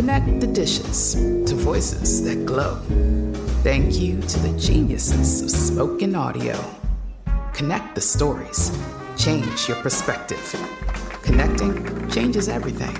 [0.00, 1.12] Connect the dishes
[1.44, 2.76] to voices that glow.
[3.62, 6.58] Thank you to the geniuses of spoken audio.
[7.52, 8.74] Connect the stories.
[9.18, 10.40] Change your perspective.
[11.22, 12.96] Connecting changes everything.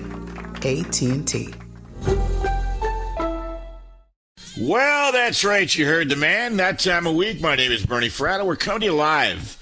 [0.56, 1.54] AT&T.
[4.60, 5.74] Well, that's right.
[5.74, 6.58] You heard the man.
[6.58, 7.40] That time of week.
[7.40, 8.44] My name is Bernie Fratto.
[8.44, 9.52] We're coming to you live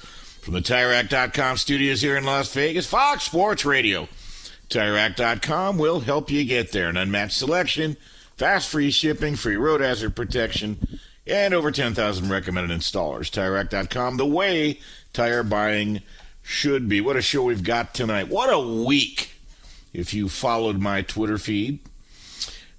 [0.42, 4.08] from the TireRack.com studios here in Las Vegas, Fox Sports Radio.
[4.68, 6.88] TireRack.com will help you get there.
[6.88, 7.96] An unmatched selection,
[8.36, 10.78] fast free shipping, free road hazard protection,
[11.26, 13.30] and over 10,000 recommended installers.
[13.30, 14.80] TireRack.com, the way
[15.12, 16.02] tire buying
[16.42, 17.00] should be.
[17.00, 18.28] What a show we've got tonight.
[18.28, 19.32] What a week
[19.92, 21.80] if you followed my Twitter feed.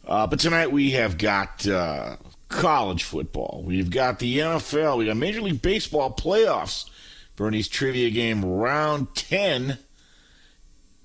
[0.06, 2.18] Uh, but tonight we have got uh,
[2.50, 3.64] college football.
[3.66, 4.98] We've got the NFL.
[4.98, 6.90] We got Major League Baseball playoffs.
[7.36, 9.78] Bernie's trivia game round 10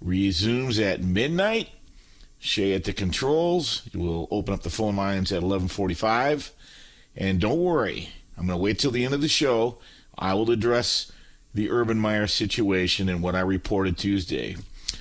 [0.05, 1.71] resumes at midnight.
[2.39, 3.89] Shay at the controls.
[3.95, 6.51] We'll open up the phone lines at 11:45.
[7.17, 9.79] And don't worry, I'm going to wait till the end of the show.
[10.19, 11.11] I will address
[11.55, 14.57] the Urban Meyer situation and what I reported Tuesday.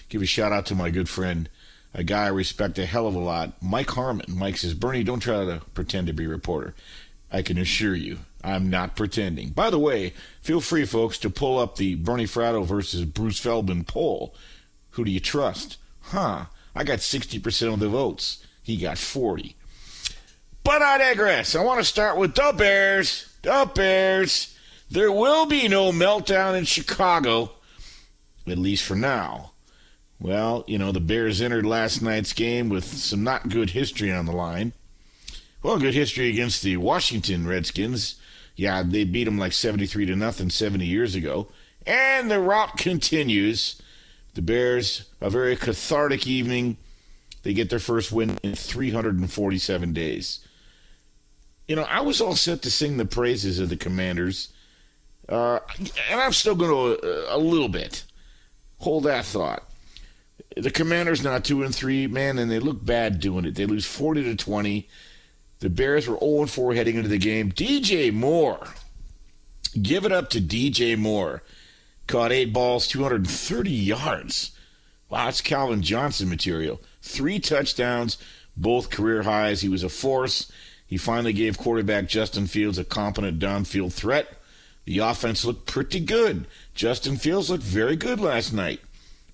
[0.09, 1.49] Give a shout out to my good friend,
[1.93, 4.27] a guy I respect a hell of a lot, Mike Harmon.
[4.29, 6.75] Mike says, Bernie, don't try to pretend to be a reporter.
[7.31, 9.49] I can assure you, I'm not pretending.
[9.49, 13.85] By the way, feel free, folks, to pull up the Bernie Fratto versus Bruce Feldman
[13.85, 14.35] poll.
[14.93, 15.77] Who do you trust?
[16.01, 16.45] Huh,
[16.75, 18.45] I got 60% of the votes.
[18.61, 19.55] He got 40.
[20.63, 21.55] But I digress.
[21.55, 23.33] I want to start with the Bears.
[23.41, 24.57] The Bears.
[24.89, 27.51] There will be no meltdown in Chicago,
[28.47, 29.51] at least for now.
[30.19, 34.25] Well, you know, the Bears entered last night's game with some not good history on
[34.25, 34.73] the line.
[35.63, 38.15] Well, good history against the Washington Redskins.
[38.55, 41.47] Yeah, they beat them like 73 to nothing 70 years ago.
[41.85, 43.81] And the route continues.
[44.33, 46.77] The Bears, a very cathartic evening.
[47.43, 50.45] They get their first win in 347 days.
[51.67, 54.51] You know, I was all set to sing the praises of the Commanders,
[55.29, 55.59] uh,
[56.09, 58.03] and I'm still going to uh, a little bit.
[58.79, 59.63] Hold that thought.
[60.57, 63.55] The Commanders now two and three, man, and they look bad doing it.
[63.55, 64.87] They lose 40 to 20.
[65.59, 67.51] The Bears were 0 4 heading into the game.
[67.51, 68.67] DJ Moore,
[69.81, 71.43] give it up to DJ Moore.
[72.07, 74.51] Caught eight balls, 230 yards.
[75.09, 76.81] Wow, that's Calvin Johnson material.
[77.01, 78.17] Three touchdowns,
[78.57, 79.61] both career highs.
[79.61, 80.51] He was a force.
[80.85, 84.27] He finally gave quarterback Justin Fields a competent downfield threat.
[84.85, 86.45] The offense looked pretty good.
[86.75, 88.81] Justin Fields looked very good last night,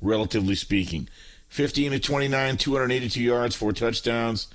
[0.02, 1.10] relatively speaking.
[1.50, 4.48] 15 to 29, 282 yards, four touchdowns.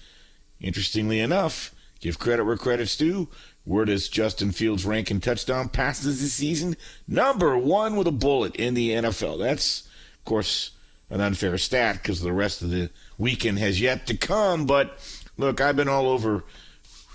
[0.60, 3.28] Interestingly enough, give credit where credit's due.
[3.64, 6.76] Where does Justin Fields rank in touchdown passes this season?
[7.08, 9.38] Number one with a bullet in the NFL.
[9.38, 9.88] That's,
[10.18, 10.72] of course,
[11.08, 14.66] an unfair stat because the rest of the weekend has yet to come.
[14.66, 14.98] But
[15.38, 16.44] look, I've been all over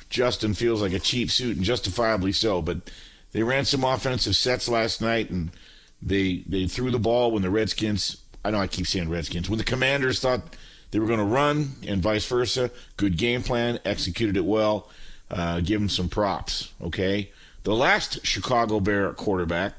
[0.10, 2.62] Justin Fields like a cheap suit, and justifiably so.
[2.62, 2.90] But
[3.32, 5.52] they ran some offensive sets last night, and
[6.02, 8.18] they they threw the ball when the Redskins.
[8.44, 9.50] I know I keep saying Redskins.
[9.50, 10.56] When the Commanders thought
[10.92, 12.72] they were going to run, and vice versa.
[12.98, 14.90] Good game plan, executed it well.
[15.32, 17.30] Uh, give him some props, okay?
[17.64, 19.74] the last Chicago Bear quarterback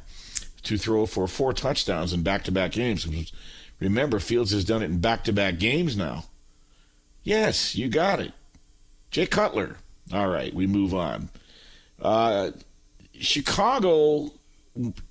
[0.63, 3.33] to throw for four touchdowns in back to back games.
[3.79, 6.25] Remember, Fields has done it in back to back games now.
[7.23, 8.33] Yes, you got it.
[9.11, 9.77] Jay Cutler.
[10.13, 11.31] All right, we move on.
[12.01, 12.51] Uh,
[13.19, 14.31] Chicago,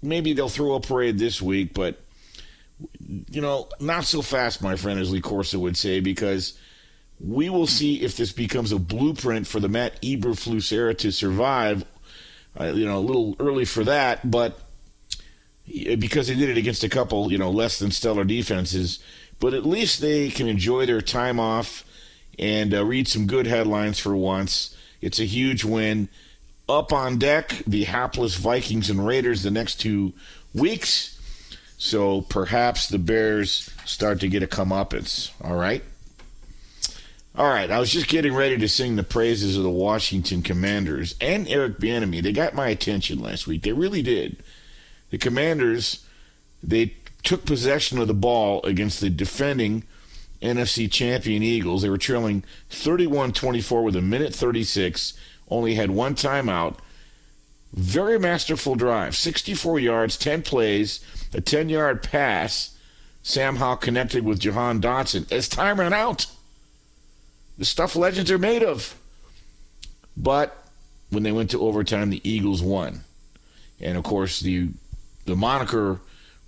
[0.01, 2.00] maybe they'll throw a parade this week, but
[3.30, 6.57] you know, not so fast, my friend, as Lee Corso would say, because
[7.19, 11.86] we will see if this becomes a blueprint for the Matt Eberflus era to survive.
[12.60, 14.60] Uh, you know, a little early for that, but
[15.68, 19.00] because they did it against a couple, you know, less than stellar defenses,
[19.39, 21.86] but at least they can enjoy their time off
[22.38, 24.75] and uh, read some good headlines for once.
[25.01, 26.10] It's a huge win.
[26.68, 30.13] Up on deck, the hapless Vikings and Raiders the next two
[30.54, 31.19] weeks.
[31.77, 35.31] So perhaps the Bears start to get a comeuppance.
[35.44, 35.83] All right.
[37.39, 37.71] All right.
[37.71, 41.80] I was just getting ready to sing the praises of the Washington Commanders and Eric
[41.80, 42.21] Bieniemy.
[42.21, 43.63] They got my attention last week.
[43.63, 44.44] They really did.
[45.09, 46.06] The Commanders,
[46.62, 49.86] they took possession of the ball against the defending
[50.41, 51.81] NFC champion Eagles.
[51.81, 55.13] They were trailing 31 24 with a minute 36,
[55.50, 56.75] only had one timeout.
[57.71, 61.00] Very masterful drive 64 yards, 10 plays,
[61.33, 62.75] a 10 yard pass.
[63.24, 66.25] Sam Howell connected with Jahan Dotson as time ran out.
[67.59, 68.95] The stuff legends are made of.
[70.17, 70.57] But
[71.09, 73.01] when they went to overtime, the Eagles won.
[73.79, 74.69] And of course, the
[75.25, 76.00] the moniker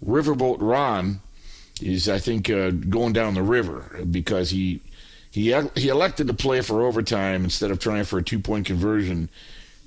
[0.04, 1.20] Riverboat Ron
[1.82, 4.82] is, I think, uh, going down the river because he
[5.30, 9.30] he he elected to play for overtime instead of trying for a two point conversion.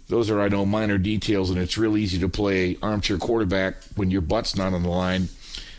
[0.08, 4.10] Those are, I know, minor details, and it's real easy to play armchair quarterback when
[4.10, 5.30] your butt's not on the line.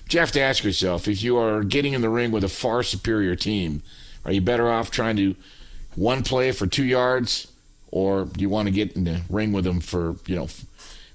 [0.03, 2.50] But you have to ask yourself if you are getting in the ring with a
[2.50, 3.83] far superior team,
[4.25, 5.36] are you better off trying to
[5.95, 7.48] one play for two yards,
[7.92, 10.48] or do you want to get in the ring with them for, you know,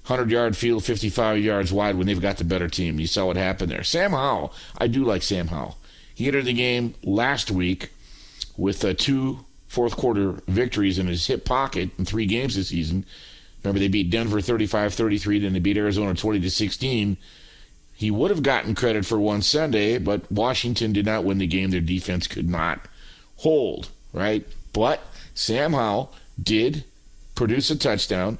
[0.07, 2.99] 100 yard field, 55 yards wide when they've got the better team.
[2.99, 3.83] You saw what happened there.
[3.83, 5.77] Sam Howell, I do like Sam Howell.
[6.13, 7.91] He entered the game last week
[8.57, 13.05] with uh, two fourth quarter victories in his hip pocket in three games this season.
[13.63, 17.17] Remember, they beat Denver 35 33, then they beat Arizona 20 to 16.
[17.93, 21.69] He would have gotten credit for one Sunday, but Washington did not win the game.
[21.69, 22.87] Their defense could not
[23.41, 24.45] hold, right?
[24.73, 25.01] But
[25.33, 26.83] Sam Howell did
[27.35, 28.37] produce a touchdown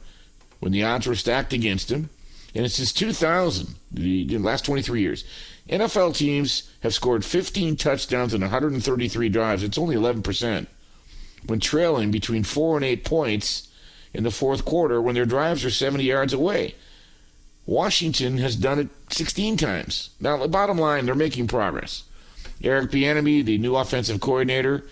[0.59, 2.09] when the odds were stacked against him.
[2.53, 5.24] And it's since 2000, the last 23 years.
[5.69, 9.63] NFL teams have scored 15 touchdowns in 133 drives.
[9.63, 10.68] It's only 11%.
[11.47, 13.69] When trailing between 4 and 8 points
[14.13, 16.75] in the fourth quarter when their drives are 70 yards away.
[17.65, 20.09] Washington has done it 16 times.
[20.19, 22.04] Now, the bottom line, they're making progress.
[22.63, 24.85] Eric Bieniemy, the new offensive coordinator,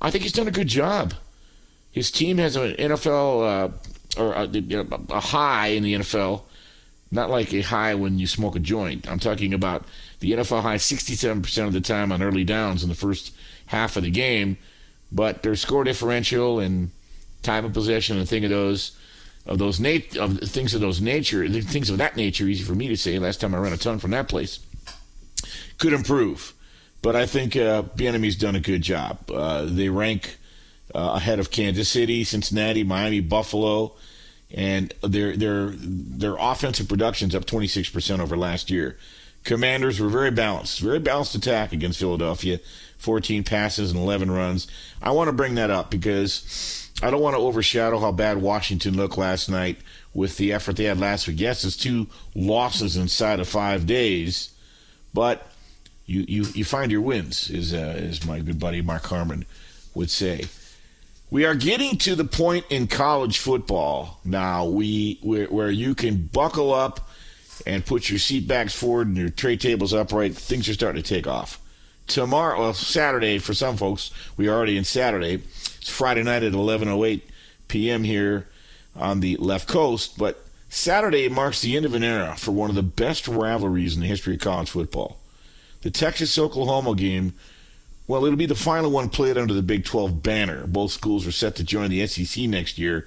[0.00, 1.14] I think he's done a good job.
[1.90, 3.76] His team has an NFL
[4.16, 6.42] uh, or a, a high in the NFL,
[7.10, 9.08] not like a high when you smoke a joint.
[9.08, 9.84] I'm talking about
[10.20, 13.34] the NFL high 67% of the time on early downs in the first
[13.66, 14.56] half of the game,
[15.10, 16.90] but their score differential and
[17.42, 18.96] time of possession and thing of those
[19.44, 22.86] of those nat- of things of those nature, things of that nature, easy for me
[22.88, 23.18] to say.
[23.18, 24.60] Last time I ran a ton from that place,
[25.78, 26.54] could improve,
[27.02, 29.30] but I think uh, Bieniemy's done a good job.
[29.30, 30.38] Uh, they rank
[30.94, 33.92] uh, ahead of Kansas City, Cincinnati, Miami, Buffalo,
[34.54, 38.98] and their their their offensive production's up 26% over last year.
[39.44, 42.60] Commanders were very balanced, very balanced attack against Philadelphia,
[42.98, 44.68] 14 passes and 11 runs.
[45.02, 48.96] I want to bring that up because I don't want to overshadow how bad Washington
[48.96, 49.78] looked last night
[50.14, 51.40] with the effort they had last week.
[51.40, 54.52] Yes, it's two losses inside of five days,
[55.12, 55.51] but
[56.06, 59.46] you you, you find your wins, as uh, as my good buddy Mark Harmon
[59.94, 60.46] would say.
[61.30, 66.26] We are getting to the point in college football now we where, where you can
[66.26, 67.08] buckle up
[67.66, 70.36] and put your seat backs forward and your tray tables upright.
[70.36, 71.58] Things are starting to take off.
[72.06, 75.42] Tomorrow, well, Saturday for some folks, we are already in Saturday.
[75.78, 77.22] It's Friday night at 11:08
[77.68, 78.04] p.m.
[78.04, 78.48] here
[78.94, 82.76] on the left coast, but Saturday marks the end of an era for one of
[82.76, 85.18] the best rivalries in the history of college football.
[85.82, 87.34] The Texas Oklahoma game
[88.06, 90.66] well, it'll be the final one played under the Big 12 banner.
[90.66, 93.06] Both schools are set to join the SEC next year.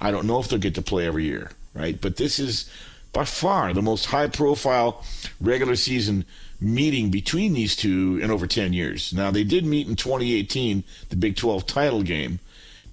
[0.00, 2.00] I don't know if they'll get to play every year, right?
[2.00, 2.70] But this is
[3.12, 5.04] by far the most high profile
[5.40, 6.24] regular season
[6.60, 9.12] meeting between these two in over 10 years.
[9.12, 12.38] Now, they did meet in 2018, the Big 12 title game.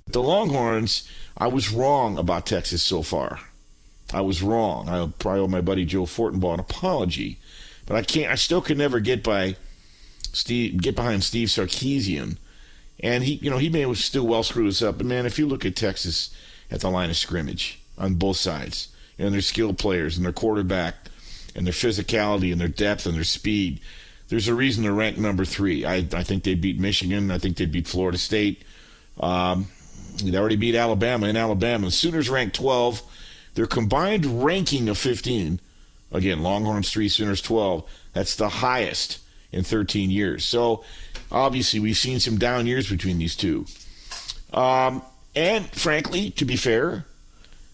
[0.08, 3.40] The Longhorns, I was wrong about Texas so far.
[4.14, 4.90] I was wrong.
[4.90, 7.40] I probably owe my buddy Joe Fortenbaugh an apology.
[7.86, 9.56] But I can't, I still can never get by
[10.34, 12.38] Steve, get behind Steve Sarkisian,
[13.00, 14.98] and he, you know, he may still well screw this up.
[14.98, 16.36] But man, if you look at Texas
[16.72, 20.96] at the line of scrimmage on both sides, and their skilled players and their quarterback
[21.56, 23.80] and their physicality and their depth and their speed.
[24.28, 25.86] There's a reason they're ranked number three.
[25.86, 27.32] I, I think they beat Michigan.
[27.32, 28.64] I think they beat Florida State.
[29.20, 29.68] Um,
[30.24, 31.86] they already beat Alabama in Alabama.
[31.86, 33.02] The Sooners ranked 12.
[33.54, 35.60] Their combined ranking of 15.
[36.16, 37.84] Again, Longhorns 3, Sooners 12.
[38.14, 39.20] That's the highest
[39.52, 40.46] in 13 years.
[40.46, 40.84] So
[41.32, 43.66] obviously, we've seen some down years between these two.
[44.54, 45.02] Um,
[45.36, 47.06] and frankly, to be fair,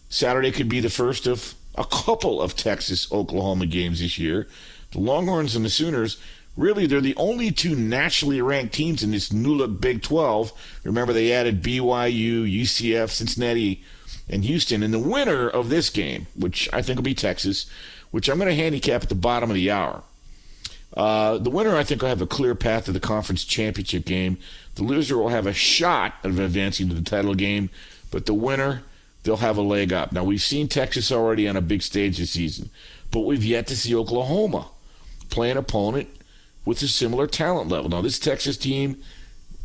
[0.09, 4.47] Saturday could be the first of a couple of Texas Oklahoma games this year.
[4.91, 6.17] The Longhorns and the Sooners,
[6.57, 10.51] really, they're the only two nationally ranked teams in this new look Big 12.
[10.83, 13.83] Remember, they added BYU, UCF, Cincinnati,
[14.27, 14.83] and Houston.
[14.83, 17.67] And the winner of this game, which I think will be Texas,
[18.11, 20.03] which I'm going to handicap at the bottom of the hour.
[20.95, 24.37] Uh, the winner, I think, will have a clear path to the conference championship game.
[24.75, 27.69] The loser will have a shot of advancing to the title game,
[28.11, 28.83] but the winner,
[29.23, 30.11] they'll have a leg up.
[30.11, 32.69] Now, we've seen Texas already on a big stage this season,
[33.09, 34.67] but we've yet to see Oklahoma
[35.29, 36.09] play an opponent
[36.65, 37.89] with a similar talent level.
[37.89, 39.01] Now, this Texas team,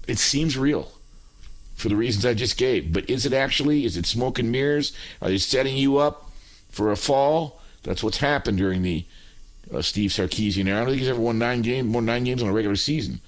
[0.06, 0.92] it seems real
[1.74, 3.84] for the reasons I just gave, but is it actually?
[3.84, 4.92] Is it smoke and mirrors?
[5.20, 6.30] Are they setting you up
[6.70, 7.60] for a fall?
[7.86, 9.04] That's what's happened during the
[9.72, 10.76] uh, Steve Sarkisian era.
[10.76, 13.20] I don't think he's ever won nine games, more nine games in a regular season.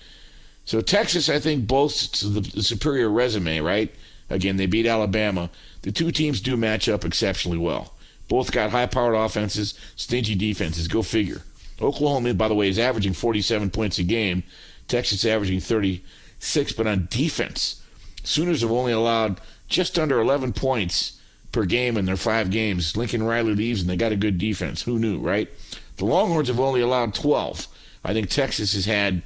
[0.64, 3.60] So Texas, I think, boasts the, the superior resume.
[3.60, 3.94] Right?
[4.28, 5.48] Again, they beat Alabama.
[5.82, 7.94] The two teams do match up exceptionally well.
[8.28, 10.86] Both got high-powered offenses, stingy defenses.
[10.86, 11.40] Go figure.
[11.80, 14.42] Oklahoma, by the way, is averaging 47 points a game.
[14.86, 17.82] Texas averaging 36, but on defense,
[18.28, 21.17] Sooners have only allowed just under 11 points
[21.52, 22.96] per game in their five games.
[22.96, 24.82] Lincoln Riley leaves, and they got a good defense.
[24.82, 25.48] Who knew, right?
[25.96, 27.66] The Longhorns have only allowed 12.
[28.04, 29.22] I think Texas has had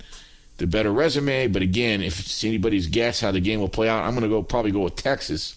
[0.58, 4.04] the better resume, but again, if it's anybody's guess how the game will play out,
[4.04, 5.56] I'm going to go probably go with Texas.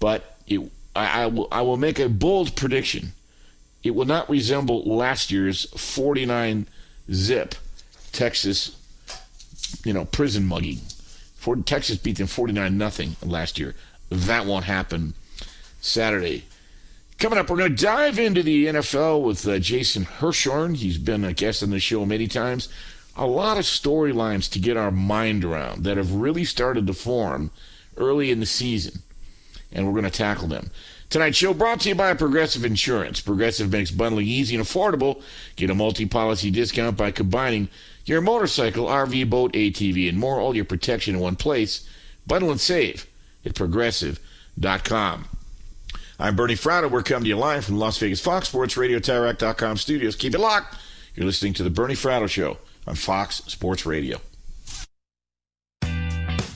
[0.00, 0.60] But it,
[0.94, 3.12] I, I, will, I will make a bold prediction.
[3.82, 6.66] It will not resemble last year's 49
[7.12, 7.54] zip
[8.12, 8.76] Texas,
[9.84, 10.80] you know, prison mugging.
[11.36, 13.74] For, Texas beat them 49 nothing last year.
[14.10, 15.14] That won't happen
[15.80, 16.44] Saturday.
[17.18, 20.76] Coming up, we're going to dive into the NFL with uh, Jason Hirschhorn.
[20.76, 22.68] He's been a guest on the show many times.
[23.16, 27.50] A lot of storylines to get our mind around that have really started to form
[27.96, 29.02] early in the season,
[29.72, 30.70] and we're going to tackle them.
[31.10, 33.20] Tonight's show brought to you by Progressive Insurance.
[33.20, 35.22] Progressive makes bundling easy and affordable.
[35.56, 37.68] Get a multi-policy discount by combining
[38.04, 41.88] your motorcycle, RV, boat, ATV, and more, all your protection in one place.
[42.26, 43.06] Bundle and save
[43.44, 45.24] at progressive.com.
[46.20, 46.90] I'm Bernie Fratto.
[46.90, 50.16] We're coming to you live from Las Vegas Fox Sports Radio, TireRack.com studios.
[50.16, 50.74] Keep it locked.
[51.14, 52.58] You're listening to The Bernie Fratto Show
[52.88, 54.20] on Fox Sports Radio.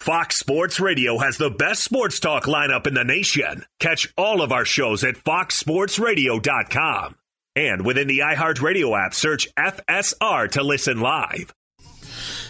[0.00, 3.64] Fox Sports Radio has the best sports talk lineup in the nation.
[3.80, 7.16] Catch all of our shows at foxsportsradio.com.
[7.56, 11.52] And within the iHeartRadio app, search FSR to listen live.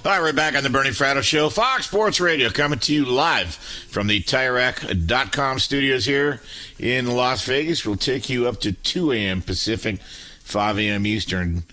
[0.05, 1.49] All right, we're back on the Bernie Fratto Show.
[1.49, 6.41] Fox Sports Radio coming to you live from the TireRack.com studios here
[6.79, 7.85] in Las Vegas.
[7.85, 9.43] We'll take you up to 2 a.m.
[9.43, 10.01] Pacific,
[10.45, 11.07] 5 a.m.
[11.07, 11.65] Eastern.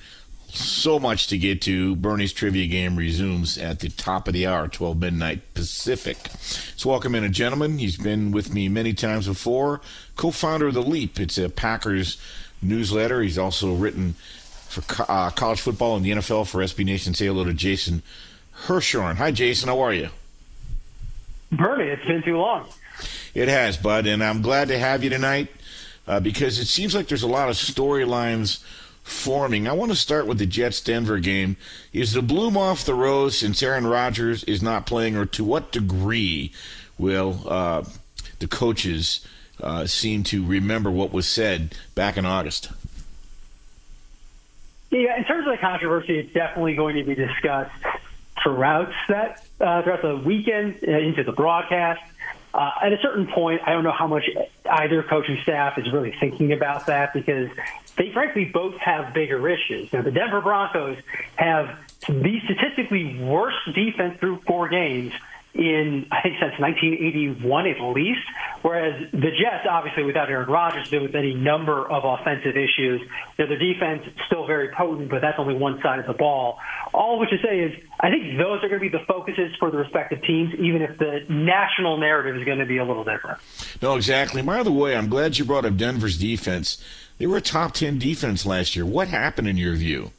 [0.56, 1.96] So much to get to.
[1.98, 6.18] Bernie's trivia game resumes at the top of the hour, 12 midnight Pacific.
[6.32, 7.78] Let's welcome in a gentleman.
[7.78, 9.82] He's been with me many times before.
[10.16, 11.20] Co founder of The Leap.
[11.20, 12.18] It's a Packers
[12.62, 13.22] newsletter.
[13.22, 14.14] He's also written
[14.70, 17.14] for co- uh, college football and the NFL for SB Nation.
[17.14, 18.02] Say hello to Jason
[18.66, 19.16] Hirschhorn.
[19.16, 19.68] Hi, Jason.
[19.68, 20.10] How are you?
[21.52, 22.66] Bernie, it's been too long.
[23.34, 25.50] It has, bud, and I'm glad to have you tonight
[26.08, 28.64] uh, because it seems like there's a lot of storylines
[29.06, 29.68] forming.
[29.68, 31.58] I want to start with the Jets Denver game.
[31.94, 35.72] Is the bloom off the rose since Aaron Rodgers is not playing, or to what
[35.72, 36.52] degree
[36.98, 37.84] will uh,
[38.40, 39.26] the coaches
[39.62, 42.72] uh, seem to remember what was said back in August?
[44.90, 47.76] Yeah, in terms of the controversy, it's definitely going to be discussed
[48.42, 52.02] throughout that uh, throughout the weekend uh, into the broadcast.
[52.56, 54.24] Uh, at a certain point, I don't know how much
[54.66, 57.50] either coaching staff is really thinking about that because
[57.98, 59.92] they frankly both have bigger issues.
[59.94, 60.98] Now, the Denver Broncos
[61.36, 61.78] have
[62.08, 65.14] the statistically worst defense through four games
[65.56, 68.20] in I think since 1981 at least.
[68.62, 73.02] Whereas the Jets, obviously without Aaron Rodgers, there was any number of offensive issues.
[73.38, 76.14] You know, their defense is still very potent, but that's only one side of the
[76.14, 76.60] ball.
[76.94, 79.72] All which to say is, I think those are going to be the focuses for
[79.72, 83.40] the respective teams, even if the national narrative is going to be a little different.
[83.82, 84.42] No, exactly.
[84.42, 86.84] By the way, I'm glad you brought up Denver's defense.
[87.18, 88.86] They were a top 10 defense last year.
[88.86, 90.12] What happened in your view?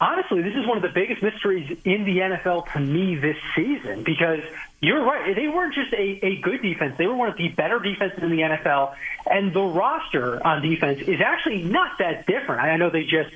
[0.00, 4.02] honestly, this is one of the biggest mysteries in the NFL to me this season
[4.02, 4.40] because
[4.80, 5.36] you're right.
[5.36, 6.96] They weren't just a, a good defense.
[6.96, 8.94] They were one of the better defenses in the NFL.
[9.30, 12.62] And the roster on defense is actually not that different.
[12.62, 13.30] I know they just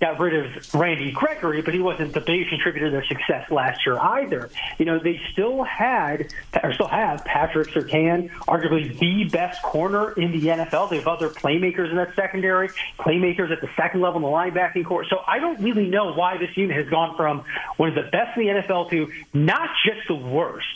[0.00, 3.84] got rid of Randy Gregory, but he wasn't the biggest contributor to their success last
[3.84, 4.48] year either.
[4.78, 6.32] You know, they still had,
[6.62, 10.90] or still have, Patrick Surtain, arguably the best corner in the NFL.
[10.90, 14.84] They have other playmakers in that secondary, playmakers at the second level in the linebacking
[14.84, 15.04] corps.
[15.08, 17.44] So I don't really know why this unit has gone from
[17.76, 20.66] one of the best in the NFL to not just the worst.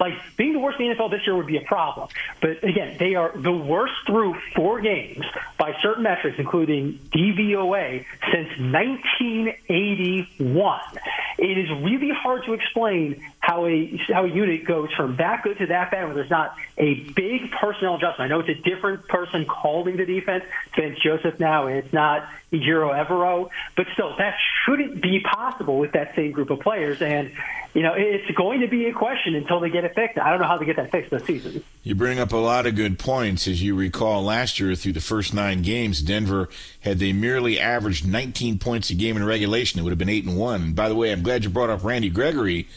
[0.00, 2.08] Like being the worst in the NFL this year would be a problem.
[2.40, 5.26] But again, they are the worst through four games
[5.58, 10.80] by certain metrics, including DVOA, since 1981.
[11.38, 15.58] It is really hard to explain how a how a unit goes from that good
[15.58, 18.32] to that bad when there's not a big personnel adjustment.
[18.32, 20.44] I know it's a different person calling the defense.
[20.76, 25.92] Vance Joseph now, and it's not Ejiro Evero, but still, that shouldn't be possible with
[25.92, 27.00] that same group of players.
[27.00, 27.32] And
[27.74, 30.18] you know, it's going to be a question until they get it fixed.
[30.18, 31.62] I don't know how they get that fixed this season.
[31.84, 33.46] You bring up a lot of good points.
[33.46, 36.48] As you recall, last year through the first nine games, Denver
[36.80, 40.24] had they merely averaged 19 points a game in regulation, it would have been eight
[40.24, 40.62] and one.
[40.62, 42.68] And by the way, I'm glad you brought up Randy Gregory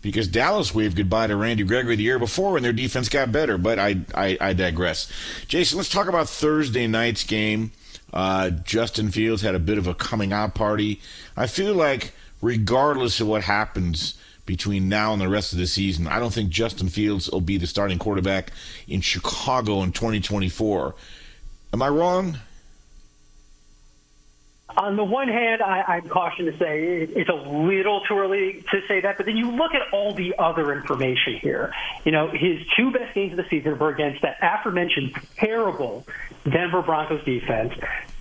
[0.00, 3.58] because Dallas waved goodbye to Randy Gregory the year before when their defense got better.
[3.58, 5.12] But I I, I digress.
[5.46, 7.72] Jason, let's talk about Thursday night's game.
[8.12, 11.00] Uh, Justin Fields had a bit of a coming out party.
[11.36, 14.14] I feel like regardless of what happens
[14.48, 16.06] between now and the rest of the season.
[16.06, 18.50] I don't think Justin Fields will be the starting quarterback
[18.88, 20.94] in Chicago in 2024.
[21.74, 22.38] Am I wrong?
[24.76, 28.64] On the one hand, I, I'm cautioned to say it, it's a little too early
[28.70, 31.72] to say that, but then you look at all the other information here.
[32.04, 36.06] You know, his two best games of the season were against that aforementioned terrible
[36.44, 37.72] Denver Broncos defense.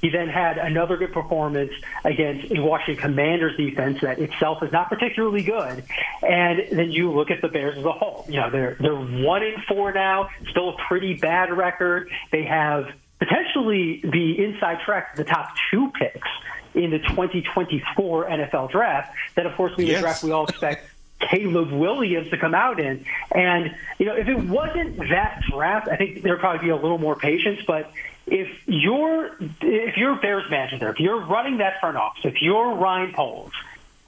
[0.02, 1.72] He then had another good performance
[2.06, 5.84] against a Washington Commanders defense that itself is not particularly good.
[6.22, 8.26] And then you look at the Bears as a whole.
[8.30, 12.10] You know, they're they're one in four now, still a pretty bad record.
[12.32, 12.88] They have
[13.20, 16.28] potentially the inside track to the top two picks
[16.74, 19.14] in the 2024 NFL draft.
[19.36, 20.02] That, of course, being yes.
[20.02, 23.06] draft we all expect Caleb Williams to come out in.
[23.32, 27.00] And, you know, if it wasn't that draft, I think there'd probably be a little
[27.00, 27.62] more patience.
[27.66, 27.92] But
[28.28, 33.14] if you're if you're Bears manager, if you're running that front office, if you're Ryan
[33.14, 33.54] Poles,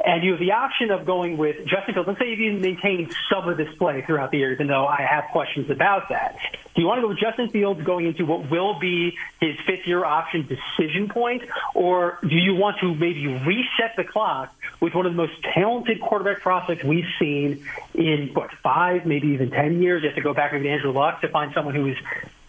[0.05, 2.07] and you have the option of going with Justin Fields.
[2.07, 5.25] Let's say you maintain some of this play throughout the year, even though I have
[5.31, 6.37] questions about that.
[6.75, 9.85] Do you want to go with Justin Fields going into what will be his fifth
[9.87, 11.43] year option decision point,
[11.75, 16.01] or do you want to maybe reset the clock with one of the most talented
[16.01, 20.03] quarterback prospects we've seen in what five, maybe even ten years?
[20.03, 21.97] You have to go back to Andrew Luck to find someone who is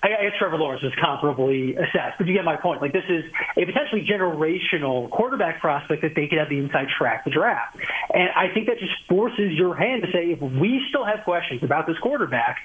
[0.02, 2.80] I guess Trevor Lawrence is comparably assessed, but you get my point.
[2.80, 3.24] Like this is
[3.56, 7.76] a potentially generational quarterback prospect that they could have the inside track to draft,
[8.14, 11.62] and I think that just forces your hand to say if we still have questions
[11.62, 12.58] about this quarterback,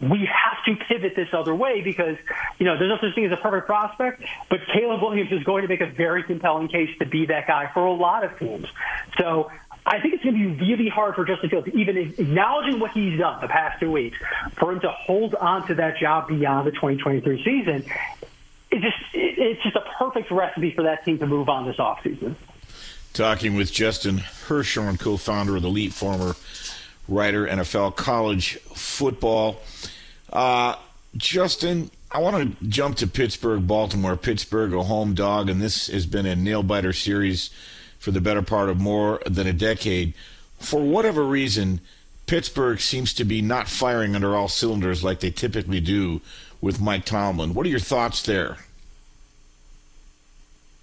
[0.00, 2.16] we have to pivot this other way because
[2.58, 5.62] you know there's no such thing as a perfect prospect, but Caleb Williams is going
[5.62, 8.66] to make a very compelling case to be that guy for a lot of teams.
[9.18, 9.50] So
[9.86, 13.18] I think it's going to be really hard for Justin Fields, even acknowledging what he's
[13.18, 14.16] done the past two weeks,
[14.56, 17.84] for him to hold on to that job beyond the 2023 season.
[18.70, 22.34] It just it's just a perfect recipe for that team to move on this offseason.
[23.12, 26.34] Talking with Justin Hirschhorn, co-founder of the Elite, former
[27.08, 29.60] writer, NFL college football.
[30.32, 30.76] Uh,
[31.16, 34.16] Justin, I want to jump to Pittsburgh, Baltimore.
[34.16, 37.50] Pittsburgh, a home dog, and this has been a nail biter series
[37.98, 40.14] for the better part of more than a decade.
[40.58, 41.80] For whatever reason,
[42.26, 46.20] Pittsburgh seems to be not firing under all cylinders like they typically do
[46.60, 47.54] with Mike Tomlin.
[47.54, 48.58] What are your thoughts there?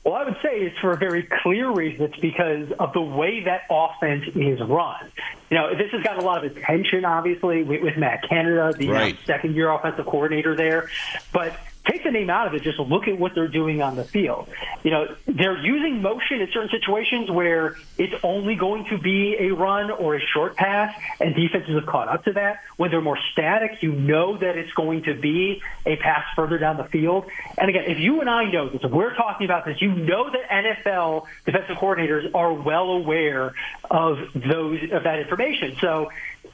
[0.04, 2.06] Well, I would say it's for a very clear reason.
[2.06, 5.12] It's because of the way that offense is run.
[5.52, 8.90] You know, this has got a lot of attention, obviously, with, with Matt Canada, the
[8.90, 9.18] right.
[9.26, 10.90] second year offensive coordinator there.
[11.32, 12.62] But take the name out of it.
[12.62, 14.48] Just look at what they're doing on the field.
[14.84, 19.52] You know, they're using motion in certain situations where it's only going to be a
[19.52, 22.62] run or a short pass, and defenses have caught up to that.
[22.78, 26.78] When they're more static, you know that it's going to be a pass further down
[26.78, 27.26] the field.
[27.58, 30.30] And again, if you and I know this, if we're talking about this, you know
[30.30, 33.54] that NFL defensive coordinators are well aware
[33.90, 35.76] of those of that information.
[35.80, 36.12] So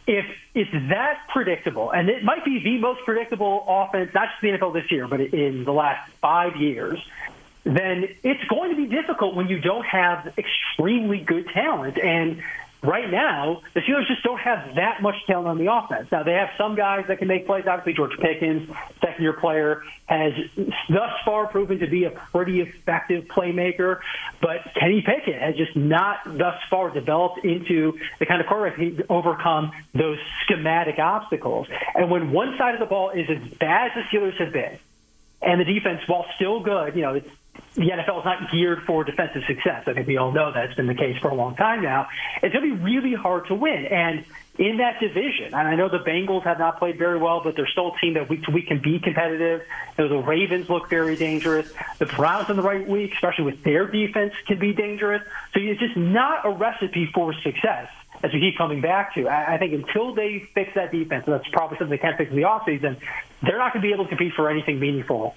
[0.07, 4.47] if it's that predictable, and it might be the most predictable offense, not just the
[4.49, 7.05] NFL this year, but in the last five years,
[7.65, 11.97] then it's going to be difficult when you don't have extremely good talent.
[11.97, 12.41] And
[12.83, 16.11] right now, the Steelers just don't have that much talent on the offense.
[16.11, 17.65] Now, they have some guys that can make plays.
[17.67, 18.69] Obviously, George Pickens,
[19.01, 20.33] second year player, has
[20.89, 23.99] thus far proven to be a pretty effective playmaker.
[24.41, 28.99] But Kenny Pickett has just not thus far developed into the kind of quarterback he
[29.09, 31.67] overcome those schematic obstacles.
[31.95, 34.77] And when one side of the ball is as bad as the Steelers have been,
[35.41, 37.29] and the defense, while still good, you know, it's
[37.75, 39.83] the NFL is not geared for defensive success.
[39.87, 42.07] I think we all know that's been the case for a long time now.
[42.41, 43.85] It's going to be really hard to win.
[43.85, 44.25] And
[44.57, 47.67] in that division, and I know the Bengals have not played very well, but they're
[47.67, 49.61] still a team that week to week can be competitive.
[49.97, 51.71] You know, the Ravens look very dangerous.
[51.99, 55.21] The Browns in the right week, especially with their defense, can be dangerous.
[55.53, 57.89] So it's just not a recipe for success
[58.23, 59.29] as we keep coming back to.
[59.29, 62.35] I think until they fix that defense, and that's probably something they can't fix in
[62.35, 62.97] the offseason,
[63.43, 65.35] they're not going to be able to compete for anything meaningful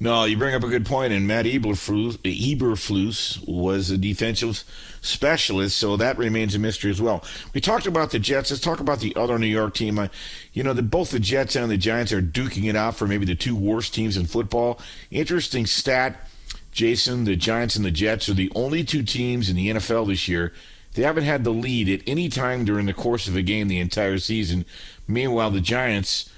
[0.00, 4.62] no, you bring up a good point, and Matt Eberflus, Eberflus was a defensive
[5.00, 7.24] specialist, so that remains a mystery as well.
[7.52, 8.52] We talked about the Jets.
[8.52, 9.98] Let's talk about the other New York team.
[9.98, 10.08] Uh,
[10.52, 13.26] you know, the, both the Jets and the Giants are duking it out for maybe
[13.26, 14.78] the two worst teams in football.
[15.10, 16.28] Interesting stat,
[16.70, 20.28] Jason, the Giants and the Jets are the only two teams in the NFL this
[20.28, 20.52] year.
[20.94, 23.80] They haven't had the lead at any time during the course of a game the
[23.80, 24.64] entire season.
[25.08, 26.30] Meanwhile, the Giants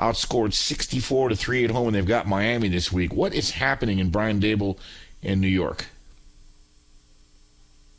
[0.00, 3.12] outscored 64 to 3 at home, and they've got Miami this week.
[3.12, 4.78] What is happening in Brian Daboll
[5.22, 5.86] in New York?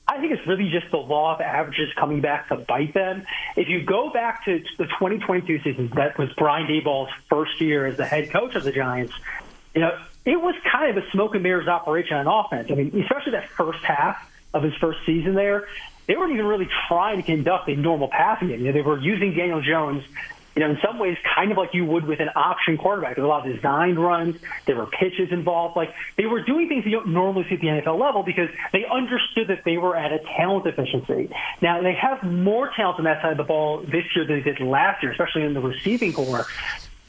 [0.08, 3.26] I think it's really just the law of averages coming back to bite them.
[3.56, 7.96] If you go back to the 2022 season, that was Brian Daboll's first year as
[7.96, 9.14] the head coach of the Giants.
[9.74, 12.70] You know, it was kind of a smoke and mirrors operation on offense.
[12.70, 15.68] I mean, especially that first half of his first season there,
[16.08, 18.60] they weren't even really trying to conduct a normal passing game.
[18.60, 20.04] You know, they were using Daniel Jones
[20.56, 23.16] you know, in some ways, kind of like you would with an option quarterback.
[23.16, 24.36] There's a lot of designed runs.
[24.66, 25.78] There were pitches involved.
[25.78, 28.86] Like they were doing things you don't normally see at the NFL level because they
[28.86, 31.30] understood that they were at a talent deficiency.
[31.62, 34.52] Now they have more talent on that side of the ball this year than they
[34.52, 36.46] did last year, especially in the receiving corps.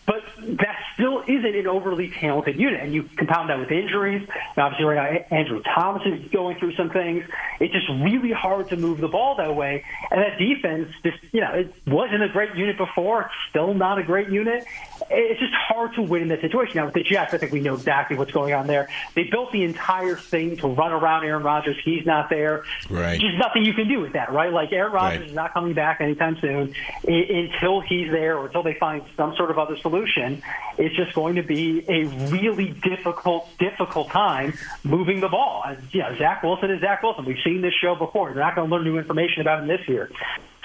[0.04, 2.80] But that still isn't an overly talented unit.
[2.80, 4.28] And you compound that with injuries.
[4.56, 7.24] And obviously, right now, Andrew Thomas is going through some things.
[7.60, 9.84] It's just really hard to move the ball that way.
[10.10, 13.22] And that defense, just, you know, it wasn't a great unit before.
[13.22, 14.64] It's still not a great unit.
[15.10, 16.76] It's just hard to win in that situation.
[16.76, 18.88] Now, with the Jets, I think we know exactly what's going on there.
[19.14, 21.76] They built the entire thing to run around Aaron Rodgers.
[21.84, 22.64] He's not there.
[22.90, 23.20] Right.
[23.20, 24.52] There's nothing you can do with that, right?
[24.52, 25.28] Like, Aaron Rodgers Right.
[25.28, 26.74] is not coming back anytime soon
[27.08, 27.10] I-
[27.52, 30.42] until he's there or until they find some sort of other solution.
[30.78, 35.62] It's just going to be a really difficult, difficult time moving the ball.
[35.66, 37.24] And, you know, Zach Wilson is Zach Wilson.
[37.24, 38.32] We've seen this show before.
[38.32, 40.10] They're not going to learn new information about him this year.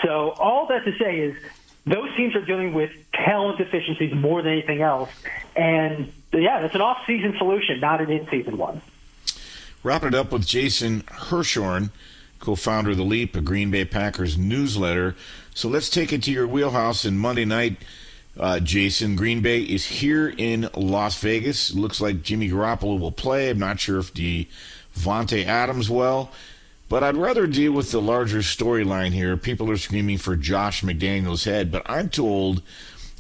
[0.03, 1.35] So all that to say is
[1.87, 5.09] those teams are dealing with talent deficiencies more than anything else.
[5.55, 8.81] And yeah, that's an off-season solution, not an in-season one.
[9.83, 11.91] Wrapping it up with Jason Hirschhorn,
[12.39, 15.15] co-founder of the Leap, a Green Bay Packers newsletter.
[15.53, 17.05] So let's take it to your wheelhouse.
[17.05, 17.77] And Monday night,
[18.37, 21.73] uh, Jason, Green Bay is here in Las Vegas.
[21.73, 23.49] Looks like Jimmy Garoppolo will play.
[23.49, 26.29] I'm not sure if Davante Adams will.
[26.89, 29.35] But I'd rather deal with the larger storyline here.
[29.35, 32.61] People are screaming for Josh McDaniels' head, but I'm told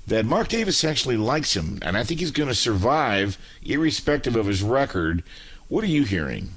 [0.07, 4.45] that Mark Davis actually likes him, and I think he's going to survive, irrespective of
[4.45, 5.21] his record.
[5.67, 6.51] What are you hearing?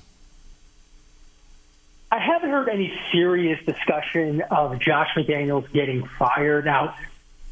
[2.13, 6.65] I haven't heard any serious discussion of Josh McDaniels getting fired.
[6.65, 6.95] Now,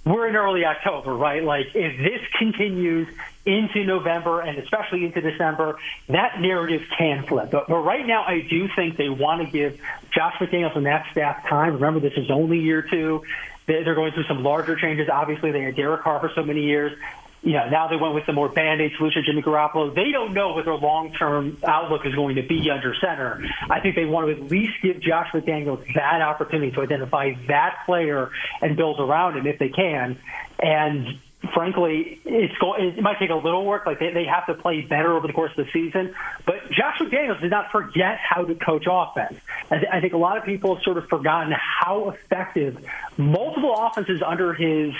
[0.04, 1.42] we're in early October, right?
[1.42, 3.08] Like, if this continues
[3.48, 7.50] into November and especially into December, that narrative can flip.
[7.50, 9.80] But, but right now, I do think they want to give
[10.14, 11.72] Josh McDaniels and that staff time.
[11.74, 13.22] Remember, this is only year two.
[13.66, 15.08] They- They're going through some larger changes.
[15.08, 16.92] Obviously, they had Derek Carr for so many years.
[17.40, 19.94] You know, now they went with the more band-aid solution, Jimmy Garoppolo.
[19.94, 23.40] They don't know what their long-term outlook is going to be under center.
[23.70, 27.84] I think they want to at least give Josh McDaniels that opportunity to identify that
[27.86, 28.30] player
[28.60, 30.18] and build around him if they can.
[30.58, 31.20] And
[31.54, 33.86] frankly, it's go- it might take a little work.
[33.86, 36.14] Like they, they have to play better over the course of the season.
[36.44, 39.38] But Josh McDaniels did not forget how to coach offense.
[39.70, 42.84] I, th- I think a lot of people have sort of forgotten how effective
[43.16, 44.94] multiple offenses under his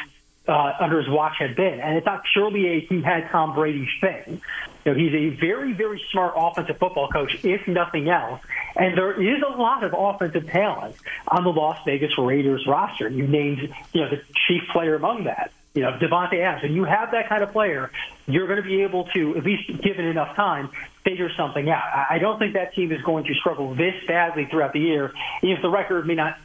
[0.47, 1.81] uh, under his watch had been.
[1.81, 4.41] And it's not purely a he had Tom Brady thing.
[4.85, 8.41] You know, he's a very, very smart offensive football coach, if nothing else.
[8.75, 10.97] And there is a lot of offensive talent
[11.27, 13.09] on the Las Vegas Raiders roster.
[13.09, 15.53] You named, you know, the chief player among that.
[15.75, 16.65] You know, Davante Adams.
[16.65, 17.91] And you have that kind of player,
[18.27, 20.71] you're going to be able to, at least given enough time,
[21.05, 21.85] figure something out.
[21.85, 25.13] I I don't think that team is going to struggle this badly throughout the year,
[25.43, 26.39] even if the record may not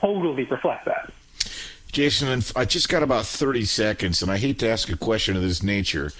[0.00, 1.12] totally reflect that.
[1.92, 5.42] Jason, I just got about 30 seconds, and I hate to ask a question of
[5.42, 6.12] this nature,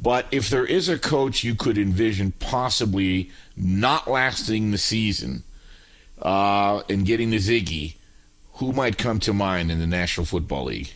[0.00, 5.42] but if there is a coach you could envision possibly not lasting the season
[6.22, 7.96] uh, and getting the Ziggy,
[8.54, 10.94] who might come to mind in the National Football League?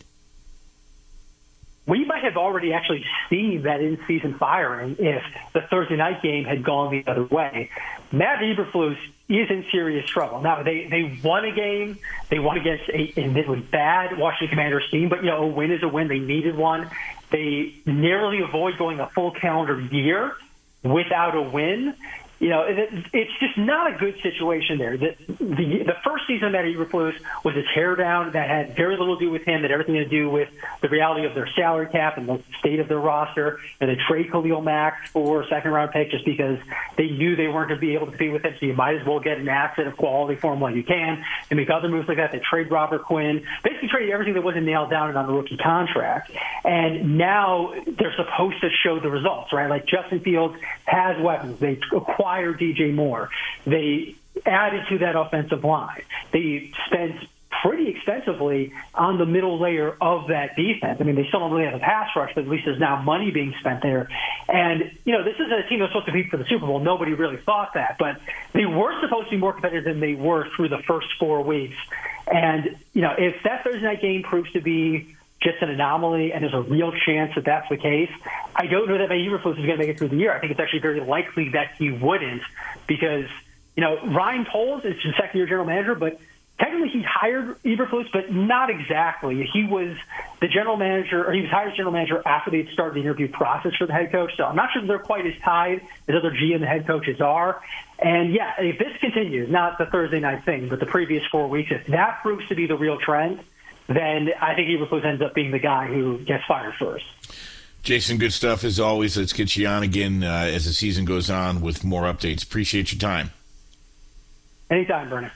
[1.87, 5.23] We might have already actually seen that in-season firing if
[5.53, 7.69] the Thursday night game had gone the other way.
[8.11, 8.97] Matt Eberflus
[9.29, 10.41] is in serious trouble.
[10.41, 11.97] Now they they won a game,
[12.29, 15.81] they won against a admittedly bad Washington Commanders team, but you know a win is
[15.81, 16.07] a win.
[16.07, 16.89] They needed one.
[17.31, 20.33] They narrowly avoid going a full calendar year
[20.83, 21.93] without a win.
[22.39, 24.97] You know, it, it's just not a good situation there.
[24.97, 29.25] The, the, the first season that Eberflus was a teardown that had very little to
[29.25, 30.49] do with him, that everything to do with
[30.81, 33.59] the reality of their salary cap and the state of their roster.
[33.81, 36.59] And they trade Khalil Mack for a second round pick just because
[36.95, 38.53] they knew they weren't going to be able to compete with him.
[38.59, 41.23] So you might as well get an asset of quality for him while you can.
[41.49, 42.31] And make other moves like that.
[42.31, 45.57] They trade Robert Quinn, basically traded everything that wasn't nailed down and on the rookie
[45.57, 46.31] contract.
[46.63, 49.69] And now they're supposed to show the results, right?
[49.69, 51.59] Like Justin Fields has weapons.
[51.59, 51.79] They
[52.27, 53.29] acquired DJ Moore.
[53.65, 56.03] They added to that offensive line.
[56.31, 57.15] They spent
[57.61, 60.99] pretty expensively on the middle layer of that defense.
[60.99, 63.01] I mean, they still don't really have a pass rush, but at least there's now
[63.01, 64.09] money being spent there.
[64.47, 66.79] And, you know, this isn't a team that's supposed to be for the Super Bowl.
[66.79, 68.19] Nobody really thought that, but
[68.53, 71.77] they were supposed to be more competitive than they were through the first four weeks.
[72.27, 76.43] And, you know, if that Thursday night game proves to be just an anomaly and
[76.43, 78.09] there's a real chance that that's the case,
[78.55, 80.33] I don't know that Matt Eberflus is going to make it through the year.
[80.33, 82.41] I think it's actually very likely that he wouldn't
[82.87, 83.29] because,
[83.75, 86.19] you know, Ryan Poles is the second year general manager, but
[86.59, 89.47] technically he hired Eberflus, but not exactly.
[89.53, 89.95] He was
[90.41, 93.27] the general manager, or he was hired as general manager after they'd started the interview
[93.27, 94.31] process for the head coach.
[94.37, 97.61] So I'm not sure they're quite as tied as other GM and head coaches are.
[97.99, 101.71] And yeah, if this continues, not the Thursday night thing, but the previous four weeks,
[101.71, 103.39] if that proves to be the real trend,
[103.87, 107.05] then I think Eberflus ends up being the guy who gets fired first.
[107.83, 109.17] Jason, good stuff as always.
[109.17, 112.43] Let's get you on again uh, as the season goes on with more updates.
[112.43, 113.31] Appreciate your time.
[114.69, 115.29] Anytime, Bernie.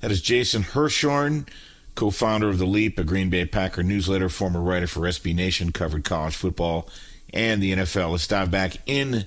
[0.00, 1.46] That is Jason Hirschhorn,
[1.94, 5.70] co founder of The Leap, a Green Bay Packer newsletter, former writer for SB Nation,
[5.70, 6.88] covered college football
[7.32, 8.12] and the NFL.
[8.12, 9.26] Let's dive back in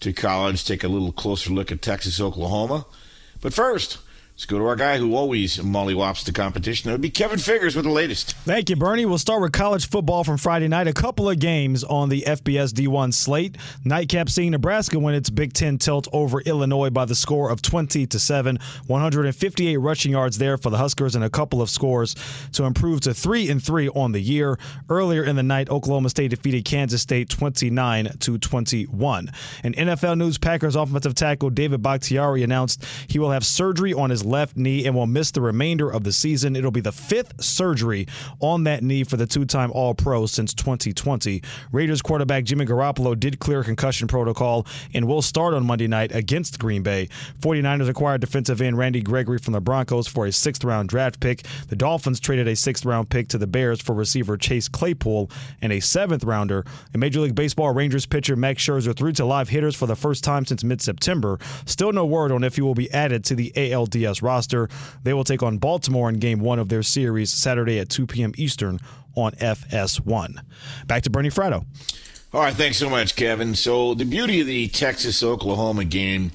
[0.00, 2.86] to college, take a little closer look at Texas, Oklahoma.
[3.40, 3.98] But first,
[4.36, 6.90] Let's go to our guy who always mollywops the competition.
[6.90, 8.32] That would be Kevin Figures with the latest.
[8.44, 9.06] Thank you, Bernie.
[9.06, 10.86] We'll start with college football from Friday night.
[10.86, 13.56] A couple of games on the FBS D1 slate.
[13.82, 18.06] Nightcap seeing Nebraska win its Big Ten tilt over Illinois by the score of 20
[18.08, 18.58] to 7.
[18.86, 22.14] 158 rushing yards there for the Huskers and a couple of scores
[22.52, 24.58] to improve to 3 and 3 on the year.
[24.90, 29.32] Earlier in the night, Oklahoma State defeated Kansas State 29 to 21.
[29.64, 34.25] In NFL news, Packers offensive tackle David Bakhtiari announced he will have surgery on his
[34.26, 36.56] left knee and will miss the remainder of the season.
[36.56, 38.06] It'll be the fifth surgery
[38.40, 41.42] on that knee for the two time All Pro since 2020.
[41.72, 46.58] Raiders quarterback Jimmy Garoppolo did clear concussion protocol and will start on Monday night against
[46.58, 47.08] Green Bay.
[47.40, 51.44] 49ers acquired defensive end Randy Gregory from the Broncos for a sixth round draft pick.
[51.68, 55.30] The Dolphins traded a sixth round pick to the Bears for receiver Chase Claypool
[55.62, 56.64] and a seventh rounder.
[56.92, 60.24] And Major League Baseball Rangers pitcher Max Scherzer threw to live hitters for the first
[60.24, 61.38] time since mid September.
[61.64, 64.68] Still no word on if he will be added to the ALDS roster.
[65.02, 68.32] They will take on Baltimore in game one of their series Saturday at 2 p.m.
[68.36, 68.80] Eastern
[69.14, 70.40] on FS1.
[70.86, 71.64] Back to Bernie Fratto.
[72.32, 73.54] All right, thanks so much, Kevin.
[73.54, 76.32] So, the beauty of the Texas Oklahoma game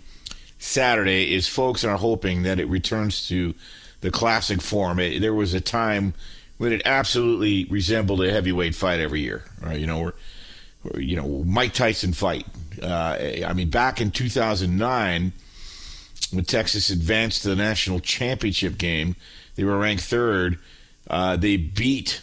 [0.57, 3.53] Saturday is folks are hoping that it returns to
[4.01, 4.99] the classic form.
[4.99, 6.13] It, there was a time
[6.57, 9.79] when it absolutely resembled a heavyweight fight every year, right?
[9.79, 10.11] You know,
[10.97, 12.45] you know, Mike Tyson fight.
[12.81, 15.33] Uh, I mean, back in 2009,
[16.31, 19.15] when Texas advanced to the national championship game.
[19.55, 20.59] They were ranked third.
[21.09, 22.21] Uh, they beat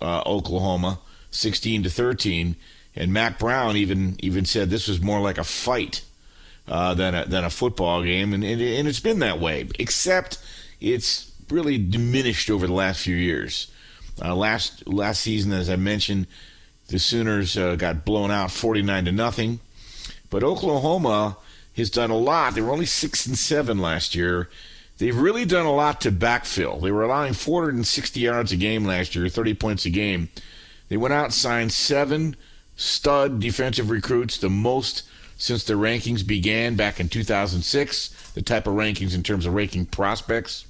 [0.00, 0.98] uh, Oklahoma
[1.30, 2.56] 16 to 13,
[2.96, 6.02] and Mack Brown even even said this was more like a fight
[6.66, 9.68] uh, than a, than a football game, and, and and it's been that way.
[9.78, 10.38] Except
[10.80, 13.70] it's really diminished over the last few years.
[14.22, 16.26] Uh, last last season, as I mentioned,
[16.88, 19.60] the Sooners uh, got blown out 49 to nothing,
[20.30, 21.36] but Oklahoma
[21.80, 22.54] has done a lot.
[22.54, 24.48] They were only six and seven last year.
[24.98, 26.80] They've really done a lot to backfill.
[26.80, 30.28] They were allowing 460 yards a game last year, 30 points a game.
[30.88, 32.36] They went out and signed seven
[32.76, 35.04] stud defensive recruits, the most
[35.36, 38.32] since the rankings began back in 2006.
[38.34, 40.66] The type of rankings in terms of ranking prospects.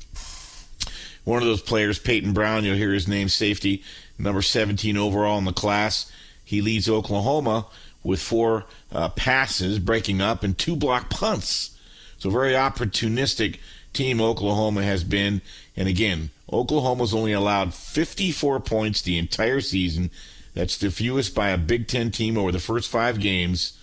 [1.25, 3.83] One of those players, Peyton Brown, you'll hear his name, safety,
[4.19, 6.11] number 17 overall in the class.
[6.45, 7.67] He leads Oklahoma
[8.03, 11.77] with four uh, passes breaking up and two block punts.
[12.19, 13.59] So very opportunistic
[13.93, 15.43] team Oklahoma has been.
[15.77, 20.11] And again, Oklahoma's only allowed 54 points the entire season.
[20.55, 23.79] That's the fewest by a Big Ten team over the first five games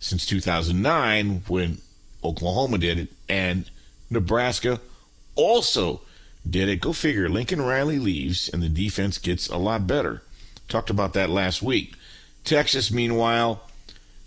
[0.00, 1.78] since 2009 when
[2.22, 3.08] Oklahoma did it.
[3.28, 3.70] And
[4.10, 4.80] Nebraska
[5.34, 6.02] also
[6.48, 6.80] did it.
[6.80, 7.28] Go figure.
[7.28, 10.22] Lincoln Riley leaves and the defense gets a lot better.
[10.68, 11.94] Talked about that last week.
[12.48, 13.60] Texas, meanwhile,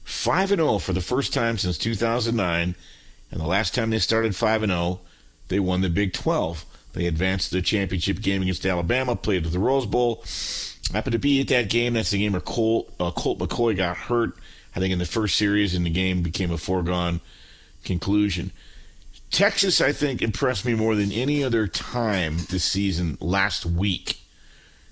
[0.03, 2.75] 5 0 for the first time since 2009.
[3.31, 4.99] And the last time they started 5 0,
[5.47, 6.65] they won the Big 12.
[6.93, 10.23] They advanced to the championship game against Alabama, played at the Rose Bowl.
[10.93, 11.93] Happened to be at that game.
[11.93, 14.33] That's the game where Colt, uh, Colt McCoy got hurt,
[14.75, 17.21] I think, in the first series, and the game became a foregone
[17.83, 18.51] conclusion.
[19.31, 24.20] Texas, I think, impressed me more than any other time this season last week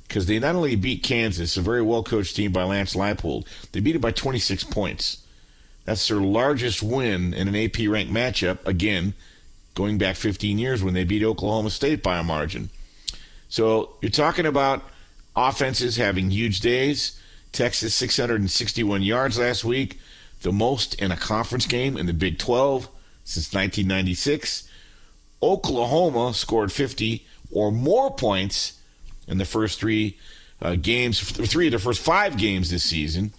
[0.10, 3.80] because they not only beat Kansas, a very well coached team by Lance Leipold, they
[3.80, 5.24] beat it by 26 points.
[5.86, 9.14] That's their largest win in an AP ranked matchup, again,
[9.76, 12.72] going back 15 years when they beat Oklahoma State by a margin.
[13.50, 14.84] So you're talking about
[15.36, 17.20] offenses having huge days.
[17.52, 20.00] Texas 661 yards last week,
[20.42, 22.90] the most in a conference game in the Big 12
[23.24, 24.68] since 1996.
[25.42, 28.79] Oklahoma scored 50 or more points
[29.30, 30.18] in the first three
[30.62, 33.32] uh, games, three of the first five games this season.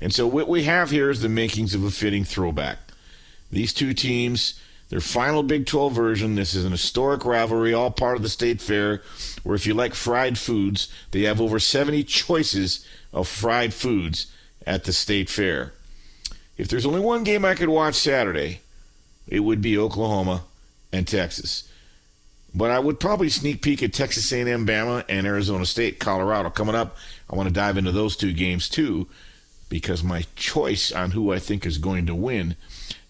[0.00, 2.78] And so what we have here is the makings of a fitting throwback.
[3.52, 8.16] These two teams, their final Big 12 version, this is an historic rivalry, all part
[8.16, 9.02] of the state fair,
[9.44, 14.26] where if you like fried foods, they have over 70 choices of fried foods
[14.66, 15.72] at the state fair.
[16.56, 18.60] If there's only one game I could watch Saturday,
[19.28, 20.44] it would be Oklahoma
[20.92, 21.68] and Texas.
[22.54, 26.76] But I would probably sneak peek at Texas A&M, Bama, and Arizona State, Colorado coming
[26.76, 26.96] up.
[27.28, 29.08] I want to dive into those two games too,
[29.68, 32.54] because my choice on who I think is going to win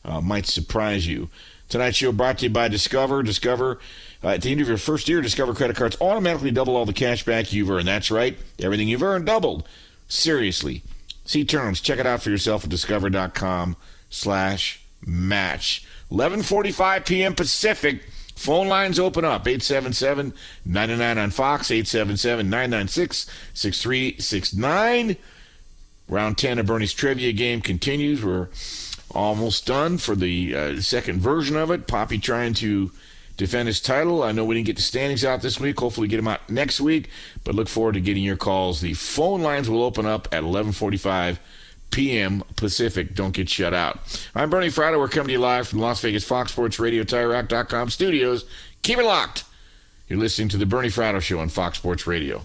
[0.04, 1.28] uh, might surprise you.
[1.68, 3.22] Tonight's show brought to you by Discover.
[3.22, 3.78] Discover,
[4.22, 6.92] uh, at the end of your first year, Discover credit cards automatically double all the
[6.92, 7.88] cash back you've earned.
[7.88, 9.66] That's right, everything you've earned doubled.
[10.08, 10.82] Seriously,
[11.24, 11.80] see terms.
[11.80, 15.86] Check it out for yourself at discover.com/slash match.
[16.10, 17.34] 11:45 p.m.
[17.34, 18.02] Pacific.
[18.34, 25.16] Phone lines open up 877 99 on Fox, 877 996 6369.
[26.08, 28.22] Round 10 of Bernie's trivia game continues.
[28.22, 28.48] We're
[29.12, 31.86] almost done for the uh, second version of it.
[31.86, 32.90] Poppy trying to
[33.36, 34.22] defend his title.
[34.22, 35.78] I know we didn't get the standings out this week.
[35.78, 37.08] Hopefully, get them out next week.
[37.42, 38.80] But look forward to getting your calls.
[38.80, 41.38] The phone lines will open up at 11:45
[41.94, 42.42] p.m.
[42.56, 43.14] Pacific.
[43.14, 44.00] Don't get shut out.
[44.34, 44.98] I'm Bernie Fratto.
[44.98, 48.44] We're coming to you live from Las Vegas Fox Sports Radio, TireRack.com studios.
[48.82, 49.44] Keep it locked.
[50.08, 52.44] You're listening to the Bernie Fratto Show on Fox Sports Radio.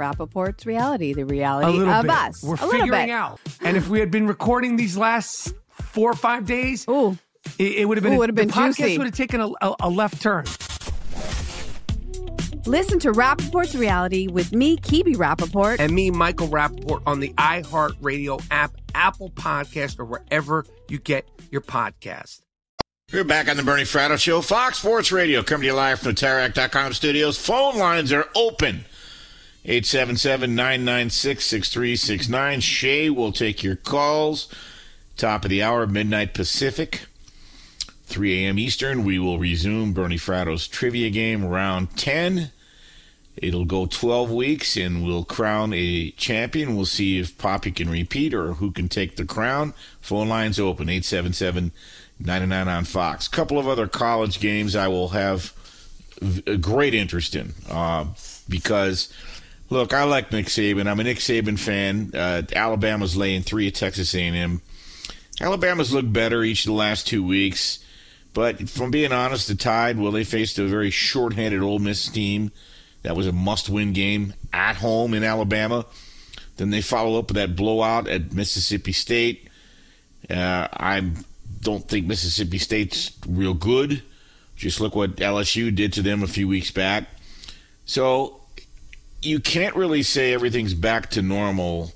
[0.00, 2.10] Rapaport's reality, the reality a little of bit.
[2.10, 2.42] us.
[2.42, 3.10] We're a little figuring bit.
[3.10, 3.38] out.
[3.60, 7.18] And if we had been recording these last four or five days, Ooh.
[7.58, 9.50] it, it would have been, Ooh, would have the been podcast would have taken a,
[9.60, 10.46] a, a left turn.
[12.66, 15.80] Listen to Rapaport's reality with me, Kibi Rapaport.
[15.80, 21.62] And me, Michael Rapaport, on the iHeartRadio app, Apple Podcast, or wherever you get your
[21.62, 22.42] podcast.
[23.12, 26.12] We're back on the Bernie Fratto Show, Fox Sports Radio, coming to you live from
[26.12, 27.36] the TireRack.com studios.
[27.36, 28.84] Phone lines are open.
[29.64, 32.62] 877-996-6369.
[32.62, 34.48] Shay will take your calls.
[35.16, 37.06] Top of the hour, midnight Pacific.
[38.04, 38.58] 3 a.m.
[38.58, 42.50] Eastern, we will resume Bernie Fratto's trivia game, round 10.
[43.36, 46.74] It'll go 12 weeks, and we'll crown a champion.
[46.74, 49.74] We'll see if Poppy can repeat or who can take the crown.
[50.00, 51.70] Phone lines open, 877
[52.22, 53.28] 99 on Fox.
[53.28, 55.54] couple of other college games I will have
[56.46, 58.04] a great interest in uh,
[58.48, 59.10] because,
[59.70, 60.86] look, I like Nick Saban.
[60.88, 62.10] I'm a Nick Saban fan.
[62.14, 64.60] Uh, Alabama's laying three at Texas A&M.
[65.40, 67.82] Alabama's looked better each of the last two weeks,
[68.34, 72.52] but from being honest, the Tide, well, they faced a very short-handed Ole Miss team.
[73.02, 75.86] That was a must-win game at home in Alabama.
[76.58, 79.48] Then they follow up with that blowout at Mississippi State.
[80.28, 81.10] Uh, I
[81.62, 84.02] don't think Mississippi State's real good.
[84.56, 87.04] Just look what LSU did to them a few weeks back.
[87.86, 88.39] So
[89.22, 91.92] you can't really say everything's back to normal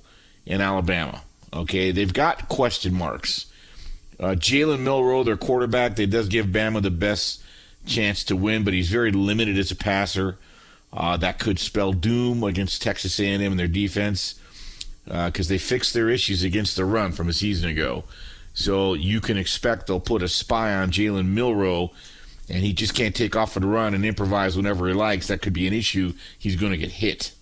[0.46, 1.22] in Alabama.
[1.52, 3.46] Okay, they've got question marks.
[4.18, 7.42] Uh, Jalen Milroe, their quarterback, they does give Bama the best
[7.86, 10.38] chance to win, but he's very limited as a passer.
[10.92, 14.36] Uh, that could spell doom against Texas A&M and their defense
[15.04, 18.04] because they fixed their issues against the run from a season ago.
[18.54, 21.90] So you can expect they'll put a spy on Jalen Milroe,
[22.48, 25.28] and he just can't take off the run and improvise whenever he likes.
[25.28, 26.12] That could be an issue.
[26.38, 27.32] He's going to get hit.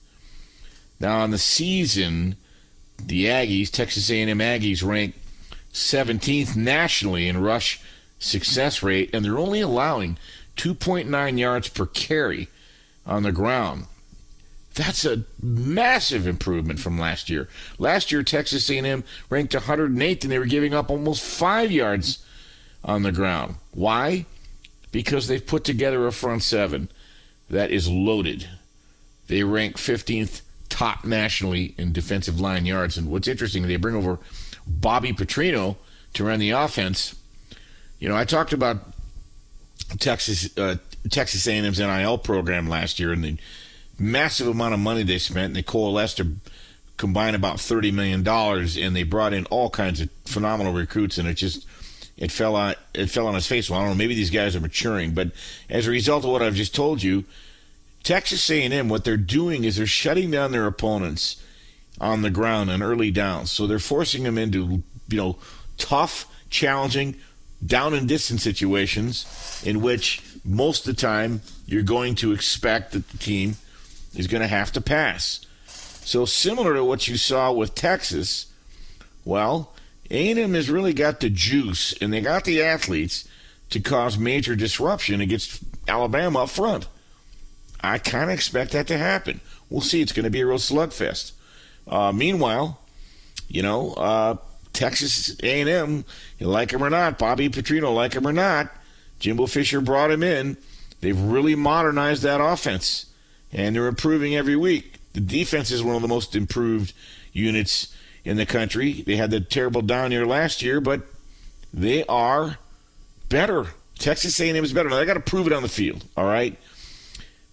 [1.01, 2.37] Now on the season,
[3.03, 5.15] the Aggies, Texas A&M Aggies, rank
[5.73, 7.81] 17th nationally in rush
[8.19, 10.19] success rate, and they're only allowing
[10.57, 12.49] 2.9 yards per carry
[13.05, 13.87] on the ground.
[14.75, 17.49] That's a massive improvement from last year.
[17.79, 22.25] Last year, Texas A&M ranked 108th, and they were giving up almost five yards
[22.83, 23.57] on the ground.
[23.73, 24.25] Why?
[24.93, 26.89] Because they've put together a front seven
[27.51, 28.49] that is loaded.
[29.27, 32.97] They rank 15th top nationally in defensive line yards.
[32.97, 34.19] And what's interesting, they bring over
[34.67, 35.77] Bobby Petrino
[36.15, 37.17] to run the offense.
[37.99, 38.79] You know, I talked about
[39.99, 40.77] Texas uh,
[41.11, 43.37] Texas A&M's NIL program last year and the
[43.99, 45.47] massive amount of money they spent.
[45.47, 46.37] And they coalesced to
[46.97, 51.19] combine about thirty million dollars, and they brought in all kinds of phenomenal recruits.
[51.19, 51.67] And it just
[52.17, 53.69] it fell on it fell on his face.
[53.69, 53.99] Well, I don't know.
[53.99, 55.31] Maybe these guys are maturing, but
[55.69, 57.25] as a result of what I've just told you,
[58.03, 61.43] Texas A&M, what they're doing is they're shutting down their opponents
[62.01, 63.51] on the ground on early downs.
[63.51, 65.39] So they're forcing them into you know
[65.79, 67.17] tough, challenging,
[67.65, 73.09] down and distance situations in which most of the time you're going to expect that
[73.09, 73.57] the team
[74.15, 75.47] is going to have to pass.
[76.05, 78.47] So similar to what you saw with Texas,
[79.25, 79.73] well,
[80.11, 83.29] A&M has really got the juice and they got the athletes
[83.71, 86.87] to cause major disruption against Alabama up front.
[87.81, 89.41] I kind of expect that to happen.
[89.71, 90.03] We'll see.
[90.03, 91.33] It's going to be a real slugfest.
[91.87, 92.81] Uh, meanwhile,
[93.49, 94.37] you know, uh,
[94.73, 96.05] Texas A&M,
[96.41, 98.71] like him or not, Bobby Petrino, like him or not,
[99.19, 100.57] Jimbo Fisher brought him in.
[101.01, 103.07] They've really modernized that offense,
[103.53, 105.01] and they're improving every week.
[105.15, 106.93] The defense is one of the most improved
[107.33, 107.92] units
[108.25, 109.03] in the country.
[109.03, 111.03] They had the terrible down year last year, but
[111.73, 112.59] they are
[113.29, 113.69] better.
[113.99, 114.89] Texas A&M is better.
[114.89, 116.05] Now they got to prove it on the field.
[116.17, 116.59] All right,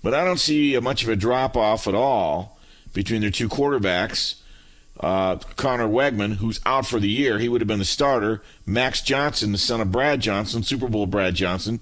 [0.04, 2.58] but I don't see much of a drop off at all
[2.94, 4.36] between their two quarterbacks.
[5.00, 8.42] Uh, Conner Weigman, who's out for the year, he would have been the starter.
[8.66, 11.80] Max Johnson, the son of Brad Johnson, Super Bowl Brad Johnson.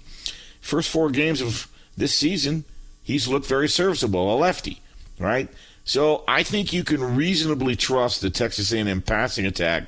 [0.61, 2.63] First four games of this season,
[3.01, 4.81] he's looked very serviceable, a lefty,
[5.17, 5.49] right?
[5.87, 9.85] So I think you can reasonably trust the Texas A&M passing attack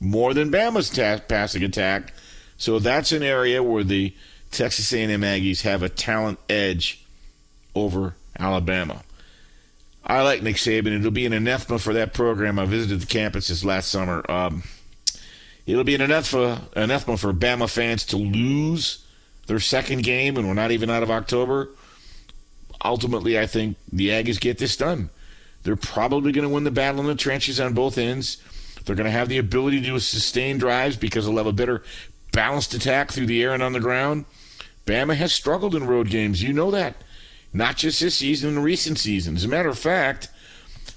[0.00, 2.12] more than Bama's ta- passing attack.
[2.58, 4.12] So that's an area where the
[4.50, 7.06] Texas A&M Aggies have a talent edge
[7.76, 9.02] over Alabama.
[10.04, 10.98] I like Nick Saban.
[10.98, 12.58] It'll be an anathema for that program.
[12.58, 14.28] I visited the campus this last summer.
[14.28, 14.64] Um,
[15.64, 19.06] it'll be an anathema, anathema for Bama fans to lose
[19.46, 21.68] their second game, and we're not even out of October.
[22.84, 25.10] Ultimately, I think the Aggies get this done.
[25.62, 28.38] They're probably going to win the battle in the trenches on both ends.
[28.84, 31.82] They're going to have the ability to do sustain drives because they'll have a better
[32.32, 34.24] balanced attack through the air and on the ground.
[34.86, 36.42] Bama has struggled in road games.
[36.42, 36.96] You know that
[37.52, 39.40] not just this season, in recent seasons.
[39.40, 40.28] As a matter of fact,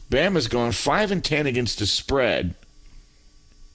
[0.10, 2.56] Bama's gone five and ten against the spread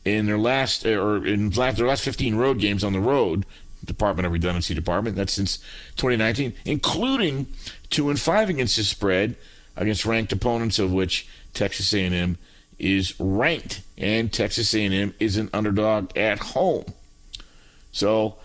[0.04, 3.44] in their last eh, or in their last 15 road games on the road.
[3.84, 5.16] Department of Redundancy Department.
[5.16, 5.58] That's since
[5.96, 7.46] 2019, including
[7.90, 9.36] two and five against the spread
[9.78, 12.36] against ranked opponents, of which Texas A&M
[12.78, 16.84] is ranked, and Texas A&M is an underdog at home.
[17.92, 18.36] So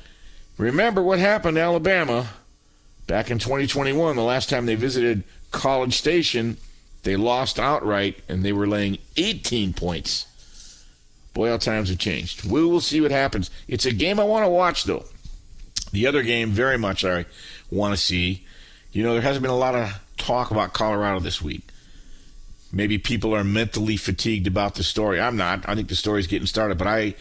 [0.57, 2.29] remember what happened to Alabama
[3.07, 6.57] Back in 2021, the last time they visited College Station,
[7.03, 10.25] they lost outright and they were laying 18 points.
[11.33, 12.49] Boy, how times have changed.
[12.49, 13.49] We will see what happens.
[13.67, 15.05] It's a game I want to watch, though.
[15.91, 17.25] The other game, very much I
[17.69, 18.45] want to see.
[18.91, 21.67] You know, there hasn't been a lot of talk about Colorado this week.
[22.71, 25.19] Maybe people are mentally fatigued about the story.
[25.19, 25.67] I'm not.
[25.67, 27.13] I think the story's getting started, but I,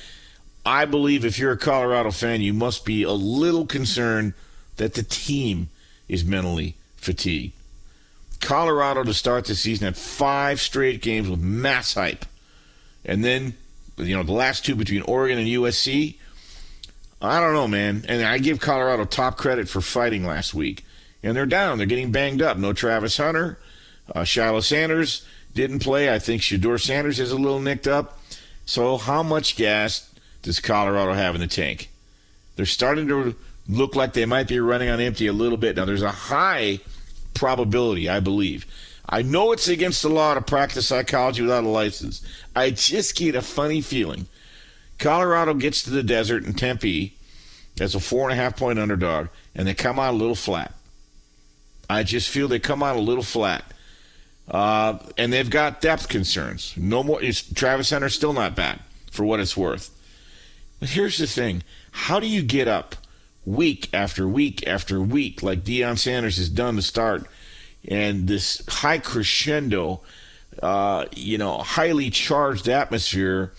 [0.65, 4.35] I believe if you're a Colorado fan, you must be a little concerned
[4.77, 5.69] that the team
[6.09, 7.53] is mentally fatigued.
[8.41, 12.25] Colorado to start the season had five straight games with mass hype.
[13.05, 13.55] And then,
[13.97, 16.17] you know, the last two between Oregon and USC.
[17.21, 18.05] I don't know, man.
[18.09, 20.85] And I give Colorado top credit for fighting last week.
[21.23, 21.79] And they're down.
[21.79, 22.57] They're getting banged up.
[22.57, 23.59] No Travis Hunter.
[24.15, 26.13] Uh, Shiloh Sanders didn't play.
[26.13, 28.19] I think Shedeur Sanders is a little nicked up.
[28.65, 30.13] So, how much gas
[30.43, 31.91] does Colorado have in the tank?
[32.57, 33.35] They're starting to
[33.69, 35.77] look like they might be running on empty a little bit.
[35.77, 36.81] Now, there's a high
[37.35, 38.67] probability, I believe.
[39.09, 42.25] I know it's against the law to practice psychology without a license.
[42.55, 44.27] I just get a funny feeling.
[44.99, 47.17] Colorado gets to the desert in Tempe
[47.81, 50.73] as a four and a half point underdog, and they come out a little flat.
[51.93, 53.65] I just feel they come out a little flat.
[54.49, 56.75] Uh, and they've got depth concerns.
[56.77, 57.21] No more.
[57.55, 58.81] Travis Hunter still not bad
[59.11, 59.91] for what it's worth.
[60.81, 61.63] But here's the thing:
[61.93, 62.97] how do you get up
[63.45, 67.27] week after week after week, like Deion Sanders has done to start,
[67.87, 70.01] and this high crescendo,
[70.63, 73.53] uh, you know, highly charged atmosphere.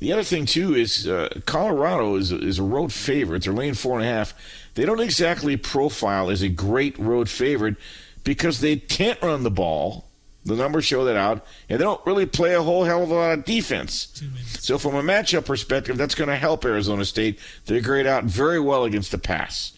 [0.00, 3.44] The other thing too is uh, Colorado is is a road favorite.
[3.44, 4.34] They're laying four and a half.
[4.74, 7.76] They don't exactly profile as a great road favorite
[8.24, 10.06] because they can't run the ball.
[10.44, 13.14] The numbers show that out, and they don't really play a whole hell of a
[13.14, 14.22] lot of defense.
[14.60, 17.38] So, from a matchup perspective, that's going to help Arizona State.
[17.64, 19.72] They grade out very well against the pass.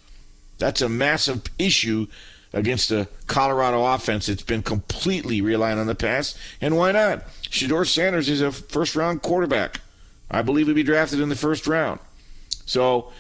[0.58, 2.08] That's a massive issue
[2.52, 6.36] against a Colorado offense that's been completely relying on the pass.
[6.60, 7.28] And why not?
[7.42, 9.80] Shedeur Sanders is a first round quarterback.
[10.30, 12.00] I believe he'll be drafted in the first round.
[12.64, 13.12] So,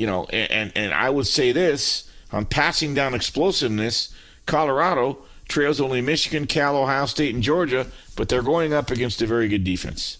[0.00, 4.14] you know, and, and I would say this on passing down explosiveness,
[4.46, 7.86] Colorado trails only Michigan, Cal, Ohio State, and Georgia,
[8.16, 10.16] but they're going up against a very good defense.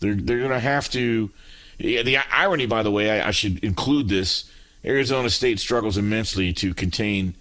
[0.00, 1.30] They're, they're going to have to.
[1.76, 4.50] The irony, by the way, I, I should include this
[4.82, 7.34] Arizona State struggles immensely to contain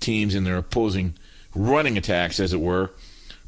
[0.00, 1.14] teams in their opposing
[1.54, 2.90] running attacks, as it were.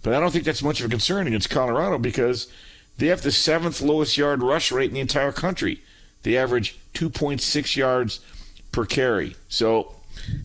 [0.02, 2.50] But I don't think that's much of a concern against Colorado because
[2.96, 5.82] they have the seventh lowest yard rush rate in the entire country.
[6.28, 8.20] They average 2.6 yards
[8.70, 9.34] per carry.
[9.48, 9.94] So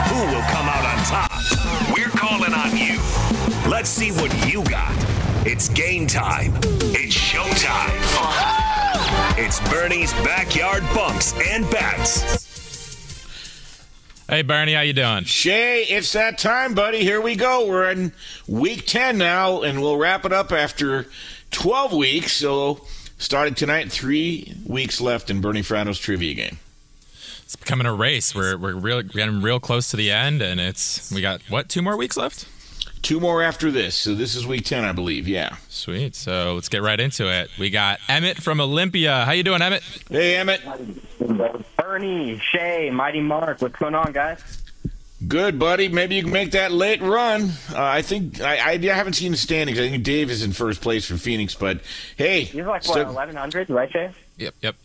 [0.09, 1.31] Who will come out on top?
[1.93, 2.99] We're calling on you.
[3.69, 5.24] Let's see what you got.
[5.47, 6.55] It's game time.
[6.55, 8.01] It's showtime.
[9.37, 12.33] It's Bernie's backyard bumps and bats.
[14.27, 15.25] Hey Bernie, how you doing?
[15.25, 17.03] Shay, it's that time, buddy.
[17.03, 17.67] Here we go.
[17.67, 18.11] We're in
[18.47, 21.05] week 10 now, and we'll wrap it up after
[21.51, 22.33] 12 weeks.
[22.33, 22.81] So,
[23.19, 26.57] starting tonight, three weeks left in Bernie Fratto's trivia game.
[27.43, 28.33] It's becoming a race.
[28.33, 31.83] We're we're real, getting real close to the end, and it's we got what two
[31.83, 32.47] more weeks left?
[33.05, 33.95] Two more after this.
[33.95, 35.27] So this is week 10, I believe.
[35.27, 35.57] Yeah.
[35.69, 36.15] Sweet.
[36.15, 37.51] So let's get right into it.
[37.59, 39.25] We got Emmett from Olympia.
[39.25, 39.83] How you doing, Emmett?
[40.09, 40.61] Hey, Emmett.
[41.77, 43.61] Bernie, Shay, Mighty Mark.
[43.61, 44.63] What's going on, guys?
[45.27, 45.87] Good, buddy.
[45.87, 47.51] Maybe you can make that late run.
[47.71, 49.77] Uh, I think I, I, I, haven't seen the standings.
[49.77, 51.81] I think Dave is in first place for Phoenix, but
[52.17, 54.11] hey, he's like what eleven hundred, right, Shay?
[54.37, 54.75] Yep, yep.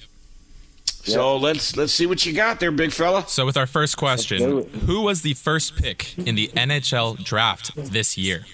[1.02, 1.42] So yep.
[1.42, 3.26] let's let's see what you got there, big fella.
[3.26, 8.18] So with our first question, who was the first pick in the NHL draft this
[8.18, 8.44] year?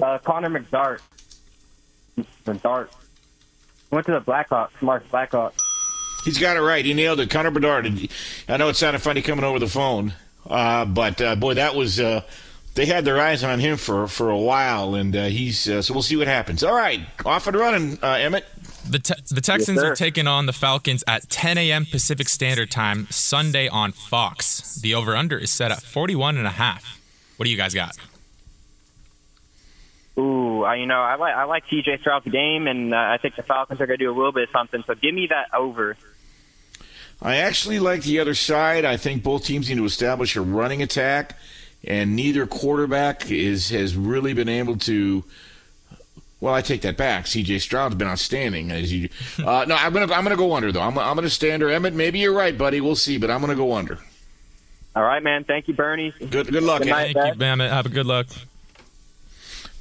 [0.00, 1.00] Uh, Connor McDart.
[2.44, 2.88] McDart
[3.90, 4.70] went to the Blackhawks.
[4.80, 5.54] Mark Blackhawks.
[6.24, 6.84] He's got it right.
[6.84, 7.30] He nailed it.
[7.30, 7.86] Connor Bedard.
[8.48, 10.12] I know it sounded funny coming over the phone,
[10.48, 12.00] uh, but uh, boy, that was.
[12.00, 12.22] Uh,
[12.74, 15.94] they had their eyes on him for, for a while, and uh, he's uh, so
[15.94, 16.62] we'll see what happens.
[16.62, 18.44] All right, off and running, uh, Emmett.
[18.88, 21.86] The, te- the Texans yes, are taking on the Falcons at 10 a.m.
[21.86, 24.76] Pacific Standard Time Sunday on Fox.
[24.76, 27.00] The over/under is set at 41 and a half.
[27.36, 27.96] What do you guys got?
[30.18, 33.18] Ooh, I, you know, I like I like TJ throughout the game, and uh, I
[33.20, 34.82] think the Falcons are going to do a little bit of something.
[34.86, 35.96] So give me that over.
[37.20, 38.84] I actually like the other side.
[38.84, 41.38] I think both teams need to establish a running attack,
[41.84, 45.24] and neither quarterback is has really been able to.
[46.40, 47.26] Well, I take that back.
[47.26, 47.60] C.J.
[47.60, 48.70] Stroud's been outstanding.
[48.70, 49.08] As you,
[49.38, 50.82] uh, no, I'm gonna I'm gonna go under though.
[50.82, 51.94] I'm I'm gonna stand under Emmett.
[51.94, 52.80] Maybe you're right, buddy.
[52.80, 53.98] We'll see, but I'm gonna go under.
[54.94, 55.44] All right, man.
[55.44, 56.12] Thank you, Bernie.
[56.18, 56.82] Good good luck.
[56.82, 57.70] Good night, Thank you, Emmett.
[57.70, 58.26] Have a good luck.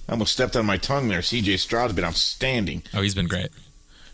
[0.08, 1.22] I almost stepped on my tongue there.
[1.22, 1.58] C.J.
[1.58, 2.84] Stroud's been outstanding.
[2.94, 3.50] Oh, he's been great.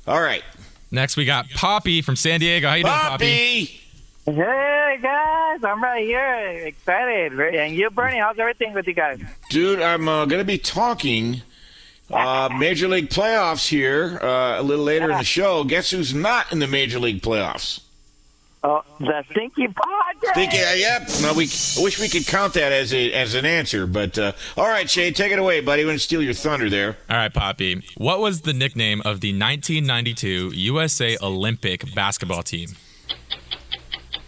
[0.08, 0.44] All right.
[0.90, 2.68] Next, we got Poppy from San Diego.
[2.68, 3.66] How you doing, Poppy?
[3.66, 3.82] Poppy?
[4.26, 7.40] Hey guys, I'm right here, excited.
[7.40, 9.20] And you, Bernie, how's everything with you guys?
[9.50, 11.42] Dude, I'm uh, going to be talking
[12.14, 15.64] uh, Major League playoffs here uh, a little later in the show.
[15.64, 17.82] Guess who's not in the Major League playoffs?
[18.64, 20.34] Oh, the Stinky Padre.
[20.36, 21.10] Think, yeah, yep.
[21.24, 24.34] No, we I wish we could count that as a as an answer, but uh,
[24.56, 25.84] all right, Shay, take it away, buddy.
[25.84, 26.96] We're gonna steal your thunder there.
[27.10, 27.84] All right, Poppy.
[27.98, 32.70] What was the nickname of the 1992 USA Olympic basketball team?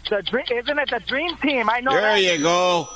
[0.10, 1.70] The dream, isn't it the Dream Team?
[1.70, 1.92] I know.
[1.92, 2.22] There that.
[2.22, 2.88] you go.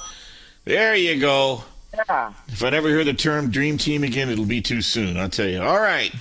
[0.65, 1.63] There you go.
[1.97, 2.33] Yeah.
[2.47, 5.17] If I never hear the term dream team again, it'll be too soon.
[5.17, 5.61] I'll tell you.
[5.61, 6.11] All right.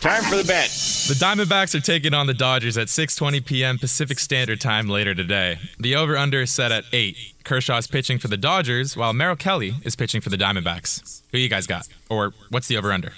[0.00, 0.70] Time for the bet.
[1.08, 3.78] The Diamondbacks are taking on the Dodgers at 6:20 p.m.
[3.78, 5.58] Pacific Standard Time later today.
[5.78, 7.16] The over/under is set at eight.
[7.44, 11.22] Kershaw's pitching for the Dodgers, while Merrill Kelly is pitching for the Diamondbacks.
[11.32, 11.88] Who you guys got?
[12.08, 13.12] Or what's the over/under?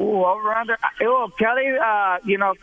[0.00, 0.76] Ooh, over under.
[1.02, 1.78] Oh, Kelly.
[1.78, 2.54] Uh, you know,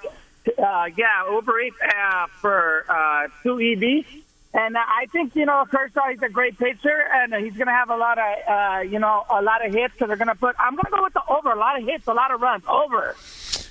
[0.57, 4.18] uh, yeah, over Eats uh, for uh, two ED.
[4.53, 6.09] And uh, I think you know Kershaw.
[6.11, 9.25] is a great pitcher, and he's going to have a lot of uh, you know
[9.29, 9.93] a lot of hits.
[9.99, 10.55] So they're going to put.
[10.59, 11.51] I'm going to go with the over.
[11.51, 12.63] A lot of hits, a lot of runs.
[12.67, 13.15] Over.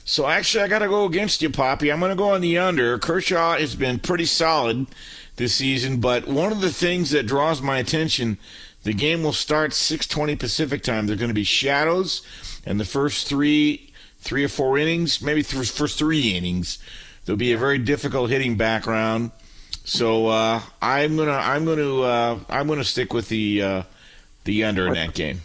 [0.05, 1.91] So actually, I got to go against you, Poppy.
[1.91, 2.99] I'm going to go on the under.
[2.99, 4.87] Kershaw has been pretty solid
[5.37, 8.39] this season, but one of the things that draws my attention,
[8.85, 11.07] the game will start 6:20 Pacific time.
[11.07, 12.22] There's going to be shadows,
[12.64, 16.79] and the first three, three or four innings, maybe first three innings,
[17.24, 19.33] there'll be a very difficult hitting background.
[19.89, 23.82] So uh, I'm gonna, I'm gonna, uh, I'm gonna stick with the uh,
[24.45, 25.41] the under in that game.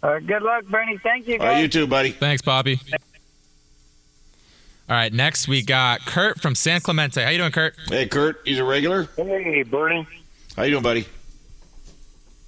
[0.00, 0.96] Uh, good luck, Bernie.
[0.98, 1.62] Thank you, All right, guys.
[1.62, 2.12] you too, buddy.
[2.12, 2.78] Thanks, Bobby.
[4.88, 7.20] All right, next we got Kurt from San Clemente.
[7.20, 7.74] How you doing, Kurt?
[7.88, 8.42] Hey, Kurt.
[8.44, 9.08] He's a regular.
[9.16, 10.06] Hey, Bernie.
[10.56, 11.08] How you doing, buddy?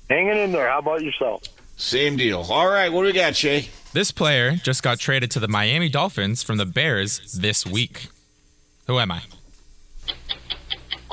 [0.09, 0.69] Hanging in there.
[0.69, 1.43] How about yourself?
[1.77, 2.47] Same deal.
[2.49, 3.69] All right, what do we got, Shay?
[3.95, 8.07] This player just got traded to the Miami Dolphins from the Bears this week.
[8.87, 9.23] Who am I?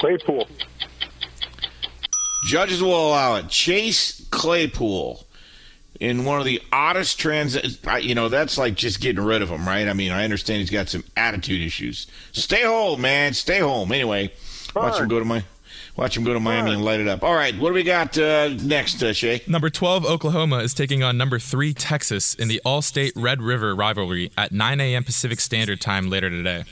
[0.01, 0.47] Claypool.
[2.47, 3.49] Judges will allow it.
[3.49, 5.27] Chase Claypool
[5.99, 7.55] in one of the oddest trans.
[8.01, 9.87] You know, that's like just getting rid of him, right?
[9.87, 12.07] I mean, I understand he's got some attitude issues.
[12.31, 13.35] Stay home, man.
[13.35, 13.91] Stay home.
[13.91, 14.33] Anyway,
[14.75, 15.43] watch him go to my.
[15.95, 17.21] Watch him go to Miami and light it up.
[17.21, 19.41] All right, what do we got uh, next, uh, Shay?
[19.45, 23.75] Number 12, Oklahoma is taking on number 3, Texas, in the All State Red River
[23.75, 25.03] rivalry at 9 a.m.
[25.03, 26.63] Pacific Standard Time later today.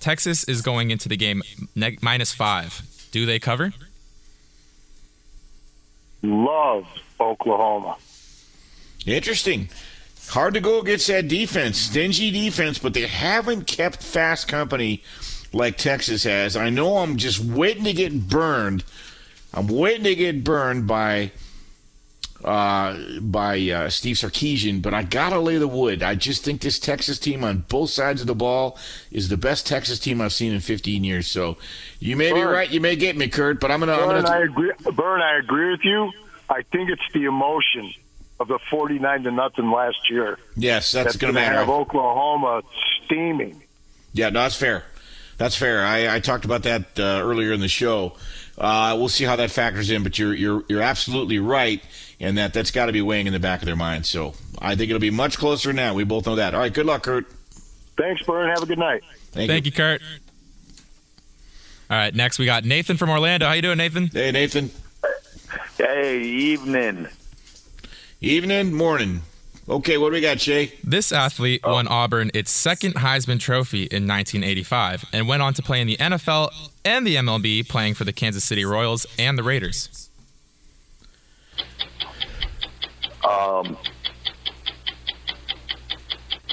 [0.00, 1.42] Texas is going into the game
[1.74, 3.08] neg- minus 5.
[3.10, 3.72] Do they cover?
[6.22, 6.86] Love
[7.20, 7.96] Oklahoma.
[9.06, 9.68] Interesting.
[10.28, 11.78] Hard to go against that defense.
[11.78, 15.02] Stingy defense, but they haven't kept fast company
[15.52, 16.56] like Texas has.
[16.56, 18.84] I know I'm just waiting to get burned.
[19.54, 21.32] I'm waiting to get burned by
[22.44, 26.02] uh, by uh, Steve Sarkisian, but I gotta lay the wood.
[26.02, 28.78] I just think this Texas team on both sides of the ball
[29.10, 31.26] is the best Texas team I've seen in 15 years.
[31.26, 31.56] So
[31.98, 33.92] you may be right, you may get me, Kurt, but I'm gonna.
[33.92, 34.72] I'm gonna I agree.
[34.94, 36.10] Burn, I agree with you.
[36.48, 37.92] I think it's the emotion
[38.40, 40.38] of the forty-nine to nothing last year.
[40.56, 41.58] yes, that's, gonna gonna matter.
[41.58, 42.62] have Oklahoma
[43.04, 43.62] steaming.
[44.12, 44.84] Yeah, no, that's fair.
[45.38, 45.84] That's fair.
[45.84, 48.14] I, I talked about that uh, earlier in the show.
[48.56, 51.82] Uh, we'll see how that factors in, but you're you're you're absolutely right,
[52.20, 54.06] and that that's got to be weighing in the back of their mind.
[54.06, 55.94] So I think it'll be much closer now.
[55.94, 56.54] We both know that.
[56.54, 57.26] All right, good luck, Kurt.
[57.96, 58.48] Thanks, Burn.
[58.48, 59.02] Have a good night.
[59.32, 60.00] Thank, Thank you, Kurt.
[61.90, 63.46] All right, next we got Nathan from Orlando.
[63.46, 64.08] How you doing, Nathan?
[64.08, 64.70] Hey, Nathan.
[65.76, 67.08] Hey, evening.
[68.20, 69.22] Evening, morning.
[69.68, 70.72] Okay, what do we got, Shay?
[70.82, 71.92] This athlete won oh.
[71.92, 76.50] Auburn its second Heisman Trophy in 1985 and went on to play in the NFL
[76.84, 80.07] and the MLB, playing for the Kansas City Royals and the Raiders.
[83.28, 83.76] Um,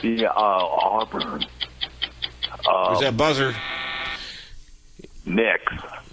[0.02, 1.46] the uh, Auburn.
[2.68, 3.56] Uh, Where's that buzzer?
[5.26, 5.62] Nick.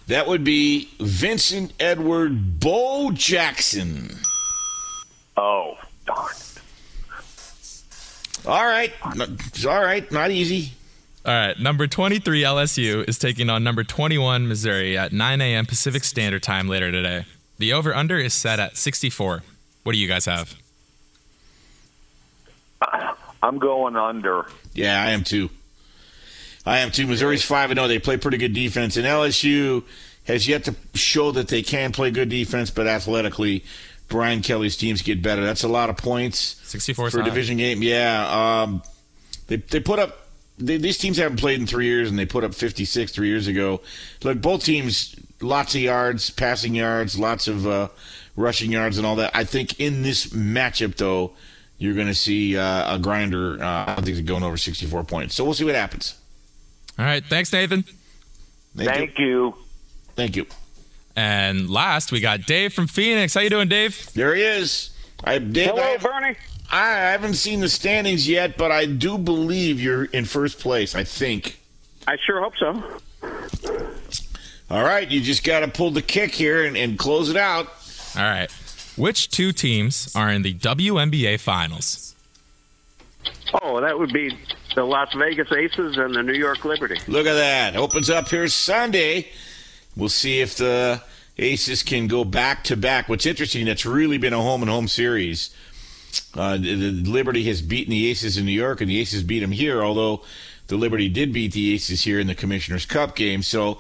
[0.07, 4.11] That would be Vincent Edward Bo Jackson.
[5.37, 6.35] Oh, darn.
[8.47, 8.93] All right.
[9.67, 10.11] All right.
[10.11, 10.73] not easy.
[11.25, 15.67] All right, number 23 LSU is taking on number 21 Missouri at 9 a.m.
[15.67, 17.27] Pacific Standard Time later today.
[17.59, 19.45] The over under is set at 64.
[19.83, 20.55] What do you guys have?
[23.43, 24.47] I'm going under.
[24.75, 25.51] Yeah, I am too.
[26.65, 27.07] I am too.
[27.07, 27.89] Missouri's five and zero.
[27.89, 29.83] They play pretty good defense, and LSU
[30.25, 33.65] has yet to show that they can play good defense, but athletically,
[34.09, 35.45] Brian Kelly's teams get better.
[35.45, 37.83] That's a lot of points 64 for a division game.
[37.83, 38.83] Yeah, um,
[39.49, 40.19] they they put up.
[40.59, 43.49] They, these teams haven't played in three years, and they put up 56 three years
[43.49, 43.81] ago.
[44.23, 47.89] Look, both teams, lots of yards, passing yards, lots of uh,
[48.37, 49.31] rushing yards, and all that.
[49.35, 51.33] I think in this matchup, though,
[51.79, 53.63] you're going to see uh, a grinder.
[53.63, 55.35] Uh, I don't think they're going over 64 points.
[55.35, 56.17] So we'll see what happens.
[56.99, 57.85] All right, thanks, Nathan.
[58.77, 59.55] Thank you.
[60.15, 60.47] Thank you.
[61.17, 63.35] And last, we got Dave from Phoenix.
[63.35, 64.13] How you doing, Dave?
[64.15, 64.91] There he is.
[65.25, 66.37] I, Dave, Hello, I, Bernie.
[66.71, 70.95] I haven't seen the standings yet, but I do believe you're in first place.
[70.95, 71.61] I think.
[72.07, 72.83] I sure hope so.
[74.71, 77.69] All right, you just got to pull the kick here and, and close it out.
[78.17, 78.51] All right.
[78.97, 82.15] Which two teams are in the WNBA finals?
[83.63, 84.37] Oh, that would be
[84.75, 86.99] the Las Vegas Aces and the New York Liberty.
[87.07, 87.77] Look at that.
[87.77, 89.29] Opens up here Sunday.
[89.97, 91.03] We'll see if the
[91.39, 93.09] Aces can go back to back.
[93.09, 95.55] What's interesting, that's really been a home and home series.
[96.35, 99.41] Uh, the, the Liberty has beaten the Aces in New York, and the Aces beat
[99.41, 100.23] them here, although
[100.69, 103.43] the Liberty did beat the Aces here in the Commissioner's Cup game.
[103.43, 103.73] So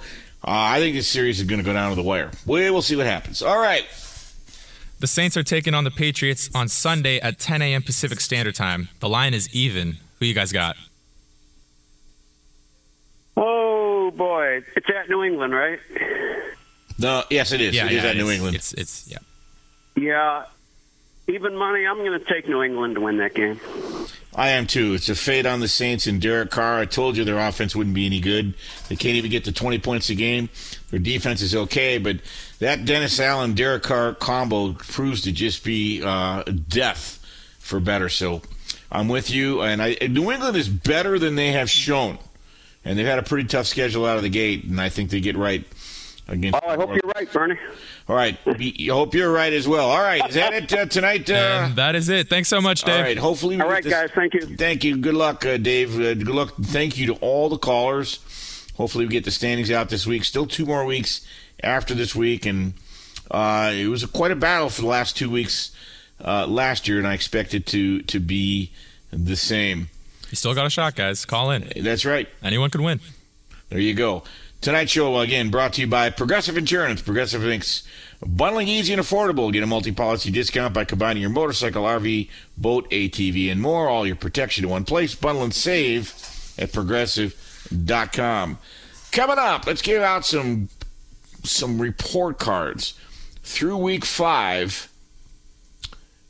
[0.45, 2.30] uh, I think this series is going to go down to the wire.
[2.47, 3.43] We will see what happens.
[3.43, 3.85] All right.
[5.03, 7.82] The Saints are taking on the Patriots on Sunday at 10 a.m.
[7.82, 8.88] Pacific Standard Time.
[9.00, 9.96] The line is even.
[10.20, 10.76] Who you guys got?
[13.36, 15.80] Oh boy, it's at New England, right?
[17.00, 17.74] No, yes, it is.
[17.74, 18.34] Yeah, it is yeah, at it New is.
[18.36, 18.55] England.
[18.55, 19.18] It's it's yeah.
[19.96, 20.44] Yeah,
[21.26, 21.84] even money.
[21.84, 23.59] I'm going to take New England to win that game.
[24.35, 24.95] I am too.
[24.95, 26.78] It's a fade on the Saints and Derek Carr.
[26.78, 28.55] I told you their offense wouldn't be any good.
[28.89, 30.49] They can't even get to 20 points a game.
[30.91, 32.18] Their defense is okay, but
[32.59, 37.18] that Dennis Allen Derek Carr combo proves to just be uh, death
[37.59, 38.09] for better.
[38.09, 38.41] So
[38.91, 39.61] I'm with you.
[39.61, 42.18] And I, New England is better than they have shown,
[42.87, 44.64] and they've had a pretty tough schedule out of the gate.
[44.64, 45.66] And I think they get right
[46.33, 46.59] against.
[46.62, 47.59] Oh, I hope you're right, Bernie.
[48.09, 48.37] All right.
[48.47, 49.91] I hope you're right as well.
[49.91, 50.28] All right.
[50.28, 51.30] Is that it uh, tonight?
[51.30, 52.28] Uh, that is it.
[52.28, 52.97] Thanks so much, Dave.
[52.97, 53.18] All right.
[53.18, 54.11] Hopefully, we All this- guys.
[54.14, 54.41] Thank you.
[54.57, 54.97] Thank you.
[54.97, 55.95] Good luck, uh, Dave.
[55.95, 56.55] Uh, good luck.
[56.61, 58.18] Thank you to all the callers.
[58.76, 60.24] Hopefully, we get the standings out this week.
[60.24, 61.24] Still two more weeks
[61.62, 62.72] after this week, and
[63.30, 65.70] uh, it was quite a battle for the last two weeks
[66.24, 68.72] uh, last year, and I expect it to to be
[69.12, 69.89] the same.
[70.30, 71.26] You still got a shot, guys.
[71.26, 71.70] Call in.
[71.76, 72.26] That's right.
[72.43, 73.01] Anyone could win.
[73.68, 74.22] There you go.
[74.62, 77.02] Tonight's show, again, brought to you by Progressive Insurance.
[77.02, 77.82] Progressive thinks
[78.24, 79.52] bundling easy and affordable.
[79.52, 83.88] Get a multi policy discount by combining your motorcycle, RV, boat, ATV, and more.
[83.88, 85.16] All your protection in one place.
[85.16, 86.14] Bundle and save
[86.56, 88.58] at progressive.com.
[89.10, 90.68] Coming up, let's give out some
[91.42, 92.94] some report cards.
[93.42, 94.88] Through week five,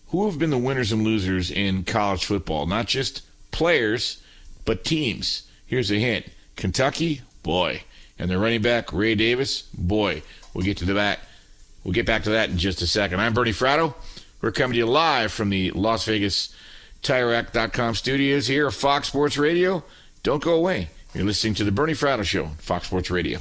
[0.08, 2.64] who have been the winners and losers in college football?
[2.64, 3.20] Not just
[3.50, 4.22] players,
[4.64, 5.42] but teams.
[5.66, 7.82] Here's a hint Kentucky, boy.
[8.22, 10.22] And their running back, Ray Davis, boy.
[10.54, 11.18] We'll get to the back.
[11.82, 13.20] We'll get back to that in just a second.
[13.20, 13.94] I'm Bernie Fratto.
[14.40, 16.54] We're coming to you live from the Las Vegas
[17.02, 19.82] TireRack.com studios here Fox Sports Radio.
[20.22, 20.90] Don't go away.
[21.14, 23.40] You're listening to the Bernie Fratto Show, on Fox Sports Radio.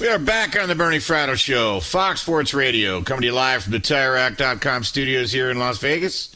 [0.00, 3.62] We are back on the Bernie Fratto Show, Fox Sports Radio, coming to you live
[3.64, 6.34] from the TireRack.com studios here in Las Vegas.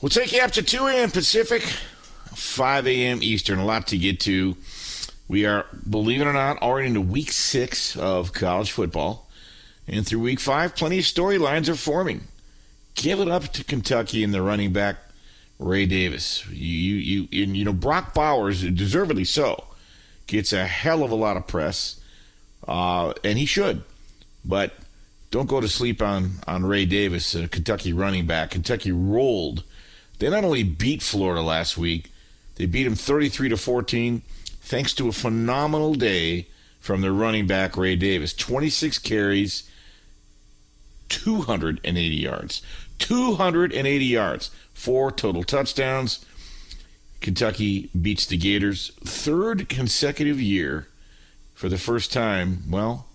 [0.00, 1.10] We'll take you up to 2 a.m.
[1.10, 3.22] Pacific, 5 a.m.
[3.22, 3.58] Eastern.
[3.58, 4.56] A lot to get to.
[5.28, 9.28] We are, believe it or not, already into week six of college football.
[9.86, 12.22] And through week five, plenty of storylines are forming.
[12.94, 14.96] Give it up to Kentucky and the running back,
[15.58, 16.44] Ray Davis.
[16.48, 19.64] You, you, you, and, you know, Brock Bowers, deservedly so,
[20.30, 22.00] gets a hell of a lot of press,
[22.66, 23.82] uh, and he should.
[24.44, 24.72] But
[25.30, 28.52] don't go to sleep on, on Ray Davis, a Kentucky running back.
[28.52, 29.64] Kentucky rolled.
[30.18, 32.10] They not only beat Florida last week,
[32.56, 34.22] they beat them 33 to 14
[34.60, 36.46] thanks to a phenomenal day
[36.78, 38.32] from their running back Ray Davis.
[38.32, 39.68] 26 carries,
[41.08, 42.62] 280 yards.
[42.98, 44.50] 280 yards.
[44.72, 46.24] Four total touchdowns.
[47.20, 48.92] Kentucky beats the Gators.
[49.04, 50.88] Third consecutive year
[51.54, 53.06] for the first time, well,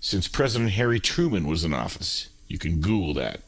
[0.00, 2.28] since President Harry Truman was in office.
[2.48, 3.40] You can Google that.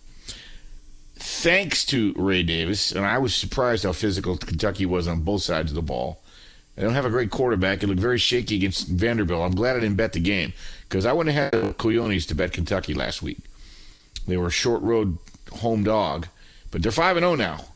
[1.17, 5.71] Thanks to Ray Davis, and I was surprised how physical Kentucky was on both sides
[5.71, 6.21] of the ball.
[6.75, 7.83] They don't have a great quarterback.
[7.83, 9.43] It looked very shaky against Vanderbilt.
[9.43, 10.53] I'm glad I didn't bet the game
[10.89, 13.39] because I wouldn't have had the Coyotes to bet Kentucky last week.
[14.27, 15.19] They were a short road
[15.53, 16.27] home dog,
[16.71, 17.67] but they're 5 0 now.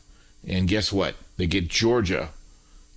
[0.45, 1.15] And guess what?
[1.39, 2.29] They get Georgia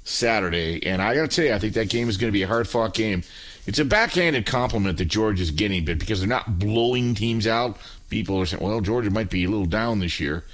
[0.05, 0.84] Saturday.
[0.84, 2.49] And I got to tell you, I think that game is going to be a
[2.49, 3.22] hard fought game.
[3.66, 7.78] It's a backhanded compliment that Georgia's getting, but because they're not blowing teams out,
[8.11, 10.45] people are saying, well, Georgia might be a little down this year.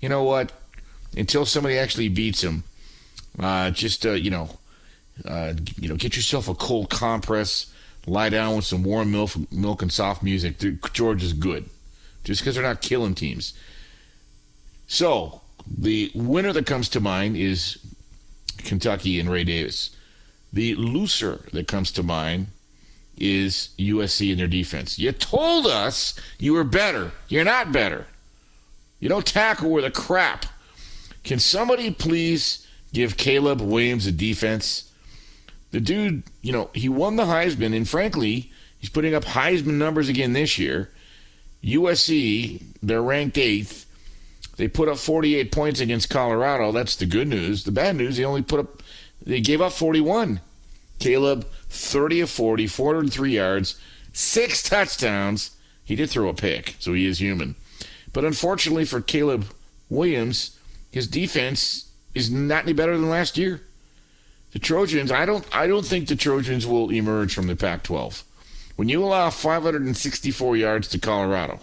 [0.00, 0.50] You know what?
[1.16, 2.64] Until somebody actually beats them,
[3.38, 4.50] uh, just, uh, you know,
[5.24, 7.72] uh, you know, get yourself a cold compress,
[8.06, 10.56] lie down with some warm milk, milk and soft music.
[10.92, 11.70] Georgia's good,
[12.24, 13.54] just because they're not killing teams.
[14.88, 17.78] So the winner that comes to mind is
[18.58, 19.90] Kentucky and Ray Davis.
[20.52, 22.48] The loser that comes to mind
[23.18, 24.98] is USC and their defense.
[24.98, 27.12] You told us you were better.
[27.28, 28.06] You're not better.
[29.00, 30.46] You don't tackle with a crap.
[31.24, 34.92] Can somebody please give Caleb Williams a defense?
[35.70, 40.08] The dude, you know, he won the Heisman, and frankly, he's putting up Heisman numbers
[40.08, 40.90] again this year.
[41.62, 43.85] USC, they're ranked eighth.
[44.56, 46.72] They put up 48 points against Colorado.
[46.72, 47.64] That's the good news.
[47.64, 48.82] The bad news, they only put up,
[49.24, 50.40] they gave up 41.
[50.98, 53.80] Caleb, 30 of 40, 403 yards,
[54.12, 55.56] six touchdowns.
[55.84, 57.54] He did throw a pick, so he is human.
[58.12, 59.46] But unfortunately for Caleb
[59.90, 60.58] Williams,
[60.90, 63.60] his defense is not any better than last year.
[64.52, 68.22] The Trojans, I don't I don't think the Trojans will emerge from the Pac-12.
[68.76, 71.60] When you allow 564 yards to Colorado,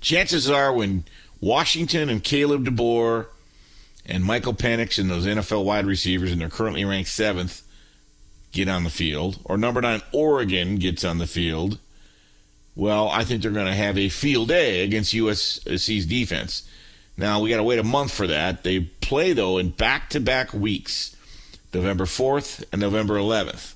[0.00, 1.04] chances are when
[1.44, 3.26] Washington and Kalen DeBoer
[4.06, 7.60] and Michael Penix and those NFL wide receivers, and they're currently ranked seventh,
[8.50, 11.78] get on the field, or number nine, Oregon gets on the field,
[12.74, 16.66] well, I think they're going to have a field day against USC's defense.
[17.16, 18.64] Now, we got to wait a month for that.
[18.64, 21.14] They play, though, in back to back weeks,
[21.74, 23.74] November 4th and November 11th.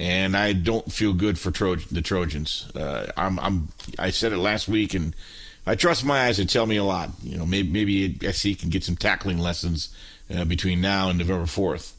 [0.00, 2.72] And I don't feel good for Trojan, the Trojans.
[2.74, 5.14] Uh, I'm, I'm, I said it last week, and
[5.66, 7.10] I trust my eyes to tell me a lot.
[7.22, 9.94] You know, maybe, maybe SC can get some tackling lessons
[10.34, 11.92] uh, between now and November 4th.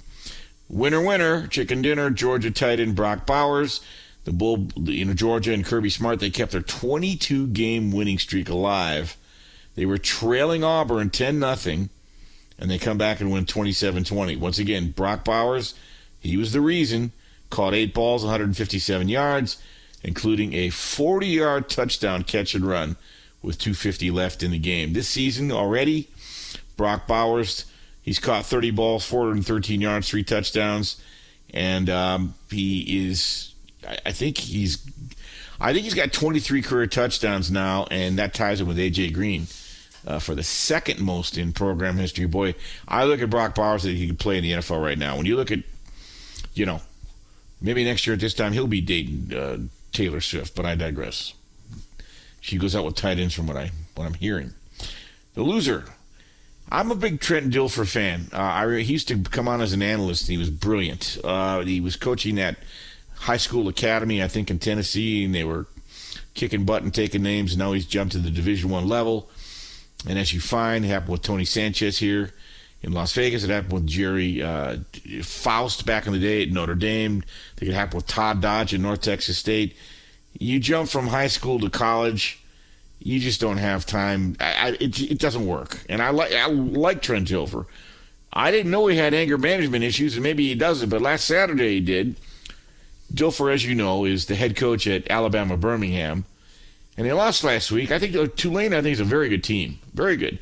[0.70, 3.82] Winner, winner, chicken dinner, Georgia tight end Brock Bowers.
[4.24, 8.50] The Bull, you know, Georgia and Kirby Smart, they kept their 22 game winning streak
[8.50, 9.18] alive.
[9.76, 11.90] They were trailing Auburn 10 nothing,
[12.58, 14.36] and they come back and win 27 20.
[14.38, 15.76] Once again, Brock Bowers,
[16.20, 17.12] he was the reason,
[17.52, 19.62] caught eight balls, 157 yards,
[20.04, 22.96] including a 40 yard touchdown catch and run
[23.46, 24.94] with 250 left in the game.
[24.94, 26.10] This season already,
[26.78, 27.66] Brock Bowers,
[28.02, 31.02] he's caught 30 balls, 413 yards, three touchdowns,
[31.54, 33.54] and um, he is
[34.06, 34.84] I think he's
[35.60, 39.48] I think he's got 23 career touchdowns now, and that ties him with AJ Green
[40.06, 42.26] uh, for the second most in program history.
[42.26, 42.56] Boy,
[42.88, 45.16] I look at Brock Bowers that he could play in the NFL right now.
[45.18, 45.60] When you look at,
[46.54, 46.82] you know,
[47.62, 49.58] maybe next year at this time he'll be dating uh,
[49.94, 51.34] Taylor Swift, but I digress.
[52.46, 54.54] She goes out with tight ends from what I what I'm hearing.
[55.34, 55.86] The loser.
[56.70, 58.28] I'm a big Trent Dilfer fan.
[58.32, 60.28] Uh, I he used to come on as an analyst.
[60.28, 61.18] he was brilliant.
[61.24, 62.58] Uh, he was coaching that
[63.16, 65.66] high school academy, I think, in Tennessee, and they were
[66.36, 67.54] kicking butt and taking names.
[67.54, 69.28] And now he's jumped to the Division One level.
[70.08, 72.32] And as you find, it happened with Tony Sanchez here
[72.84, 73.44] in Las Vegas.
[73.44, 74.78] It happened with Gerry uh,
[75.24, 77.24] Faust back in the day at Notre Dame.
[77.26, 79.76] I think it happened with Todd Dodge at North Texas State.
[80.38, 82.44] You jump from high school to college,
[83.00, 84.36] you just don't have time.
[84.40, 85.84] I, I, it, it doesn't work.
[85.90, 87.66] And I like I like Trent Dilfer.
[88.34, 90.90] I didn't know he had anger management issues, and maybe he doesn't.
[90.90, 92.16] But last Saturday he did
[93.14, 96.26] Dilfer, as you know, is the head coach at Alabama Birmingham.
[96.98, 97.92] And they lost last week.
[97.92, 99.80] I think uh, Tulane, I think, is a very good team.
[99.94, 100.40] Very good.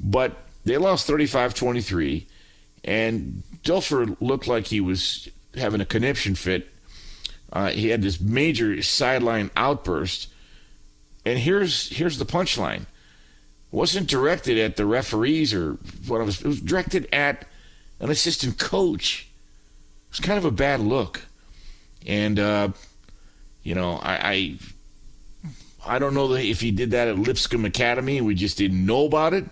[0.00, 2.26] But they lost 35 23.
[2.84, 6.68] And Dilfer looked like he was having a conniption fit.
[7.54, 10.28] Uh, he had this major sideline outburst.
[11.24, 12.86] And here's here's the punchline.
[13.70, 16.40] Wasn't directed at the referees or what it was.
[16.40, 17.46] It was directed at
[18.00, 19.28] an assistant coach.
[20.06, 21.22] It was kind of a bad look.
[22.04, 22.68] And uh,
[23.62, 24.58] you know, I,
[25.86, 29.06] I I don't know if he did that at Lipscomb Academy we just didn't know
[29.06, 29.44] about it.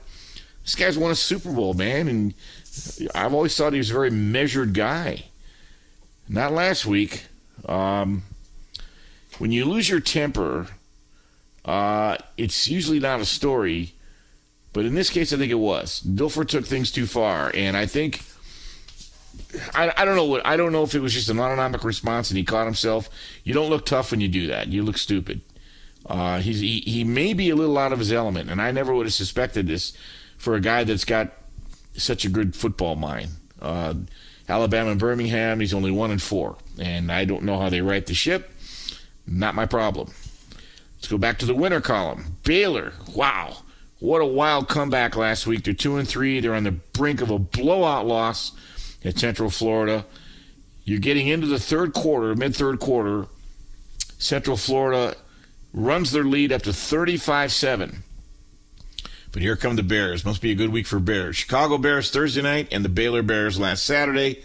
[0.65, 2.35] This guy's won a Super Bowl, man, and
[3.15, 5.25] I've always thought he was a very measured guy.
[6.29, 7.27] Not last week.
[7.67, 8.23] Um,
[9.39, 10.69] when you lose your temper,
[11.65, 13.95] uh, it's usually not a story,
[14.73, 16.01] but in this case, I think it was.
[16.01, 18.23] Dilfer took things too far, and I think
[19.75, 22.31] I, I don't know what I don't know if it was just an autonomic response
[22.31, 23.09] and he caught himself.
[23.45, 24.69] You don't look tough when you do that.
[24.69, 25.41] You look stupid.
[26.05, 29.07] Uh, he, he may be a little out of his element, and I never would
[29.07, 29.93] have suspected this
[30.37, 31.33] for a guy that's got
[31.97, 33.31] such a good football mind.
[33.61, 33.95] Uh,
[34.53, 38.05] Alabama and Birmingham, he's only one and four, and I don't know how they right
[38.05, 38.53] the ship.
[39.27, 40.13] Not my problem.
[40.97, 42.37] Let's go back to the winner column.
[42.45, 43.57] Baylor, wow,
[43.99, 45.65] what a wild comeback last week.
[45.65, 46.39] They're two and three.
[46.39, 48.53] They're on the brink of a blowout loss
[49.03, 50.05] at Central Florida.
[50.85, 53.29] You're getting into the third quarter, mid third quarter.
[54.19, 55.17] Central Florida
[55.73, 58.03] runs their lead up to 35 7.
[59.33, 60.25] But here come the Bears.
[60.25, 61.37] Must be a good week for Bears.
[61.37, 64.43] Chicago Bears Thursday night and the Baylor Bears last Saturday.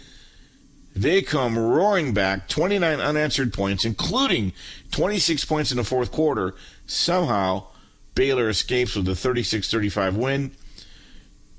[0.96, 4.52] They come roaring back, 29 unanswered points, including
[4.90, 6.54] 26 points in the fourth quarter.
[6.86, 7.66] Somehow,
[8.14, 10.52] Baylor escapes with a 36 35 win.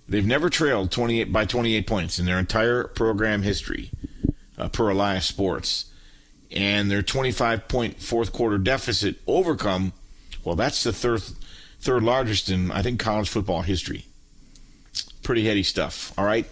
[0.09, 3.91] They've never trailed 28 by 28 points in their entire program history,
[4.57, 5.85] uh, per Elias Sports.
[6.51, 9.93] And their 25 point fourth quarter deficit overcome,
[10.43, 11.21] well, that's the third
[11.79, 14.05] third largest in, I think, college football history.
[15.23, 16.45] Pretty heady stuff, all right?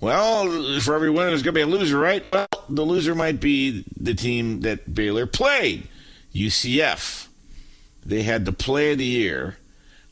[0.00, 2.24] Well, for every winner, there's going to be a loser, right?
[2.32, 5.88] Well, the loser might be the team that Baylor played,
[6.34, 7.28] UCF.
[8.04, 9.56] They had the play of the year.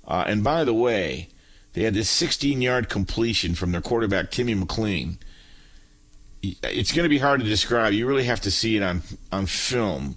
[0.07, 1.29] Uh, and by the way,
[1.75, 5.19] they had this 16 yard completion from their quarterback, Timmy McClain.
[6.43, 7.93] It's going to be hard to describe.
[7.95, 9.03] You really have to see it on,
[9.33, 10.17] on film.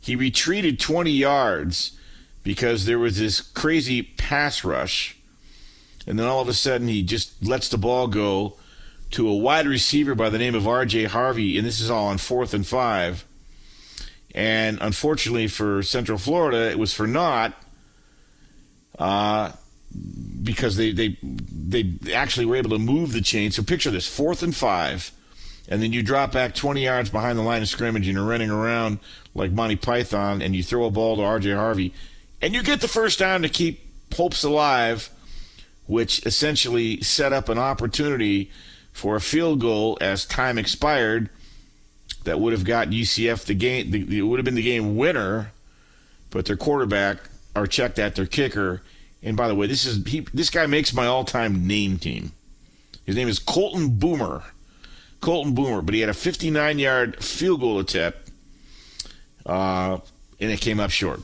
[0.00, 1.98] He retreated 20 yards
[2.42, 5.16] because there was this crazy pass rush.
[6.06, 8.56] And then all of a sudden, he just lets the ball go
[9.12, 11.04] to a wide receiver by the name of R.J.
[11.04, 11.58] Harvey.
[11.58, 13.24] And this is all on fourth and five.
[14.34, 17.54] And unfortunately for Central Florida, it was for naught
[18.98, 19.52] uh,
[20.42, 23.50] because they, they, they actually were able to move the chain.
[23.50, 25.10] So picture this fourth and five.
[25.68, 28.50] And then you drop back 20 yards behind the line of scrimmage and you're running
[28.50, 28.98] around
[29.34, 31.52] like Monty Python and you throw a ball to R.J.
[31.52, 31.92] Harvey
[32.42, 33.80] and you get the first down to keep
[34.14, 35.10] hopes alive,
[35.86, 38.50] which essentially set up an opportunity
[38.92, 41.30] for a field goal as time expired
[42.24, 43.94] that would have got UCF the game.
[43.94, 45.52] it would have been the game winner,
[46.30, 47.18] but their quarterback
[47.54, 48.82] or checked at their kicker.
[49.22, 52.32] And by the way, this is he, this guy makes my all-time name team.
[53.04, 54.42] His name is Colton Boomer.
[55.20, 58.30] Colton Boomer, but he had a 59-yard field goal attempt,
[59.44, 59.98] uh,
[60.40, 61.20] and it came up short.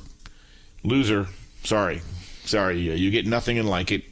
[0.86, 1.26] Loser.
[1.64, 2.00] Sorry.
[2.44, 2.78] Sorry.
[2.78, 4.04] You get nothing and like it.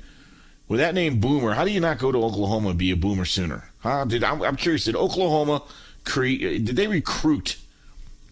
[0.66, 3.24] With that name Boomer, how do you not go to Oklahoma and be a Boomer
[3.24, 3.70] sooner?
[3.78, 4.05] Huh?
[4.06, 4.84] Did I'm, I'm curious.
[4.84, 5.62] Did Oklahoma
[6.05, 6.64] create?
[6.64, 7.59] Did they recruit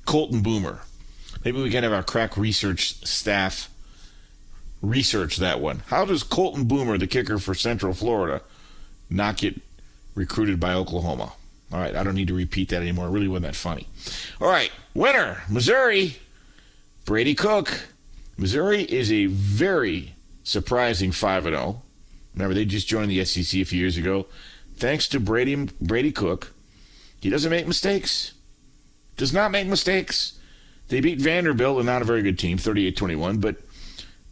[0.07, 0.81] Colton Boomer?
[1.45, 3.69] Maybe we can have our crack research staff
[4.81, 5.83] research that one.
[5.87, 8.43] How does Colton Boomer, the kicker for Central Florida,
[9.09, 9.61] not get
[10.15, 11.35] recruited by Oklahoma?
[11.73, 13.07] All right, I don't need to repeat that anymore.
[13.07, 13.87] It really wasn't that funny.
[14.41, 16.17] All right, winner, Missouri,
[17.05, 17.89] Brady Cook.
[18.37, 21.83] Missouri is a very surprising 5 0.
[22.35, 24.27] Remember, they just joined the SEC a few years ago.
[24.75, 26.53] Thanks to Brady, Brady Cook.
[27.21, 28.33] He doesn't make mistakes.
[29.17, 30.39] Does not make mistakes.
[30.89, 33.57] They beat Vanderbilt, and not a very good team, 38 21, but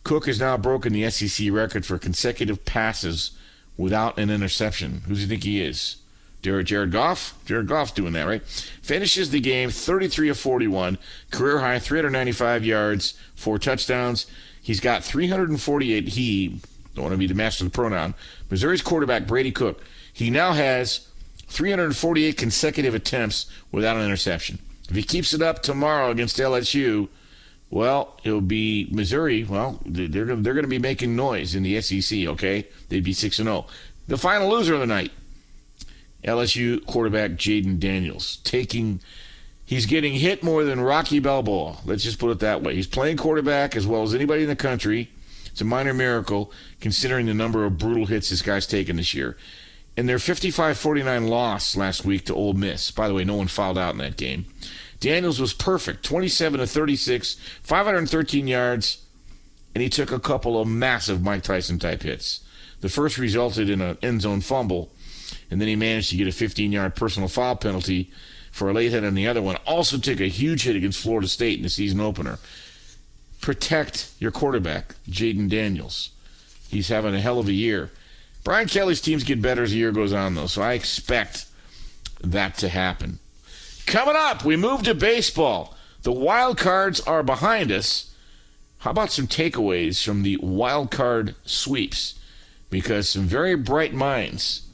[0.02, 3.32] Cook has now broken the SEC record for consecutive passes
[3.77, 5.02] without an interception.
[5.06, 5.97] Who do you think he is?
[6.42, 7.38] Jared, Goff?
[7.44, 8.42] Jared Goff's doing that, right?
[8.82, 10.98] Finishes the game 33 of 41,
[11.30, 14.26] career high 395 yards, four touchdowns.
[14.62, 16.08] He's got 348.
[16.08, 16.60] He,
[16.94, 18.14] don't want to be the master of the pronoun,
[18.50, 19.84] Missouri's quarterback, Brady Cook.
[20.12, 21.08] He now has
[21.48, 24.58] 348 consecutive attempts without an interception.
[24.88, 27.08] If he keeps it up tomorrow against LSU,
[27.70, 29.44] well, it'll be Missouri.
[29.44, 32.26] Well, they're they're going to be making noise in the SEC.
[32.26, 33.66] Okay, they'd be six and zero.
[34.08, 35.12] The final loser of the night,
[36.24, 39.01] LSU quarterback Jayden Daniels taking
[39.70, 41.76] He's getting hit more than Rocky Balboa.
[41.84, 42.74] Let's just put it that way.
[42.74, 45.12] He's playing quarterback as well as anybody in the country.
[45.47, 49.36] It's a minor miracle considering the number of brutal hits this guy's taken this year.
[49.97, 53.47] In their 55 49 loss last week to Ole Miss, by the way, no one
[53.47, 54.47] fouled out in that game.
[54.98, 59.05] Daniels was perfect 27 to 36, 513 yards,
[59.72, 62.40] and he took a couple of massive Mike Tyson type hits.
[62.80, 64.90] The first resulted in an end zone fumble,
[65.51, 68.10] and then he managed to get a 15 yard personal foul penalty
[68.51, 69.56] for a late hit on the other one.
[69.66, 72.39] Also took a huge hit against Florida State in the season opener.
[73.40, 76.10] Protect your quarterback, Jaden Daniels.
[76.68, 77.90] He's having a hell of a year.
[78.44, 81.47] Brian Kelly's teams get better as the year goes on, though, so I expect
[82.22, 83.18] that to happen.
[83.86, 85.77] Coming up, we move to baseball.
[86.02, 88.14] The wild cards are behind us.
[88.78, 92.18] How about some takeaways from the wild card sweeps?
[92.70, 94.69] Because some very bright minds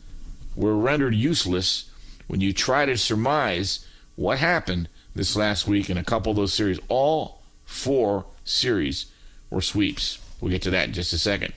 [0.56, 1.90] were rendered useless
[2.26, 6.52] when you try to surmise what happened this last week in a couple of those
[6.52, 6.80] series.
[6.88, 9.06] All four series
[9.50, 10.18] were sweeps.
[10.40, 11.52] We'll get to that in just a second.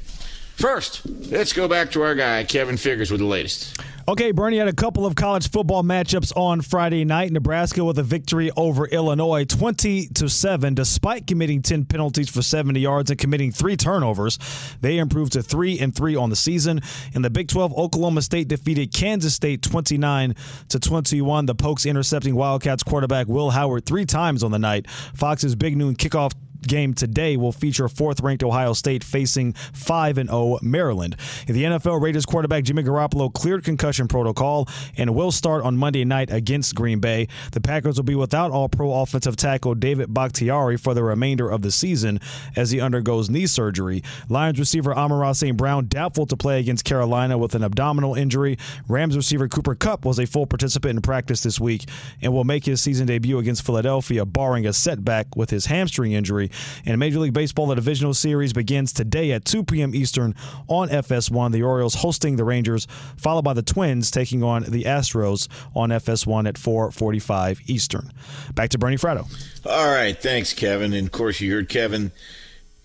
[0.55, 3.79] First, let's go back to our guy, Kevin Figures, with the latest.
[4.09, 7.31] Okay, Bernie had a couple of college football matchups on Friday night.
[7.31, 12.79] Nebraska with a victory over Illinois 20 to 7 despite committing 10 penalties for 70
[12.79, 14.39] yards and committing 3 turnovers.
[14.81, 16.81] They improved to 3 and 3 on the season.
[17.13, 20.35] In the Big 12, Oklahoma State defeated Kansas State 29
[20.69, 21.45] to 21.
[21.45, 24.89] The Pokes intercepting Wildcats quarterback Will Howard 3 times on the night.
[24.89, 30.29] Fox's big noon kickoff game today will feature fourth ranked Ohio State facing 5 and
[30.29, 31.15] 0 Maryland.
[31.47, 34.67] The NFL, Raiders quarterback Jimmy Garoppolo cleared concussion protocol
[34.97, 37.27] and will start on Monday night against Green Bay.
[37.51, 41.61] The Packers will be without all pro offensive tackle David Bakhtiari for the remainder of
[41.61, 42.19] the season
[42.55, 44.03] as he undergoes knee surgery.
[44.27, 45.57] Lions receiver Amon-Ra St.
[45.57, 48.57] Brown doubtful to play against Carolina with an abdominal injury.
[48.87, 51.89] Rams receiver Cooper Kupp was a full participant in practice this week
[52.21, 56.48] and will make his season debut against Philadelphia, barring a setback with his hamstring injury.
[56.85, 59.95] And Major League Baseball, the divisional series begins today at 2 p.m.
[59.95, 60.35] Eastern
[60.67, 61.51] on FS1.
[61.51, 66.47] The Orioles hosting the Rangers, followed by the Twins taking on the Astros on FS1
[66.47, 68.11] at 4:45 Eastern.
[68.53, 69.27] Back to Bernie Fratto.
[69.65, 70.93] All right, thanks, Kevin.
[70.93, 72.11] And of course, you heard Kevin.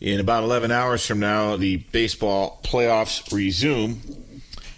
[0.01, 4.01] In about 11 hours from now, the baseball playoffs resume.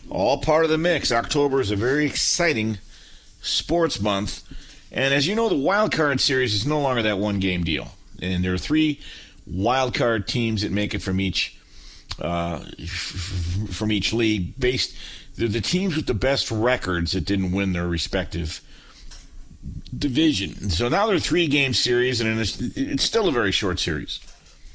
[0.08, 1.10] All part of the mix.
[1.10, 2.78] October is a very exciting
[3.42, 4.42] sports month.
[4.92, 7.95] And as you know, the wild card series is no longer that one game deal
[8.22, 9.00] and there are three
[9.46, 11.58] wild card teams that make it from each
[12.20, 12.60] uh,
[13.70, 14.58] from each league.
[14.58, 14.94] Based,
[15.36, 18.60] they're the teams with the best records that didn't win their respective
[19.96, 20.70] division.
[20.70, 24.20] So now they're three game series, and it's, it's still a very short series.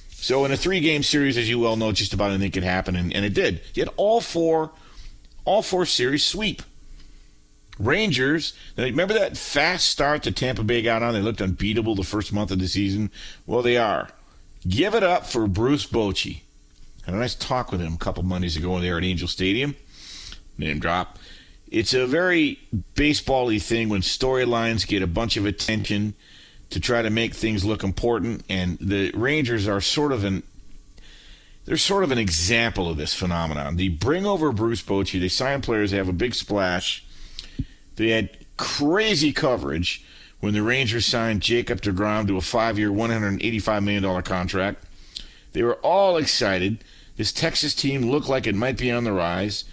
[0.10, 2.96] So in a three game series, as you well know, just about anything could happen,
[2.96, 3.62] and, and it did.
[3.74, 4.72] Yet all four,
[5.46, 6.62] all four series sweep.
[7.86, 11.14] Rangers, remember that fast start that Tampa Bay got on?
[11.14, 13.12] They looked unbeatable the first month of the season.
[13.46, 14.10] Well, they are.
[14.68, 16.42] Give it up for Bruce Bochy.
[17.06, 19.76] Had a nice talk with him a couple Mondays ago there at Angel Stadium.
[20.58, 21.18] Name drop.
[21.72, 22.60] It's a very
[22.96, 26.14] baseball-y thing when storylines get a bunch of attention
[26.70, 30.44] to try to make things look important, and the Rangers are sort of an
[31.66, 33.78] they're sort of an example of this phenomenon.
[33.78, 37.06] They bring over Bruce Bochy, they sign players, they have a big splash
[38.02, 40.04] they had crazy coverage
[40.40, 44.84] when the Rangers signed Jacob DeGrom to a five year, $185 million contract.
[45.54, 46.84] They were all excited.
[47.18, 49.66] This Texas team looked like it might be on the rise.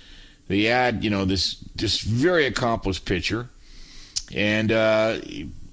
[0.48, 3.48] They had, you know, this this very accomplished pitcher,
[4.34, 5.18] and uh,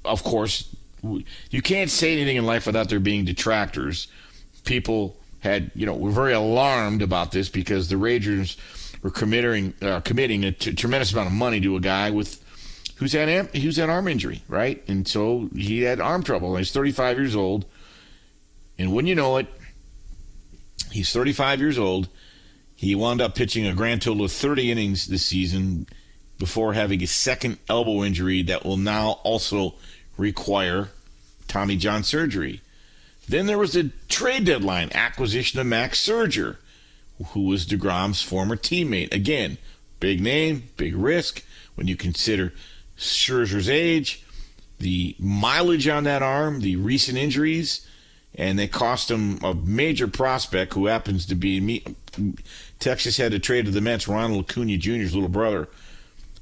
[0.03, 0.73] of course,
[1.49, 4.07] you can't say anything in life without there being detractors.
[4.65, 8.57] People had, you know, were very alarmed about this because the Rangers
[9.01, 12.44] were committing uh, committing a t- tremendous amount of money to a guy with
[12.95, 14.83] who's had who's had arm injury, right?
[14.87, 16.55] And so he had arm trouble.
[16.55, 17.65] He's 35 years old,
[18.77, 19.47] and wouldn't you know it,
[20.91, 22.09] he's 35 years old.
[22.75, 25.87] He wound up pitching a grand total of 30 innings this season
[26.37, 29.75] before having a second elbow injury that will now also
[30.17, 30.89] require
[31.47, 32.61] Tommy John surgery.
[33.27, 36.57] Then there was the trade deadline acquisition of Max Scherzer,
[37.29, 39.13] who was DeGrom's former teammate.
[39.13, 39.57] Again,
[39.99, 41.43] big name, big risk
[41.75, 42.53] when you consider
[42.97, 44.23] Scherzer's age,
[44.79, 47.85] the mileage on that arm, the recent injuries,
[48.35, 51.83] and they cost him a major prospect who happens to be me.
[52.79, 55.69] Texas had to trade to the Mets Ronald Acuna Jr.'s little brother.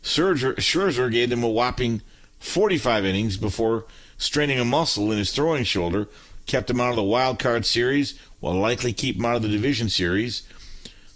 [0.02, 2.02] Scherzer, Scherzer gave them a whopping
[2.40, 3.86] 45 innings before
[4.18, 6.08] straining a muscle in his throwing shoulder,
[6.46, 9.48] kept him out of the wild card series, will likely keep him out of the
[9.48, 10.44] division series.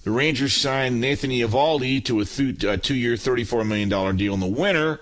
[0.03, 4.47] The Rangers signed Nathan Eovaldi to a uh, two year, $34 million deal in the
[4.47, 5.01] winter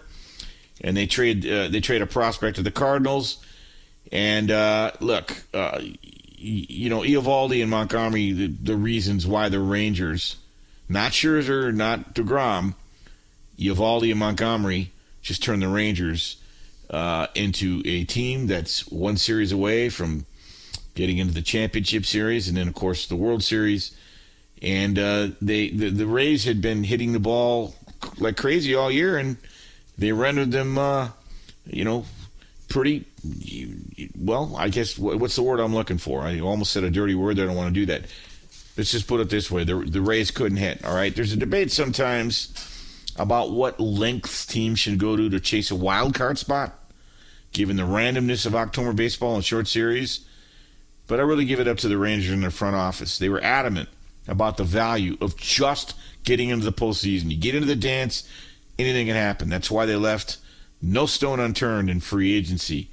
[0.82, 3.44] and they trade uh, they trade a prospect to the Cardinals.
[4.12, 5.82] And uh, look, uh,
[6.38, 10.38] you know, Eovaldi and Montgomery, the, the reasons why the Rangers,
[10.88, 12.76] not Scherzer, not Degrom,
[13.58, 14.92] Eovaldi and Montgomery
[15.22, 16.38] just turned the Rangers
[16.90, 20.26] uh, into a team that's one series away from
[20.94, 23.96] getting into the championship series, and then of course the World Series.
[24.62, 27.76] And uh, they the, the Rays had been hitting the ball
[28.20, 29.38] like crazy all year, and
[29.98, 31.10] they rendered them, uh,
[31.66, 32.06] you know,
[32.68, 33.06] pretty
[34.18, 34.56] well.
[34.58, 36.22] I guess what's the word I'm looking for?
[36.22, 37.38] I almost said a dirty word.
[37.38, 37.46] There.
[37.46, 38.06] I don't want to do that.
[38.78, 40.84] Let's just put it this way: the the Rays couldn't hit.
[40.86, 41.16] All right.
[41.16, 42.54] There's a debate sometimes
[43.16, 46.78] about what lengths teams should go to to chase a wild card spot,
[47.54, 50.26] given the randomness of October baseball and short series.
[51.08, 53.18] But I really give it up to the Rangers in their front office.
[53.18, 53.90] They were adamant
[54.28, 55.94] about the value of just
[56.24, 57.30] getting into the postseason.
[57.30, 58.28] You get into the dance,
[58.78, 59.50] anything can happen.
[59.50, 60.38] That's why they left
[60.82, 62.90] no stone unturned in free agency.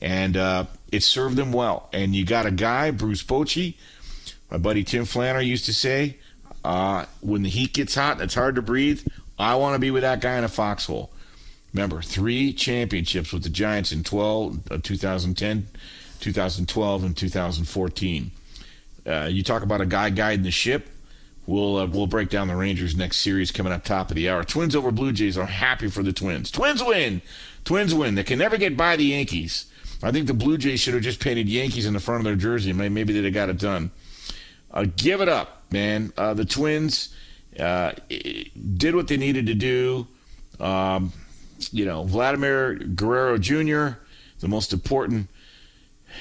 [0.00, 1.88] And uh, it served them well.
[1.92, 3.74] And you got a guy, Bruce Bochy,
[4.50, 6.18] my buddy Tim Flannery used to say,
[6.64, 9.06] uh, when the heat gets hot and it's hard to breathe,
[9.38, 11.10] I want to be with that guy in a foxhole.
[11.72, 15.66] Remember, three championships with the Giants in 12, uh, 2010,
[16.20, 18.30] 2012, and 2014.
[19.06, 20.88] Uh, you talk about a guy guiding the ship.
[21.46, 24.44] We'll uh, we'll break down the Rangers next series coming up top of the hour.
[24.44, 25.36] Twins over Blue Jays.
[25.36, 26.50] I'm happy for the Twins.
[26.50, 27.20] Twins win.
[27.64, 28.14] Twins win.
[28.14, 29.66] They can never get by the Yankees.
[30.02, 32.36] I think the Blue Jays should have just painted Yankees in the front of their
[32.36, 32.72] jersey.
[32.72, 33.90] Maybe they'd have got it done.
[34.70, 36.12] Uh, give it up, man.
[36.16, 37.14] Uh, the Twins
[37.58, 40.06] uh, did what they needed to do.
[40.60, 41.12] Um,
[41.72, 43.98] you know, Vladimir Guerrero Jr.,
[44.40, 45.28] the most important,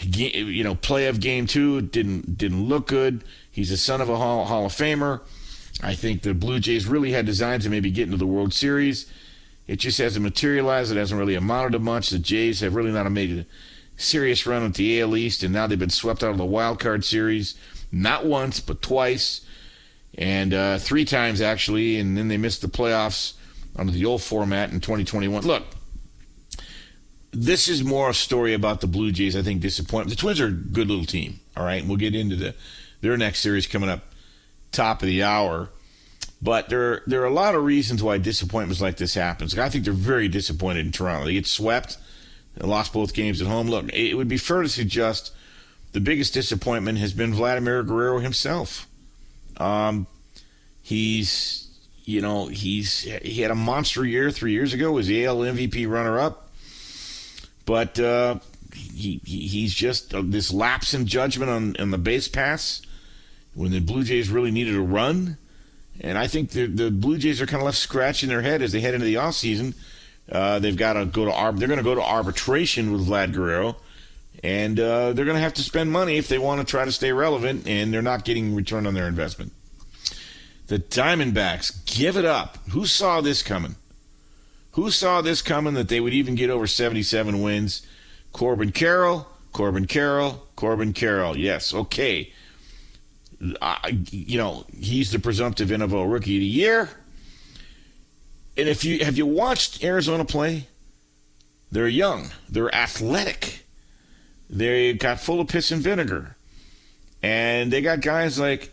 [0.02, 3.24] you know, play of game two didn't didn't look good.
[3.54, 5.22] He's a son of a Hall, Hall of Famer.
[5.82, 9.06] I think the Blue Jays really had designs to maybe get into the World Series.
[9.68, 10.92] It just hasn't materialized.
[10.92, 12.10] It hasn't really amounted to much.
[12.10, 13.46] The Jays have really not made a
[13.96, 16.80] serious run at the AL East, and now they've been swept out of the wild
[16.80, 17.56] card series
[17.94, 19.46] not once but twice,
[20.18, 23.34] and uh, three times actually, and then they missed the playoffs
[23.76, 25.44] under the old format in 2021.
[25.44, 25.64] Look,
[27.32, 29.36] this is more a story about the Blue Jays.
[29.36, 30.10] I think disappointment.
[30.10, 31.40] The Twins are a good little team.
[31.56, 32.56] All right, we'll get into the
[33.04, 34.02] their next series coming up
[34.72, 35.70] top of the hour.
[36.42, 39.58] But there there are a lot of reasons why disappointments like this happens.
[39.58, 41.26] I think they're very disappointed in Toronto.
[41.26, 41.98] They get swept.
[42.56, 43.68] They lost both games at home.
[43.68, 45.32] Look, it would be fair to suggest
[45.92, 48.88] the biggest disappointment has been Vladimir Guerrero himself.
[49.58, 50.08] Um,
[50.82, 51.70] he's
[52.06, 54.92] you know he's he had a monster year three years ago.
[54.92, 56.52] Was the AL MVP runner up,
[57.66, 58.40] but uh,
[58.74, 62.82] he, he he's just uh, this lapse in judgment on, on the base pass
[63.54, 65.38] when the Blue Jays really needed a run.
[66.02, 68.72] And I think the the Blue Jays are kind of left scratching their head as
[68.72, 69.76] they head into the offseason.
[70.32, 73.34] Uh, they've got to go to arb- they're going to go to arbitration with Vlad
[73.34, 73.76] Guerrero,
[74.44, 76.92] and uh, they're going to have to spend money if they want to try to
[76.92, 79.52] stay relevant, and they're not getting return on their investment.
[80.68, 82.58] The Diamondbacks give it up.
[82.72, 83.76] Who saw this coming?
[84.72, 87.86] Who saw this coming that they would even get over 77 wins?
[88.32, 91.38] Corbin Carroll, Corbin Carroll, Corbin Carroll.
[91.38, 92.34] Yes, okay.
[93.62, 96.90] I, you know, he's the presumptive NFL Rookie of the Year.
[98.56, 100.68] And if you have you watched Arizona play,
[101.72, 103.66] they're young, they're athletic,
[104.50, 106.36] they got full of piss and vinegar,
[107.24, 108.72] and they got guys like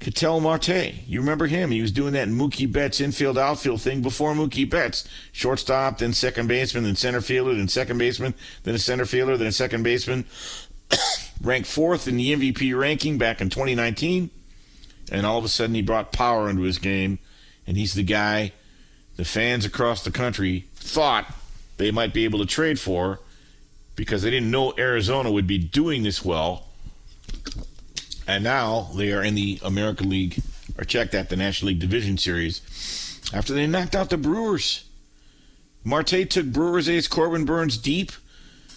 [0.00, 0.94] Ketel Marte.
[1.06, 1.70] You remember him?
[1.70, 5.06] He was doing that Mookie Betts infield outfield thing before Mookie Betts.
[5.30, 8.34] Shortstop, then second baseman, then center fielder, then second baseman,
[8.64, 10.24] then a center fielder, then a second baseman.
[11.40, 14.30] Ranked fourth in the MVP ranking back in 2019.
[15.12, 17.18] And all of a sudden he brought power into his game.
[17.66, 18.52] And he's the guy
[19.16, 21.34] the fans across the country thought
[21.76, 23.20] they might be able to trade for
[23.96, 26.66] because they didn't know Arizona would be doing this well
[28.30, 30.40] and now they are in the American League,
[30.78, 32.60] or check that, the National League Division Series,
[33.34, 34.84] after they knocked out the Brewers.
[35.82, 38.12] Marte took Brewers ace Corbin Burnes deep,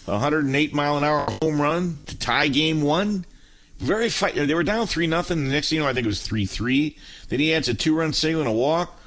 [0.06, 3.26] 108 mile an hour home run to tie game one.
[3.78, 4.36] Very fight.
[4.36, 5.46] They were down 3 nothing.
[5.46, 6.98] The next thing you know, I think it was 3 3.
[7.30, 9.00] Then he adds a two run single and a walk.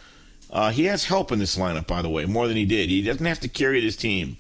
[0.50, 2.88] Uh, he has help in this lineup, by the way, more than he did.
[2.88, 4.36] He doesn't have to carry this team.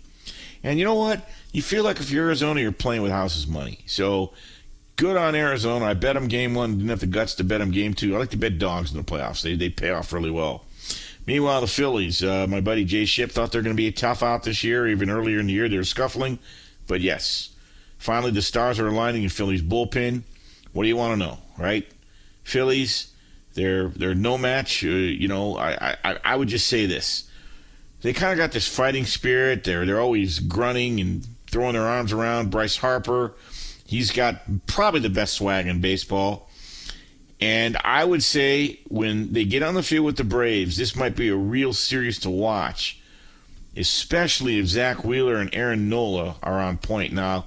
[0.62, 1.28] And you know what?
[1.52, 3.80] You feel like if you're Arizona, you're playing with house's money.
[3.86, 4.32] So
[4.96, 5.86] good on Arizona.
[5.86, 6.76] I bet them game one.
[6.76, 8.14] Didn't have the guts to bet them game two.
[8.14, 9.42] I like to bet dogs in the playoffs.
[9.42, 10.65] They they pay off really well.
[11.26, 14.22] Meanwhile, the Phillies, uh, my buddy Jay Ship thought they're going to be a tough
[14.22, 14.86] out this year.
[14.86, 16.38] Even earlier in the year, they were scuffling.
[16.86, 17.50] But yes,
[17.98, 20.22] finally the stars are aligning in Phillies bullpen.
[20.72, 21.86] What do you want to know, right?
[22.44, 23.12] Phillies,
[23.54, 24.84] they're they're no match.
[24.84, 27.28] Uh, you know, I, I I would just say this:
[28.02, 29.64] they kind of got this fighting spirit.
[29.64, 32.50] They're they're always grunting and throwing their arms around.
[32.50, 33.34] Bryce Harper,
[33.84, 36.48] he's got probably the best swag in baseball.
[37.40, 41.16] And I would say when they get on the field with the Braves, this might
[41.16, 42.98] be a real series to watch,
[43.76, 47.12] especially if Zack Wheeler and Aaron Nola are on point.
[47.12, 47.46] Now,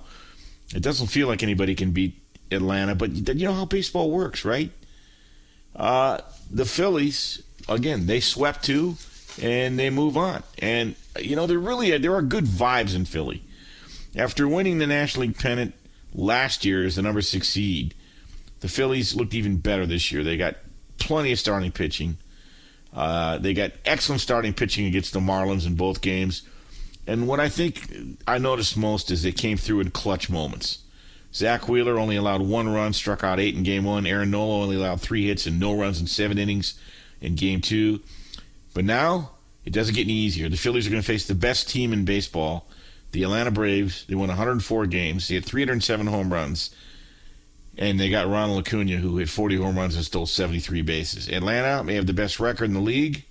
[0.76, 2.22] it doesn't feel like anybody can beat
[2.52, 4.72] Atlanta, but you know how baseball works, right?
[5.76, 6.20] Uh,
[6.52, 8.96] the Phillies, again, they swept two
[9.42, 10.44] and they move on.
[10.60, 13.44] And you know, there really there are good vibes in Philly.
[14.16, 15.74] After winning the National League pennant
[16.14, 17.94] last year as the number six seed,
[18.60, 20.24] the Phillies looked even better this year.
[20.24, 20.56] They got
[20.98, 22.18] plenty of starting pitching.
[22.94, 26.44] Uh, they got excellent starting pitching against the Marlins in both games.
[27.08, 27.92] And what I think
[28.28, 30.80] I noticed most is they came through in clutch moments.
[31.34, 34.06] Zack Wheeler only allowed one run, struck out eight in game one.
[34.06, 36.80] Aaron Nola only allowed three hits and no runs in seven innings
[37.22, 38.02] in game two.
[38.74, 39.32] But now
[39.66, 40.50] it doesn't get any easier.
[40.50, 42.68] The Phillies are going to face the best team in baseball,
[43.12, 44.06] the Atlanta Braves.
[44.06, 45.28] They won 104 games.
[45.28, 46.74] They had 307 home runs.
[47.80, 51.30] And they got Ronald Acuna, who hit 40 home runs and stole 73 bases.
[51.30, 53.24] Atlanta may have the best record in the league,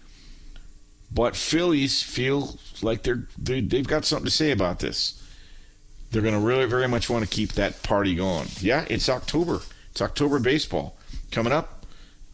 [1.13, 5.23] but Phillies feel like they're they, they've got something to say about this.
[6.11, 8.49] They're going to really very much want to keep that party going.
[8.61, 9.61] Yeah, it's October.
[9.91, 10.97] It's October baseball
[11.31, 11.85] coming up.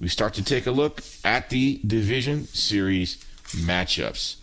[0.01, 4.37] We start to take a look at the division series matchups.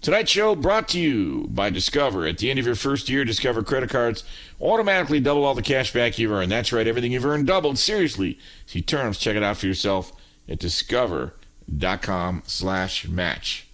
[0.00, 2.26] Tonight's show brought to you by Discover.
[2.26, 4.24] At the end of your first year, Discover credit cards
[4.58, 6.50] automatically double all the cash back you've earned.
[6.50, 7.78] That's right, everything you've earned doubled.
[7.78, 8.38] Seriously.
[8.64, 10.12] See terms, check it out for yourself
[10.48, 13.66] at discover.com slash match.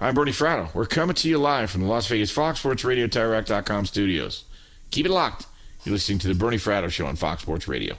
[0.00, 0.72] I'm Bernie Fratto.
[0.72, 4.44] We're coming to you live from the Las Vegas Fox Sports Radio TireRack.com studios.
[4.92, 5.46] Keep it locked.
[5.84, 7.98] You're listening to the Bernie Fratto Show on Fox Sports Radio.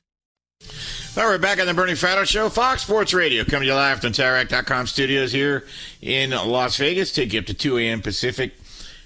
[0.61, 3.73] All right, we're back on the Bernie Fratto Show, Fox Sports Radio, coming to you
[3.73, 5.65] live from TireRack.com studios here
[6.01, 7.11] in Las Vegas.
[7.11, 8.01] Take you up to 2 a.m.
[8.01, 8.53] Pacific,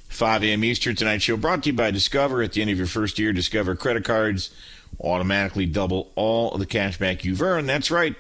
[0.10, 0.64] 5 a.m.
[0.64, 0.96] Eastern.
[0.96, 2.44] Tonight's show brought to you by Discover.
[2.44, 4.54] At the end of your first year, Discover credit cards
[5.00, 7.70] automatically double all of the cash back you've earned.
[7.70, 8.16] That's right.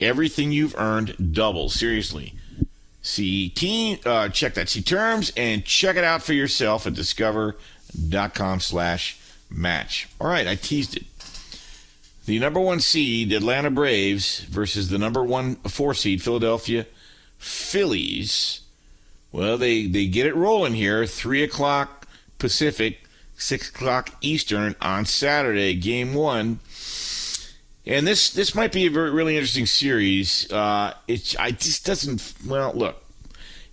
[0.00, 1.74] Everything you've earned doubles.
[1.74, 2.34] Seriously.
[3.02, 4.68] See team, uh, check that.
[4.68, 9.18] See terms and check it out for yourself at discover.com slash
[9.50, 10.08] match.
[10.20, 11.04] All right, I teased it.
[12.28, 16.84] The number one seed, Atlanta Braves, versus the number one four seed, Philadelphia
[17.38, 18.60] Phillies.
[19.32, 21.06] Well, they, they get it rolling here.
[21.06, 22.06] 3 o'clock
[22.38, 22.98] Pacific,
[23.38, 26.58] 6 o'clock Eastern on Saturday, game one.
[27.86, 30.52] And this this might be a very, really interesting series.
[30.52, 32.34] Uh, it I just doesn't.
[32.46, 33.02] Well, look,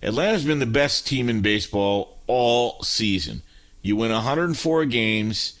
[0.02, 3.42] Atlanta's been the best team in baseball all season.
[3.82, 5.58] You win 104 games.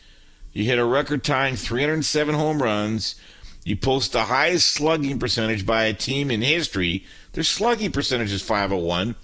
[0.56, 3.16] You hit a record tying 307 home runs.
[3.62, 7.04] You post the highest slugging percentage by a team in history.
[7.34, 9.16] Their slugging percentage is 501.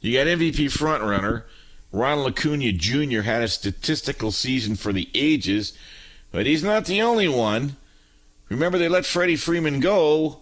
[0.00, 1.42] You got MVP frontrunner.
[1.92, 3.20] Ronald Acuna Jr.
[3.20, 5.76] had a statistical season for the ages,
[6.30, 7.76] but he's not the only one.
[8.48, 10.38] Remember, they let Freddie Freeman go.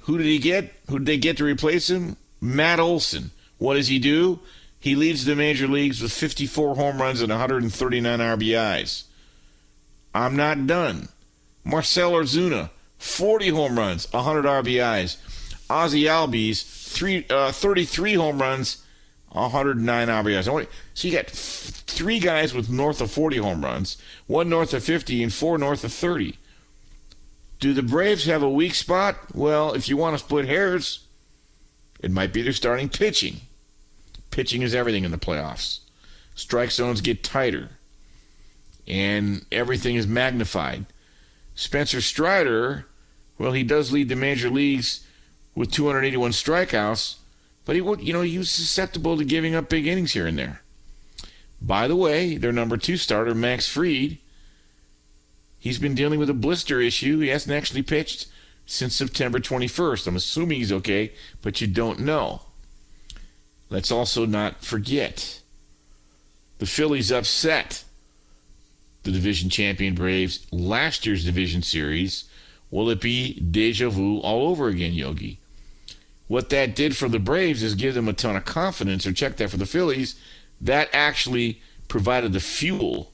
[0.00, 0.74] Who did he get?
[0.90, 2.18] Who did they get to replace him?
[2.42, 3.30] Matt Olson.
[3.56, 4.40] What does he do?
[4.80, 9.04] He leads the major leagues with 54 home runs and 139 RBIs.
[10.14, 11.08] I'm not done.
[11.64, 15.16] Marcel Ozuna, 40 home runs, 100 RBIs.
[15.70, 18.82] Ozzie Albies, three, uh, 33 home runs,
[19.32, 20.68] 109 RBIs.
[20.94, 25.22] So you got three guys with north of 40 home runs, one north of 50,
[25.22, 26.38] and four north of 30.
[27.60, 29.34] Do the Braves have a weak spot?
[29.34, 31.06] Well, if you want to split hairs,
[32.00, 33.40] it might be their starting pitching.
[34.38, 35.80] Pitching is everything in the playoffs.
[36.36, 37.70] Strike zones get tighter,
[38.86, 40.86] and everything is magnified.
[41.56, 42.86] Spencer Strider,
[43.36, 45.04] well, he does lead the major leagues
[45.56, 47.16] with 281 strikeouts,
[47.64, 50.38] but he would, you know, he was susceptible to giving up big innings here and
[50.38, 50.62] there.
[51.60, 54.18] By the way, their number two starter, Max Fried,
[55.58, 57.18] He's been dealing with a blister issue.
[57.18, 58.28] He hasn't actually pitched
[58.66, 60.06] since September 21st.
[60.06, 61.10] I'm assuming he's okay,
[61.42, 62.42] but you don't know.
[63.70, 65.40] Let's also not forget
[66.58, 67.84] the Phillies upset
[69.02, 72.24] the division champion Braves last year's division series.
[72.70, 75.38] Will it be deja vu all over again, Yogi?
[76.26, 79.36] What that did for the Braves is give them a ton of confidence, or check
[79.36, 80.14] that for the Phillies.
[80.60, 83.12] That actually provided the fuel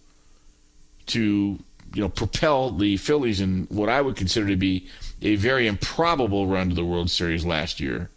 [1.06, 1.58] to
[1.94, 4.88] you know, propel the Phillies in what I would consider to be
[5.22, 8.10] a very improbable run to the World Series last year.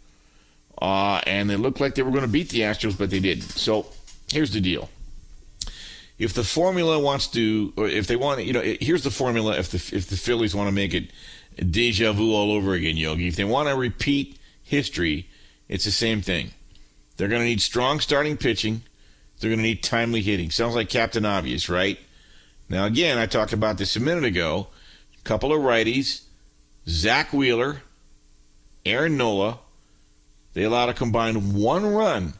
[0.80, 3.42] Uh, and they looked like they were going to beat the Astros, but they didn't.
[3.42, 3.86] So
[4.30, 4.88] here's the deal.
[6.18, 9.56] If the formula wants to, or if they want, you know, here's the formula.
[9.56, 11.10] If the if the Phillies want to make it
[11.58, 15.28] deja vu all over again, Yogi, if they want to repeat history,
[15.68, 16.50] it's the same thing.
[17.16, 18.82] They're going to need strong starting pitching.
[19.38, 20.50] They're going to need timely hitting.
[20.50, 21.98] Sounds like Captain Obvious, right?
[22.68, 24.68] Now, again, I talked about this a minute ago.
[25.18, 26.22] A couple of righties,
[26.88, 27.82] Zack Wheeler,
[28.84, 29.60] Aaron Nola,
[30.58, 32.32] they allowed a combined one run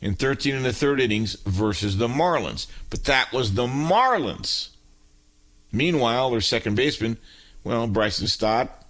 [0.00, 2.66] in 13 and a third innings versus the Marlins.
[2.90, 4.70] But that was the Marlins.
[5.70, 7.18] Meanwhile, their second baseman,
[7.62, 8.84] well, Bryson Stott,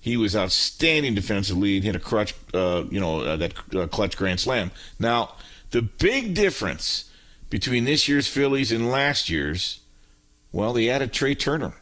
[0.00, 4.16] he was outstanding defensive lead, hit a crutch, uh, you know, uh, that uh, clutch
[4.16, 4.70] grand slam.
[4.98, 5.34] Now,
[5.72, 7.10] the big difference
[7.50, 9.80] between this year's Phillies and last year's
[10.52, 11.74] well, they added Trea Turner.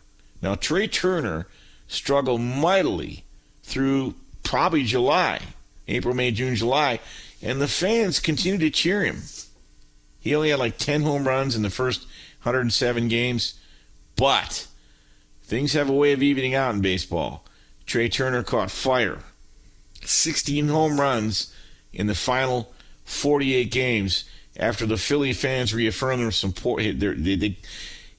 [0.43, 1.47] Now, Trea Turner
[1.87, 3.23] struggled mightily
[3.63, 5.41] through probably July,
[5.89, 7.01] April, May, June, July,
[7.43, 9.23] and the fans continued to cheer him.
[10.21, 12.03] He only had like 10 home runs in the first
[12.43, 13.55] 107 games,
[14.17, 14.67] but
[15.43, 17.45] things have a way of evening out in baseball.
[17.87, 19.19] Trea Turner caught fire.
[20.03, 21.55] 16 home runs
[21.93, 22.73] in the final
[23.05, 24.25] 48 games
[24.57, 26.83] after the Philly fans reaffirmed their support.
[26.83, 27.59] They, they,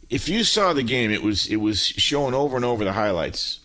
[0.09, 3.59] if you saw the game, it was it was showing over and over the highlights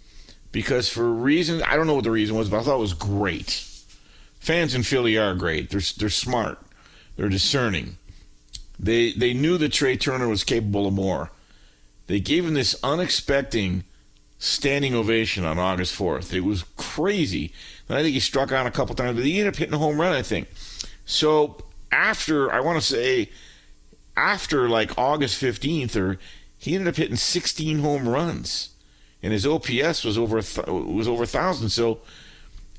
[0.53, 2.95] because for reasons I don't know what the reason was, but I thought it was
[2.95, 3.67] great.
[4.41, 5.71] Fans in Philly are great.
[5.71, 6.59] They're they're smart.
[7.17, 7.99] They're discerning.
[8.79, 11.31] They they knew that Trea Turner was capable of more.
[12.09, 13.85] They gave him this unexpected
[14.39, 16.33] standing ovation on August 4th.
[16.33, 17.53] It was crazy.
[17.89, 19.79] And I think he struck out a couple times, but he ended up hitting a
[19.79, 20.49] home run, I think.
[21.05, 21.59] So
[21.93, 23.31] after, I want to say,
[24.17, 26.19] after like August 15th, or
[26.59, 28.71] he ended up hitting 16 home runs,
[29.23, 31.69] and his OPS was over was over a thousand.
[31.69, 32.01] So,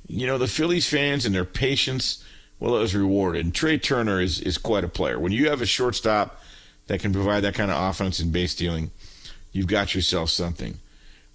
[0.07, 2.23] you know, the Phillies fans and their patience,
[2.60, 3.45] well, it was rewarded.
[3.45, 5.19] And Trea Turner is is quite a player.
[5.19, 6.41] When you have a shortstop
[6.88, 8.91] that can provide that kind of offense and base stealing,
[9.52, 10.80] you've got yourself something.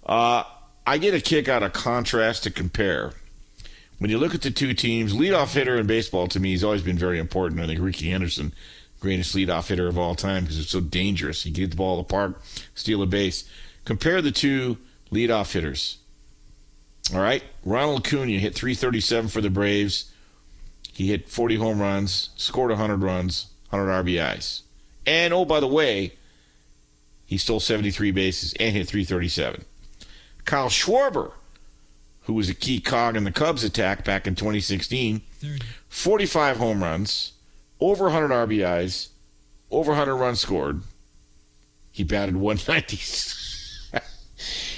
[0.05, 0.43] Uh,
[0.85, 3.13] I get a kick out of contrast to compare.
[3.99, 6.83] When you look at the two teams, leadoff hitter in baseball to me has always
[6.83, 7.59] been very important.
[7.59, 8.53] I think Rickey Henderson
[8.99, 11.43] greatest leadoff hitter of all time because it's so dangerous.
[11.43, 12.41] He can get the ball the park,
[12.75, 13.47] steal a base.
[13.85, 14.77] Compare the two
[15.11, 15.97] leadoff hitters.
[17.13, 20.11] All right, Ronald Acuna hit 337 for the Braves.
[20.91, 24.61] He hit 40 home runs, scored 100 runs, 100 RBIs.
[25.05, 26.13] And oh, by the way,
[27.25, 29.63] he stole 73 bases and hit 337.
[30.43, 31.31] Kyle Schwarber,
[32.23, 35.21] who was a key cog in the Cubs attack back in 2016.
[35.87, 37.33] 45 home runs,
[37.79, 39.09] over 100 RBIs,
[39.71, 40.81] over 100 runs scored.
[41.91, 42.97] He batted 190.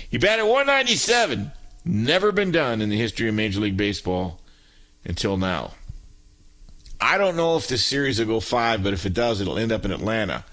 [0.09, 1.51] he batted 197.
[1.85, 4.39] Never been done in the history of Major League Baseball
[5.05, 5.73] until now.
[7.01, 9.71] I don't know if this series will go five, but if it does, it'll end
[9.71, 10.43] up in Atlanta.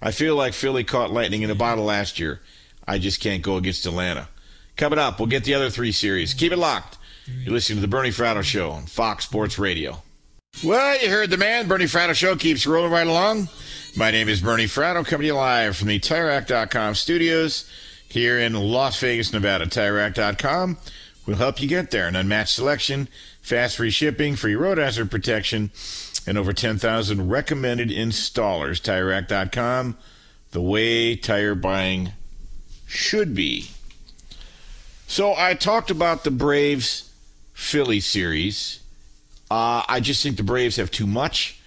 [0.00, 2.40] I feel like Philly caught lightning in a bottle last year.
[2.86, 4.28] I just can't go against Atlanta.
[4.76, 6.34] Coming up, we'll get the other three series.
[6.34, 6.98] Keep it locked.
[7.26, 10.02] You're listening to the Bernie Fratto Show on Fox Sports Radio.
[10.64, 11.66] Well, you heard the man.
[11.66, 13.48] Bernie Fratto Show keeps rolling right along.
[13.96, 17.68] My name is Bernie Fratto, coming to you live from the TireRack.com studios
[18.08, 19.66] here in Las Vegas, Nevada.
[19.66, 20.78] TireRack.com
[21.26, 22.06] will help you get there.
[22.06, 23.08] An unmatched selection,
[23.42, 25.70] fast free shipping, free road hazard protection,
[26.26, 28.80] and over 10,000 recommended installers.
[28.80, 29.96] TireRack.com,
[30.52, 32.12] the way tire buying
[32.86, 33.70] should be.
[35.06, 37.12] So I talked about the Braves
[37.52, 38.80] Philly series.
[39.50, 41.60] Uh, I just think the Braves have too much,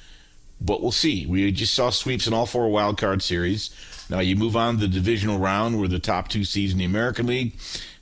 [0.60, 1.26] but we'll see.
[1.26, 3.70] We just saw sweeps in all four wild card series.
[4.10, 6.86] Now you move on to the divisional round where the top two seeds in the
[6.86, 7.54] American League.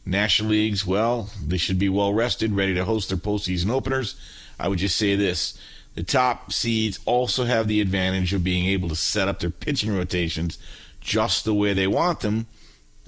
[0.06, 4.16] National Leagues, well, they should be well rested, ready to host their postseason openers.
[4.58, 5.60] I would just say this
[5.96, 9.96] the top seeds also have the advantage of being able to set up their pitching
[9.96, 10.60] rotations
[11.02, 12.46] just the way they want them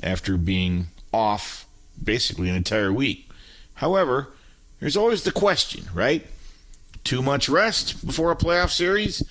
[0.01, 1.67] after being off
[2.03, 3.29] basically an entire week.
[3.75, 4.29] However,
[4.79, 6.25] there's always the question, right?
[7.03, 9.23] Too much rest before a playoff series,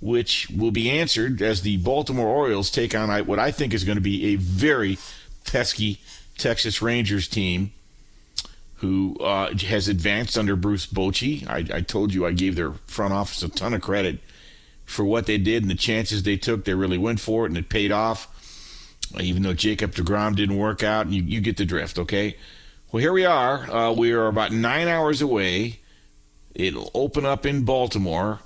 [0.00, 3.96] which will be answered as the Baltimore Orioles take on what I think is going
[3.96, 4.98] to be a very
[5.44, 6.00] pesky
[6.36, 7.72] Texas Rangers team
[8.76, 11.48] who uh, has advanced under Bruce Bochy.
[11.48, 14.18] I, I told you I gave their front office a ton of credit
[14.84, 16.64] for what they did and the chances they took.
[16.64, 18.28] They really went for it and it paid off
[19.20, 21.10] even though Jacob DeGrom didn't work out.
[21.10, 22.36] You, you get the drift, okay?
[22.90, 23.70] Well, here we are.
[23.70, 25.80] Uh, we are about nine hours away.
[26.54, 28.40] It'll open up in Baltimore.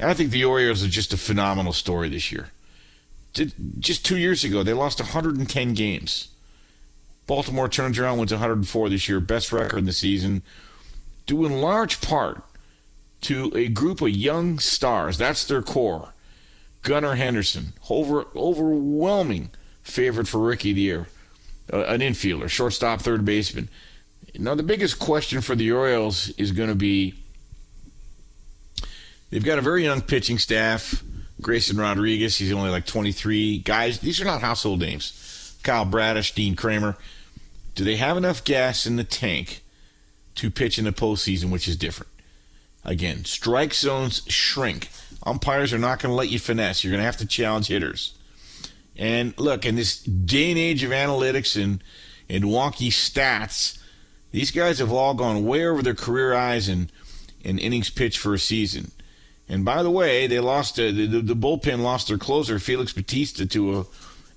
[0.00, 2.48] And I think the Orioles are just a phenomenal story this year.
[3.78, 6.28] Just two years ago, they lost 110 games.
[7.26, 10.42] Baltimore turns around, wins 104 this year, best record in the season,
[11.26, 12.42] due in large part
[13.20, 15.18] to a group of young stars.
[15.18, 16.14] That's their core.
[16.80, 19.50] Gunnar Henderson, over overwhelming
[19.82, 21.08] favorite for rookie of the year,
[21.70, 23.68] uh, an infielder, shortstop, third baseman.
[24.38, 27.16] Now, the biggest question for the Orioles is going to be
[29.30, 31.02] they've got a very young pitching staff.
[31.40, 33.58] Grayson Rodriguez, he's only like 23.
[33.60, 35.58] Guys, these are not household names.
[35.62, 36.96] Kyle Bradish, Dean Kremer.
[37.74, 39.62] Do they have enough gas in the tank
[40.34, 42.12] to pitch in the postseason, which is different?
[42.84, 44.88] Again, strike zones shrink.
[45.24, 46.82] Umpires are not going to let you finesse.
[46.82, 48.16] You're going to have to challenge hitters.
[48.96, 51.82] And look, in this day and age of analytics and,
[52.28, 53.78] and wonky stats,
[54.32, 56.90] these guys have all gone way over their career highs in,
[57.42, 58.92] in innings pitched for a season.
[59.50, 63.44] And by the way, they lost uh, the, the, bullpen lost their closer Felix Bautista
[63.46, 63.84] to a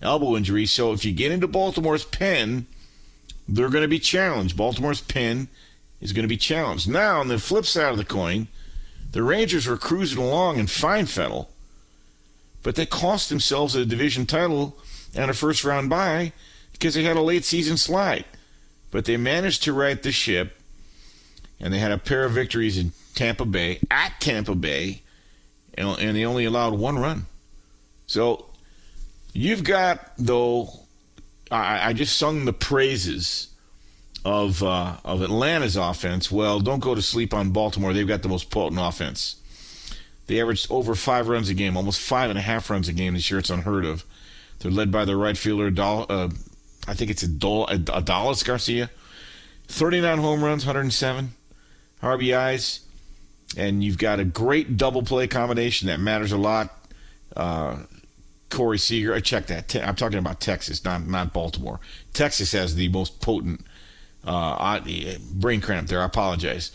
[0.01, 0.65] elbow injury.
[0.65, 2.65] So if you get into Baltimore's pen,
[3.47, 4.57] they're going to be challenged.
[4.57, 5.47] Baltimore's pen
[6.01, 6.89] is going to be challenged.
[6.89, 8.47] Now, on the flip side of the coin,
[9.11, 11.47] the Rangers were cruising along in Feinfettel
[12.63, 14.77] but they cost themselves a division title
[15.13, 16.31] and a first round bye
[16.71, 18.25] because they had a late season slide.
[18.89, 20.57] But they managed to right the ship,
[21.59, 25.01] and they had a pair of victories in Tampa Bay, at Tampa Bay,
[25.77, 27.25] and, they only allowed one run.
[28.05, 28.45] So
[29.33, 30.69] you've got, though,
[31.51, 33.49] I, I just sung the praises
[34.25, 36.31] of uh, of Atlanta's offense.
[36.31, 37.93] Well, don't go to sleep on Baltimore.
[37.93, 39.35] They've got the most potent offense.
[40.27, 43.13] They averaged over five runs a game, almost five and a half runs a game
[43.13, 43.39] this year.
[43.39, 44.05] It's unheard of.
[44.59, 46.29] They're led by their right fielder, uh,
[46.87, 48.89] I think it's Adolis Garcia.
[49.67, 51.33] 39 home runs, 107
[52.01, 52.79] RBIs.
[53.57, 56.87] And you've got a great double play combination that matters a lot.
[57.35, 57.77] Uh,
[58.49, 59.75] Corey Seager, I checked that.
[59.75, 61.79] I'm talking about Texas, not not Baltimore.
[62.13, 63.65] Texas has the most potent
[64.23, 64.79] uh,
[65.33, 66.01] brain cramp there.
[66.01, 66.71] I apologize.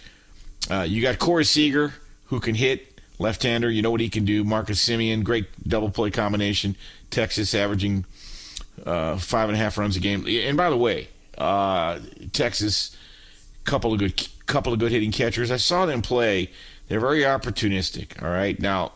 [0.70, 1.94] Uh, you got Corey Seager,
[2.26, 3.70] who can hit left-hander.
[3.70, 4.44] You know what he can do.
[4.44, 6.76] Marcus Semien, great double play combination.
[7.10, 8.04] Texas averaging
[8.84, 10.26] uh, five and a half runs a game.
[10.26, 12.00] And by the way, uh,
[12.32, 12.96] Texas,
[13.64, 15.50] couple of good couple of good hitting catchers.
[15.50, 16.50] I saw them play.
[16.88, 18.22] They're very opportunistic.
[18.22, 18.92] All right, now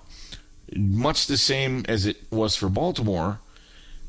[0.75, 3.39] much the same as it was for Baltimore.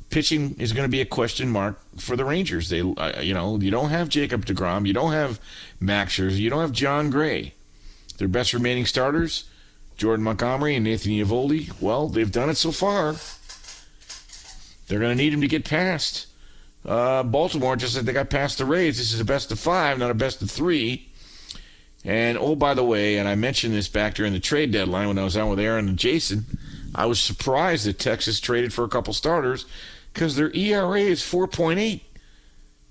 [0.10, 2.70] Pitching is going to be a question mark for the Rangers.
[2.70, 5.40] They, uh, you know, you don't have Jacob Degrom, you don't have
[5.80, 7.53] Max Scherzer, you don't have Jon Gray.
[8.18, 9.45] Their best remaining starters
[9.98, 13.15] Jordan Montgomery and Nathan Eovaldi, well, they've done it so far.
[14.88, 16.28] They're going to need him to get past
[16.86, 18.98] Uh, Baltimore just said they got past the Rays.
[18.98, 21.10] This is a best of five, not a best of three.
[22.05, 25.17] And oh, by the way, and I mentioned this back during the trade deadline when
[25.17, 26.45] I was out with Aaron and Jason,
[26.93, 29.65] I was surprised that Texas traded for a couple starters
[30.13, 32.01] because their ERA is 4.8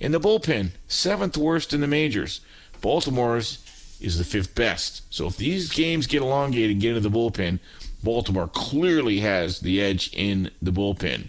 [0.01, 2.40] in the bullpen, seventh worst in the majors.
[2.80, 3.59] Baltimore's
[4.01, 5.02] is the fifth best.
[5.10, 7.60] So if these games get elongated and get into the bullpen,
[8.02, 11.28] Baltimore clearly has the edge in the bullpen.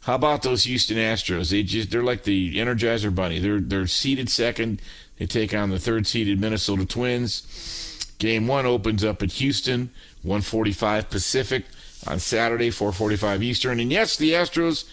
[0.00, 1.50] How about those Houston Astros?
[1.50, 3.40] They just they're like the Energizer Bunny.
[3.40, 4.80] They're they're seeded second.
[5.18, 8.14] They take on the third seeded Minnesota Twins.
[8.18, 9.90] Game one opens up at Houston,
[10.22, 11.64] 145 Pacific
[12.06, 13.80] on Saturday, 445 Eastern.
[13.80, 14.88] And yes, the Astros,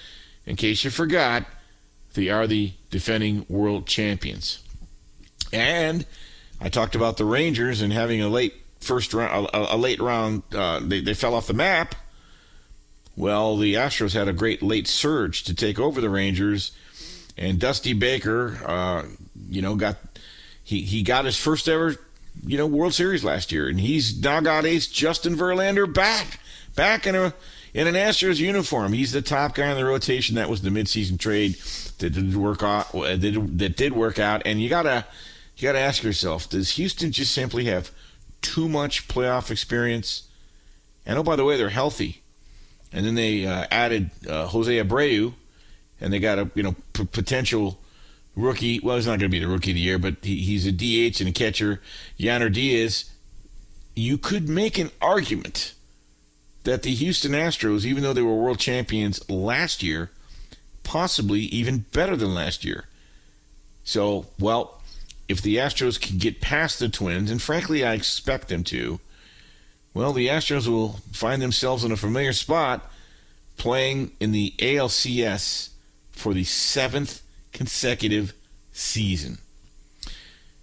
[0.45, 1.45] in case you forgot,
[2.13, 4.59] they are the defending world champions.
[5.51, 6.05] And
[6.59, 10.43] I talked about the Rangers and having a late first round, a, a late round,
[10.53, 11.95] uh, they, they fell off the map.
[13.15, 16.71] Well, the Astros had a great late surge to take over the Rangers,
[17.37, 19.03] and Dusty Baker, uh,
[19.49, 19.97] you know, got
[20.63, 21.95] he he got his first ever,
[22.45, 26.39] you know, World Series last year, and he's now got ace Justin Verlander back,
[26.75, 27.33] back in a
[27.73, 28.93] in an Astros uniform.
[28.93, 30.35] He's the top guy in the rotation.
[30.35, 31.55] That was the midseason trade
[31.99, 32.91] that did work out.
[32.91, 35.05] That did work out, and you gotta
[35.57, 37.91] you gotta ask yourself: Does Houston just simply have
[38.41, 40.27] too much playoff experience?
[41.05, 42.21] And oh, by the way, they're healthy.
[42.93, 45.33] And then they uh, added uh, Jose Abreu,
[45.99, 47.79] and they got a you know p- potential
[48.35, 48.79] rookie.
[48.79, 50.71] Well, he's not going to be the rookie of the year, but he, he's a
[50.71, 51.81] DH and a catcher.
[52.19, 53.09] Yainer Diaz.
[53.95, 55.73] You could make an argument
[56.63, 60.09] that the Houston Astros, even though they were world champions last year,
[60.83, 62.85] possibly even better than last year.
[63.83, 64.81] So, well,
[65.27, 68.99] if the Astros can get past the Twins, and frankly, I expect them to
[69.93, 72.89] well, the Astros will find themselves in a familiar spot
[73.57, 75.69] playing in the ALCS
[76.11, 77.21] for the seventh
[77.53, 78.33] consecutive
[78.71, 79.37] season.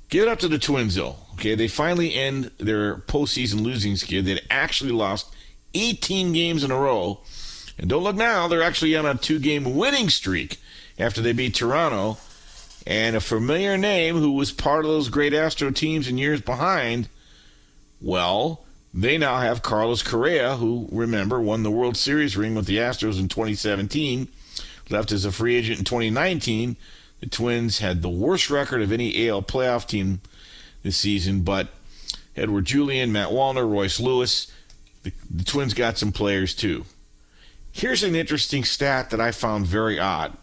[0.08, 1.16] Give it up to the Twins, though.
[1.34, 4.24] Okay, they finally end their postseason losing skid.
[4.24, 5.32] They'd actually lost
[5.74, 7.20] 18 games in a row.
[7.78, 10.58] And don't look now, they're actually on a two game winning streak
[10.98, 12.18] after they beat Toronto.
[12.86, 17.08] And a familiar name who was part of those great Astro teams in years behind,
[18.00, 22.78] well, they now have Carlos Correa, who, remember, won the World Series ring with the
[22.78, 24.28] Astros in 2017,
[24.90, 26.76] left as a free agent in 2019.
[27.20, 30.20] The Twins had the worst record of any AL playoff team
[30.82, 31.68] this season, but
[32.36, 34.50] Edouard Julien, Matt Wallner, Royce Lewis,
[35.02, 36.84] the, the Twins got some players too.
[37.72, 40.36] Here's an interesting stat that I found very odd.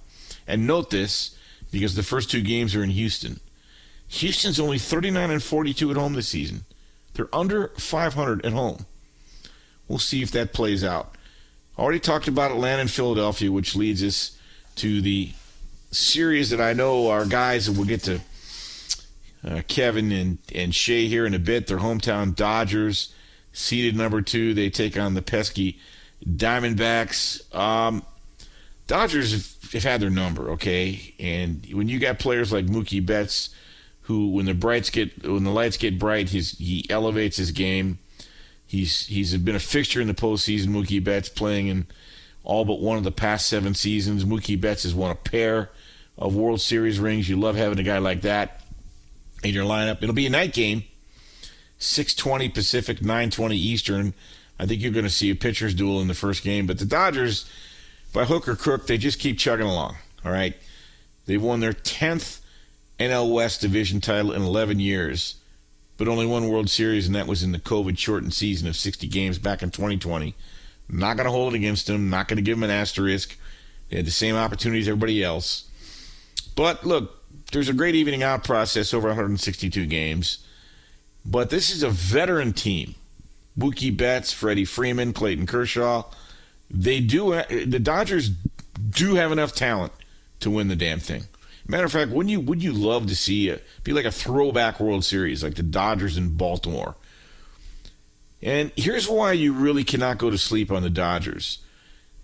[0.47, 1.35] And note this
[1.71, 3.39] because the first two games are in Houston.
[4.07, 6.63] Houston's only 39 and 42 at home this season.
[7.13, 8.85] They're under 500 at home.
[9.87, 11.15] We'll see if that plays out.
[11.77, 14.36] Already talked about Atlanta and Philadelphia, which leads us
[14.77, 15.31] to the
[15.91, 18.21] series that I know our guys will get to
[19.45, 21.67] uh, Kevin and, and Shay here in a bit.
[21.67, 23.13] Their hometown Dodgers,
[23.53, 24.53] seeded number two.
[24.53, 25.79] They take on the pesky
[26.25, 27.53] Diamondbacks.
[27.55, 28.03] Um,
[28.87, 31.13] Dodgers have, have had their number, okay?
[31.19, 33.49] And when you got players like Mookie Betts–
[34.07, 37.99] who, when the brights get when the lights get bright, he's he elevates his game.
[38.65, 40.67] He's he's been a fixture in the postseason.
[40.67, 41.87] Mookie Betts playing in
[42.47, 44.23] all but one of the past seven seasons.
[44.23, 45.69] Mookie Betts has won a pair
[46.17, 47.27] of World Series rings.
[47.27, 48.63] You love having a guy like that
[49.43, 50.01] in your lineup.
[50.01, 50.85] It'll be a night game,
[51.77, 54.13] 6:20 Pacific, 9:20 Eastern.
[54.57, 56.65] I think you're going to see a pitcher's duel in the first game.
[56.65, 57.45] But the Dodgers,
[58.13, 59.97] by hook or crook, they just keep chugging along.
[60.23, 60.55] All right,
[61.25, 62.39] they've won their 10th
[62.97, 65.35] NL West division title in 11 years,
[65.97, 69.05] but only one World Series, and that was in the COVID shortened season of 60
[69.07, 70.33] games back in 2020.
[70.89, 73.37] Not going to hold it against them, not going to give them an asterisk.
[73.89, 75.69] They had the same opportunities as everybody else.
[76.55, 80.39] But look, there's a great evening out process over 162 games.
[81.25, 82.95] But this is a veteran team.
[83.57, 86.03] Mookie Betts, Freddie Freeman, Clayton Kershaw.
[86.69, 88.29] They do uh, the Dodgers
[88.89, 89.93] do have enough talent
[90.41, 91.23] to win the damn thing.
[91.67, 94.79] Matter of fact, wouldn't you would you love to see it be like a throwback
[94.79, 96.95] World Series, like the Dodgers in Baltimore?
[98.41, 101.59] And here's why you really cannot go to sleep on the Dodgers.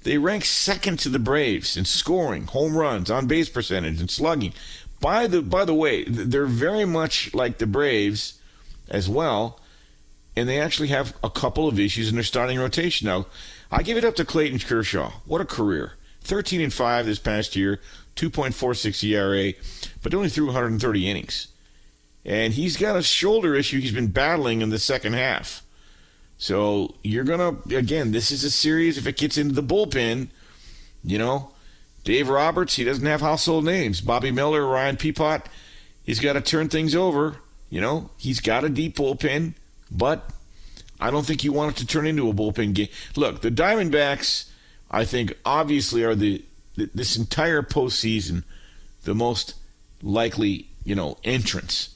[0.04, 4.54] They rank second to the Braves in scoring, home runs, on base percentage, and slugging.
[5.00, 8.40] By the by the way, they're very much like the Braves
[8.90, 9.60] as well,
[10.36, 13.08] and they actually have a couple of issues in their starting rotation.
[13.08, 13.28] Now,
[13.72, 15.12] I give it up to Clayton Kershaw.
[15.26, 15.94] What a career!
[16.22, 17.82] 13 and 5 this past year,
[18.16, 19.54] 2.46 ERA,
[20.02, 21.48] but only threw 130 innings.
[22.26, 25.64] And he's got a shoulder issue he's been battling in the second half.
[26.44, 28.98] So you're to, again, this is a series.
[28.98, 30.28] If it gets into the bullpen,
[31.02, 31.52] you know,
[32.04, 34.02] Dave Roberts, he doesn't have household names.
[34.02, 35.46] Bobby Miller, Ryan Pepiot,
[36.04, 37.38] he's got to turn things over.
[37.70, 39.54] You know, he's got a deep bullpen,
[39.90, 40.32] but
[41.00, 42.90] I don't think you want it to turn into a bullpen game.
[43.16, 44.50] Look, the Diamondbacks,
[44.92, 46.44] I think, obviously are the
[46.76, 48.44] this entire postseason
[49.06, 49.54] the most
[50.02, 51.96] likely, you know, entrance.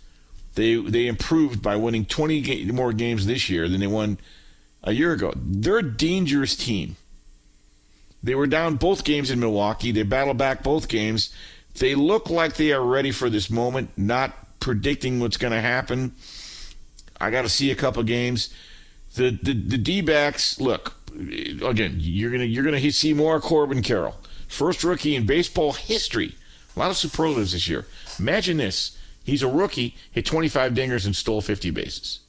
[0.56, 4.20] They they improved by winning 20 ga- more games this year than they won
[4.88, 5.34] a year ago.
[5.36, 6.96] They're a dangerous team.
[8.24, 9.92] They were down both games in Milwaukee.
[9.92, 11.32] They battled back both games.
[11.78, 16.16] They look like they are ready for this moment, not predicting what's going to happen.
[17.20, 18.52] I got to see a couple games.
[19.16, 23.82] The the, the D-backs, look, again, you're going to you're going to see more Corbin
[23.82, 24.16] Carroll.
[24.48, 26.36] First rookie in baseball history.
[26.76, 27.86] A lot of superlatives this year.
[28.20, 28.98] Imagine this.
[29.24, 32.22] He's a rookie, hit 25 dingers and stole 50 bases.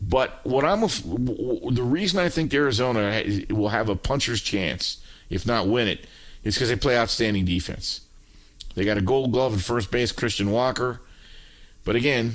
[0.00, 5.68] But what I'm the reason I think Arizona will have a puncher's chance, if not
[5.68, 6.06] win it,
[6.44, 8.02] is because they play outstanding defense.
[8.74, 11.00] They got a Gold Glove at first base, Christian Walker.
[11.84, 12.34] But again,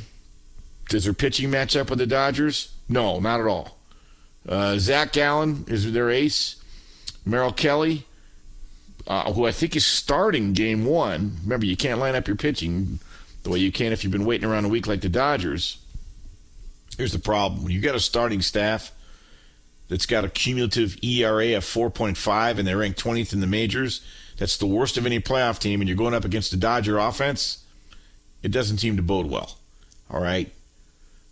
[0.89, 2.73] does their pitching match up with the Dodgers?
[2.89, 3.77] No, not at all.
[4.47, 6.55] Uh, Zach Gallen is their ace.
[7.25, 8.07] Merrill Kelly,
[9.05, 11.37] uh, who I think is starting game one.
[11.43, 12.99] Remember, you can't line up your pitching
[13.43, 15.77] the way you can if you've been waiting around a week like the Dodgers.
[17.01, 18.91] Here's the problem: when you got a starting staff
[19.87, 24.01] that's got a cumulative ERA of 4.5 and they're ranked 20th in the majors,
[24.37, 27.65] that's the worst of any playoff team, and you're going up against the Dodger offense.
[28.43, 29.57] It doesn't seem to bode well.
[30.11, 30.53] All right.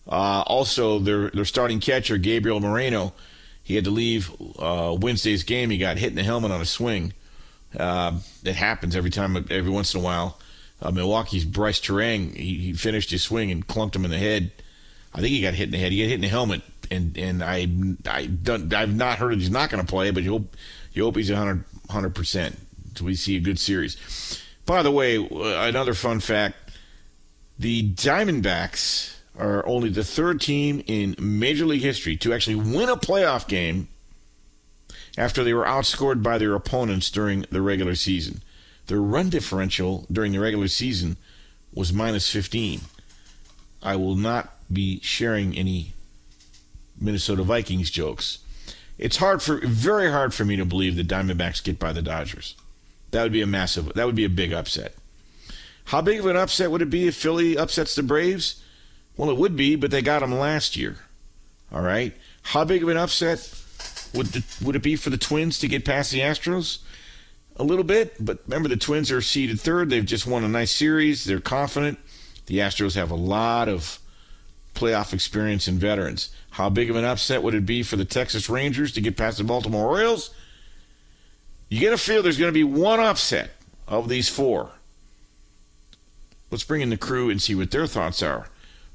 [0.07, 3.13] Uh, also, their their starting catcher Gabriel Moreno,
[3.61, 5.69] he had to leave uh, Wednesday's game.
[5.69, 7.13] He got hit in the helmet on a swing.
[7.77, 10.39] Uh, it happens every time, every once in a while.
[10.81, 14.51] Uh, Milwaukee's Brice Turang, he, he, finished his swing and clunked him in the head.
[15.14, 15.91] I think he got hit in the head.
[15.91, 16.61] He got hit in the helmet,
[16.91, 17.68] and and I
[18.07, 20.56] I don't, I've not heard he's not going to play, but you hope
[20.94, 22.57] you hope he's 100 percent.
[22.95, 23.98] So we see a good series.
[24.65, 26.56] By the way, uh, another fun fact:
[27.57, 32.98] the Diamondbacks are only the third team in Major League history to actually win a
[32.98, 33.88] playoff game
[35.18, 38.41] after they were outscored by their opponents during the regular season.
[38.88, 41.18] Their run differential during the regular season
[41.73, 42.81] was minus 15.
[43.81, 45.93] I will not be sharing any
[46.99, 48.39] Minnesota Vikings jokes.
[48.97, 52.55] It's hard for very hard for me to believe the Diamondbacks get by the Dodgers.
[53.11, 54.93] That would be a massive that would be a big upset.
[55.85, 58.61] How big of an upset would it be if Philly upsets the Braves?
[59.17, 60.97] Well, it would be, but they got them last year.
[61.71, 62.13] All right.
[62.43, 63.39] How big of an upset
[64.13, 66.79] would the, would it be for the Twins to get past the Astros?
[67.55, 69.89] A little bit, but remember the Twins are seeded third.
[69.89, 71.25] They've just won a nice series.
[71.25, 71.99] They're confident.
[72.45, 73.99] The Astros have a lot of
[74.80, 76.30] playoff experience and veterans.
[76.51, 79.38] How big of an upset would it be for the Texas Rangers to get past
[79.38, 80.34] the Baltimore Orioles?
[81.68, 83.51] You get a feel there's going to be one upset
[83.88, 84.72] of these four.
[86.49, 88.47] Let's bring in the crew and see what their thoughts are.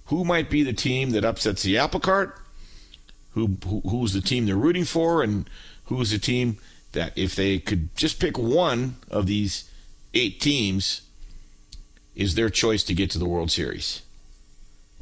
[0.07, 2.41] Who might be the team that upsets the apple cart?
[3.33, 5.49] Who, who who's the team they're rooting for, and
[5.85, 6.59] who's the team
[6.93, 9.69] that if they could just pick one of these
[10.15, 11.03] eight teams,
[12.15, 14.03] is their choice to get to the World Series?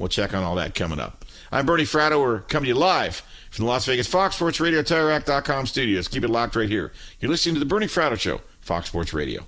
[0.03, 1.23] We'll check on all that coming up.
[1.49, 2.19] I'm Bernie Fratto.
[2.19, 3.21] We're coming to you live
[3.51, 6.09] from the Las Vegas Fox Sports Radio TireRack.com studios.
[6.09, 6.91] Keep it locked right here.
[7.21, 9.47] You're listening to the Bernie Fratto Show, Fox Sports Radio.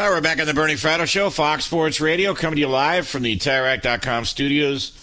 [0.00, 2.68] All right, we're back on the Bernie Fratto Show, Fox Sports Radio, coming to you
[2.68, 4.96] live from the TireRack.com studios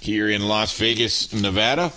[0.00, 1.92] here in Las Vegas, Nevada.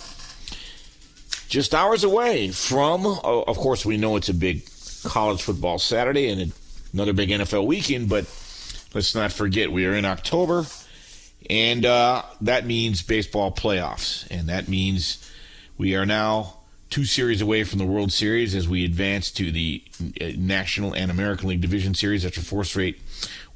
[1.48, 4.68] Just hours away from, oh, of course, we know it's a big
[5.04, 6.52] college football Saturday and
[6.92, 8.24] another big NFL weekend, but
[8.92, 10.66] let's not forget we are in October,
[11.48, 15.26] and uh, that means baseball playoffs, and that means
[15.78, 16.57] we are now
[16.90, 19.82] two series away from the World Series as we advance to the
[20.20, 22.98] uh, National and American League Division Series after four straight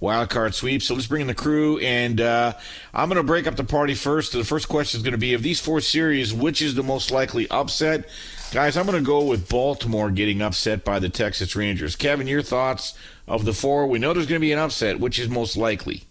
[0.00, 0.86] wild card sweeps.
[0.86, 2.54] So let's bring in the crew, and uh,
[2.92, 4.32] I'm going to break up the party first.
[4.32, 7.10] The first question is going to be: of these four series, which is the most
[7.10, 8.08] likely upset?
[8.52, 11.96] Guys, I'm going to go with Baltimore getting upset by the Texas Rangers.
[11.96, 12.94] Kevin, your thoughts
[13.26, 13.86] of the four?
[13.86, 15.00] We know there's going to be an upset.
[15.00, 16.04] Which is most likely?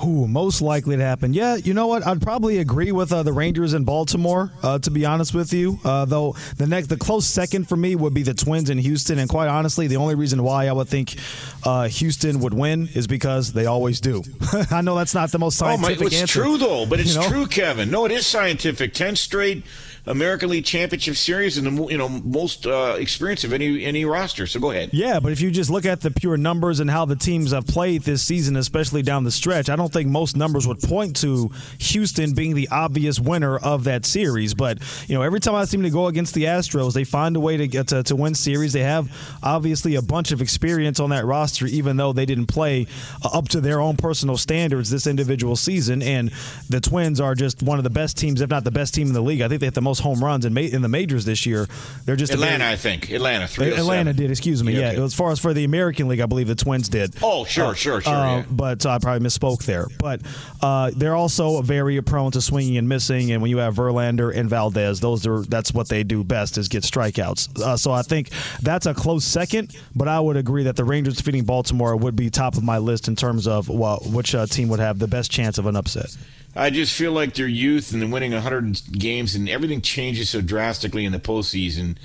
[0.00, 1.34] Who most likely to happen?
[1.34, 2.06] Yeah, you know what?
[2.06, 4.50] I'd probably agree with uh, the Rangers in Baltimore.
[4.62, 7.94] Uh, to be honest with you, uh, though the next, the close second for me
[7.96, 9.18] would be the Twins in Houston.
[9.18, 11.16] And quite honestly, the only reason why I would think
[11.64, 14.22] uh, Houston would win is because they always do.
[14.70, 16.42] I know that's not the most Oh, scientific my, it's answer.
[16.42, 17.28] true though, but it's You know?
[17.28, 17.90] true, Kevin.
[17.90, 18.94] No, it is scientific.
[18.94, 19.64] Ten straight
[20.10, 24.46] American League Championship Series and the you know most uh, experience of any any roster.
[24.46, 24.90] So go ahead.
[24.92, 27.66] Yeah, but if you just look at the pure numbers and how the teams have
[27.66, 31.50] played this season, especially down the stretch, I don't think most numbers would point to
[31.78, 34.54] Houston being the obvious winner of that series.
[34.54, 34.78] But
[35.08, 37.56] you know, every time I seem to go against the Astros, they find a way
[37.56, 38.72] to get to, to win series.
[38.72, 39.10] They have
[39.42, 42.86] obviously a bunch of experience on that roster, even though they didn't play
[43.24, 46.02] uh, up to their own personal standards this individual season.
[46.02, 46.32] And
[46.68, 49.12] the Twins are just one of the best teams, if not the best team in
[49.12, 49.40] the league.
[49.40, 51.68] I think they hit the most home runs in, ma- in the majors this year.
[52.04, 53.10] They're just Atlanta, I think.
[53.10, 53.72] Atlanta, three.
[53.72, 54.72] Atlanta did, excuse me.
[54.72, 57.14] Yeah, Yeah, as far as for the American League, I believe the Twins did.
[57.22, 58.44] Oh, sure, sure, sure, yeah.
[58.50, 59.86] But uh, I probably misspoke there.
[59.98, 60.20] But
[60.62, 63.32] uh, they're also very prone to swinging and missing.
[63.32, 66.68] And when you have Verlander and Valdez, those are that's what they do best is
[66.68, 67.60] get strikeouts.
[67.60, 68.30] Uh, so I think
[68.62, 69.76] that's a close second.
[69.94, 73.08] But I would agree that the Rangers defeating Baltimore would be top of my list
[73.08, 76.16] in terms of well, which uh, team would have the best chance of an upset.
[76.54, 80.40] I just feel like their youth and then winning 100 games and everything changes so
[80.40, 81.96] drastically in the postseason.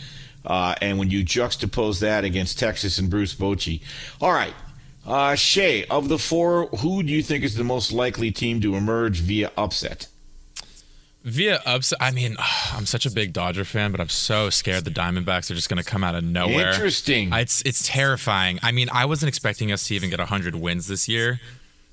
[0.45, 3.81] Uh, and when you juxtapose that against Texas and Bruce Bochy.
[4.21, 4.53] All right.
[5.05, 8.75] Uh, Shay, of the four, who do you think is the most likely team to
[8.75, 10.07] emerge via upset?
[11.23, 12.35] Via upset, I mean,
[12.73, 15.81] I'm such a big Dodger fan, but I'm so scared the Diamondbacks are just going
[15.81, 16.71] to come out of nowhere.
[16.71, 17.33] Interesting.
[17.33, 18.59] It's it's terrifying.
[18.61, 21.39] I mean, I wasn't expecting us to even get 100 wins this year.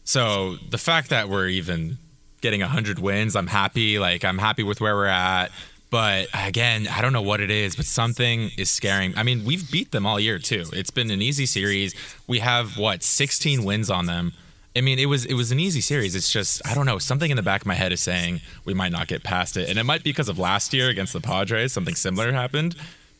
[0.04, 1.98] So the fact that we're even
[2.43, 3.98] getting 100 wins, I'm happy.
[3.98, 5.51] Like I'm happy with where we're at.
[5.90, 9.16] But again, I don't know what it is, but something is scaring.
[9.16, 10.64] I mean, we've beat them all year too.
[10.73, 11.94] It's been an easy series.
[12.27, 14.32] We have what 16 wins on them.
[14.74, 16.14] I mean, it was it was an easy series.
[16.14, 16.98] It's just I don't know.
[16.98, 19.69] Something in the back of my head is saying we might not get past it,
[19.69, 21.73] and it might be because of last year against the Padres.
[21.73, 22.74] Something similar happened,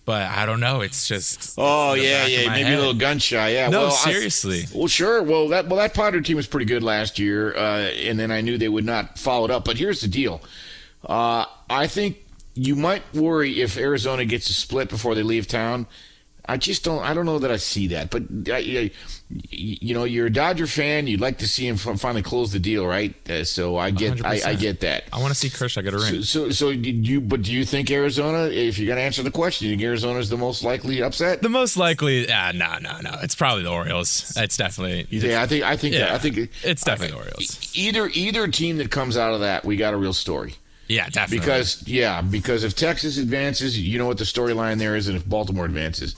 [0.05, 0.81] but I don't know.
[0.81, 2.75] It's just Oh yeah, yeah, maybe head.
[2.75, 3.51] a little gun shy.
[3.51, 4.65] Yeah, No, well, I- seriously.
[4.75, 5.23] well, sure.
[5.23, 8.41] Well, that well that Padre team was pretty good last year, uh, and then I
[8.41, 9.65] knew they would not follow it up.
[9.65, 10.41] But here's the deal:
[11.07, 12.17] uh, I think
[12.55, 15.87] you might worry if Arizona gets a split before they leave town.
[16.45, 17.03] I just don't.
[17.03, 18.11] I don't know that I see that.
[18.11, 18.91] But I, I,
[19.51, 21.07] you know, you're a Dodger fan.
[21.07, 23.15] You'd like to see him finally close the deal, right?
[23.31, 24.25] Uh, so I get.
[24.25, 25.05] I, I get that.
[25.13, 26.23] I want to see Kershaw get a ring.
[26.23, 27.21] So, so, so did you?
[27.21, 28.49] But do you think Arizona?
[28.49, 31.43] If you're going to answer the question, you think Arizona is the most likely upset?
[31.43, 33.19] The most likely, ah, no, no, no.
[33.23, 34.33] It's probably the Orioles.
[34.37, 35.07] It's definitely.
[35.11, 35.65] Yeah, I think.
[35.65, 35.95] I think.
[35.95, 36.13] Yeah.
[36.13, 37.73] I think it's definitely the Orioles.
[37.77, 40.57] Either either team that comes out of that, we got a real story.
[40.93, 41.39] Yeah, definitely.
[41.39, 45.27] Because yeah, because if Texas advances, you know what the storyline there is, and if
[45.27, 46.15] Baltimore advances.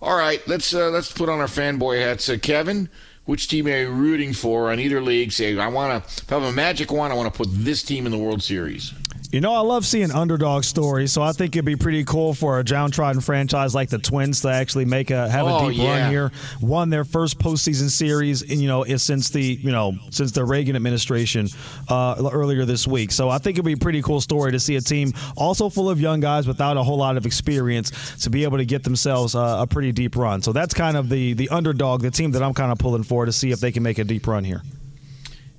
[0.00, 2.28] All right, let's uh, let's put on our fanboy hats.
[2.28, 2.88] Uh, Kevin,
[3.24, 5.32] which team are you rooting for on either league?
[5.32, 6.22] Say, I want to.
[6.22, 8.42] If I have a magic wand, I want to put this team in the World
[8.42, 8.92] Series.
[9.32, 12.58] You know, I love seeing underdog stories, so I think it'd be pretty cool for
[12.58, 16.02] a downtrodden franchise like the Twins to actually make a have Oh, a deep yeah.
[16.02, 16.32] run here.
[16.60, 21.48] Won their first postseason series, you know, since the you know since the Reagan administration
[21.88, 23.10] uh, earlier this week.
[23.10, 25.88] So I think it'd be a pretty cool story to see a team also full
[25.88, 27.90] of young guys without a whole lot of experience
[28.24, 30.42] to be able to get themselves uh, a pretty deep run.
[30.42, 33.24] So that's kind of the the underdog, the team that I'm kind of pulling for
[33.24, 34.60] to see if they can make a deep run here.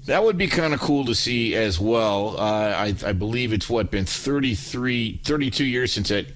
[0.05, 2.35] That would be kind of cool to see as well.
[2.38, 6.27] Uh, I, I believe it's what been 33, 32 years since that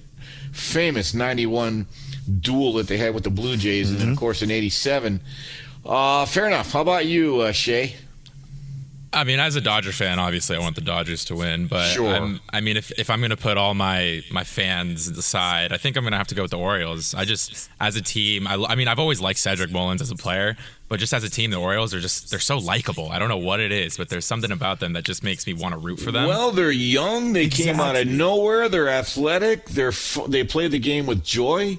[0.52, 1.86] famous 91
[2.40, 5.20] duel that they had with the Blue Jays, and then of course in 87.
[5.84, 6.72] Uh, fair enough.
[6.72, 7.96] How about you, uh, Shay?
[9.12, 12.14] I mean, as a Dodger fan, obviously I want the Dodgers to win, but Sure.
[12.14, 15.78] I'm, I mean, if, if I'm going to put all my my fans aside, I
[15.78, 17.14] think I'm going to have to go with the Orioles.
[17.14, 20.16] I just, as a team, I, I mean, I've always liked Cedric Mullins as a
[20.16, 20.56] player,
[20.88, 23.08] but just as a team, the Orioles are just they're so likable.
[23.10, 25.54] I don't know what it is, but there's something about them that just makes me
[25.54, 26.26] want to root for them.
[26.28, 27.32] Well, they're young.
[27.32, 28.68] They came out of nowhere.
[28.68, 29.70] They're athletic.
[29.70, 31.78] They're f- they play the game with joy.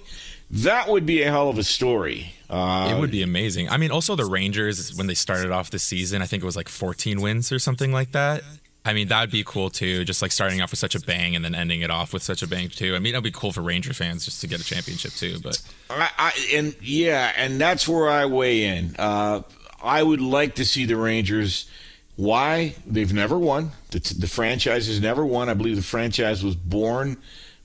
[0.49, 2.34] That would be a hell of a story.
[2.49, 3.69] Uh, it would be amazing.
[3.69, 6.55] I mean, also the Rangers when they started off the season, I think it was
[6.55, 8.41] like 14 wins or something like that.
[8.85, 10.03] I mean, that would be cool too.
[10.03, 12.41] Just like starting off with such a bang and then ending it off with such
[12.41, 12.95] a bang too.
[12.95, 15.39] I mean, that'd be cool for Ranger fans just to get a championship too.
[15.39, 18.95] But I, I, and yeah, and that's where I weigh in.
[18.97, 19.41] Uh,
[19.84, 21.69] I would like to see the Rangers.
[22.15, 23.71] Why they've never won?
[23.91, 25.49] The, the franchise has never won.
[25.49, 27.17] I believe the franchise was born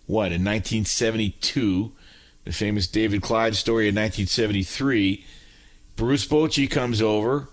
[0.06, 1.93] what in 1972.
[2.45, 5.25] The famous David Clyde story in 1973.
[5.97, 7.49] Bruce Bochy comes over.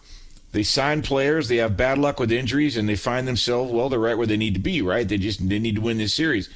[0.52, 1.48] They sign players.
[1.48, 3.88] They have bad luck with injuries, and they find themselves well.
[3.88, 4.82] They're right where they need to be.
[4.82, 5.08] Right?
[5.08, 6.50] They just they need to win this series.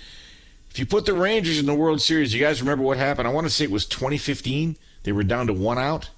[0.70, 3.30] If you put the Rangers in the World Series, you guys remember what happened?
[3.30, 4.76] I want to say it was 2015.
[5.04, 6.10] They were down to one out.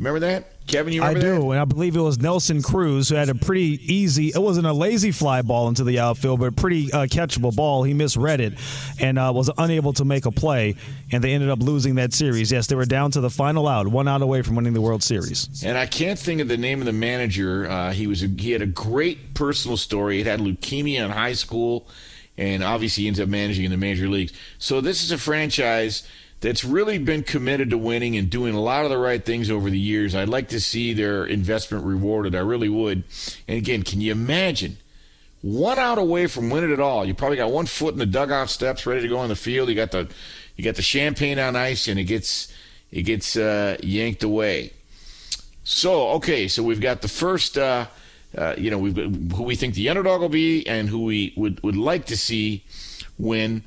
[0.00, 0.94] Remember that, Kevin?
[0.94, 1.26] You remember that?
[1.26, 4.28] I do, and I believe it was Nelson Cruz who had a pretty easy.
[4.28, 7.82] It wasn't a lazy fly ball into the outfield, but a pretty uh, catchable ball.
[7.82, 8.54] He misread it
[8.98, 10.76] and uh, was unable to make a play,
[11.12, 12.50] and they ended up losing that series.
[12.50, 15.02] Yes, they were down to the final out, one out away from winning the World
[15.02, 15.62] Series.
[15.62, 17.68] And I can't think of the name of the manager.
[17.68, 20.16] Uh, he was a, he had a great personal story.
[20.16, 21.86] He had leukemia in high school,
[22.38, 24.32] and obviously he ends up managing in the major leagues.
[24.58, 26.08] So this is a franchise
[26.40, 29.68] that's really been committed to winning and doing a lot of the right things over
[29.68, 30.14] the years.
[30.14, 32.34] I'd like to see their investment rewarded.
[32.34, 33.04] I really would.
[33.46, 34.78] And again, can you imagine?
[35.42, 37.04] One out away from winning it all.
[37.04, 39.68] You probably got one foot in the dugout steps, ready to go on the field.
[39.68, 40.08] You got the
[40.56, 42.52] you got the champagne on ice, and it gets
[42.90, 44.72] it gets uh, yanked away.
[45.64, 47.86] So okay, so we've got the first, uh,
[48.36, 51.32] uh, you know, we've got who we think the underdog will be and who we
[51.36, 52.64] would would like to see
[53.18, 53.64] win.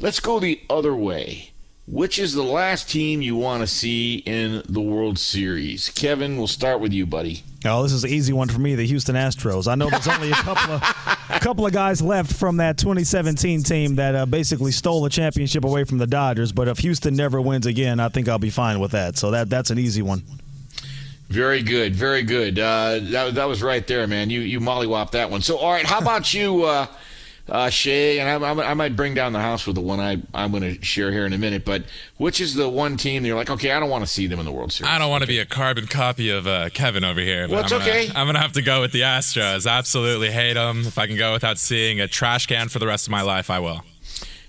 [0.00, 1.51] Let's go the other way.
[1.86, 5.90] Which is the last team you want to see in the World Series?
[5.90, 7.42] Kevin, we'll start with you, buddy.
[7.64, 8.76] Oh, this is an easy one for me.
[8.76, 9.66] The Houston Astros.
[9.66, 10.82] I know there's only a couple of
[11.28, 15.64] a couple of guys left from that 2017 team that uh, basically stole the championship
[15.64, 16.52] away from the Dodgers.
[16.52, 19.16] But if Houston never wins again, I think I'll be fine with that.
[19.16, 20.22] So that that's an easy one.
[21.28, 22.58] Very good, very good.
[22.58, 24.30] Uh, that that was right there, man.
[24.30, 25.42] You you mollywop that one.
[25.42, 26.86] So all right, how about you, uh,
[27.48, 28.18] uh, Shay?
[28.20, 30.62] And I, I, I might bring down the house with the one I I'm going
[30.78, 31.64] to share here in a minute.
[31.64, 31.84] But
[32.16, 34.38] which is the one team that you're like, okay, I don't want to see them
[34.38, 34.90] in the World Series.
[34.90, 37.48] I don't want to be a carbon copy of uh, Kevin over here.
[37.48, 38.08] But Well, it's I'm gonna, okay.
[38.14, 39.70] I'm gonna have to go with the Astros.
[39.70, 40.80] Absolutely hate them.
[40.86, 43.50] If I can go without seeing a trash can for the rest of my life,
[43.50, 43.82] I will.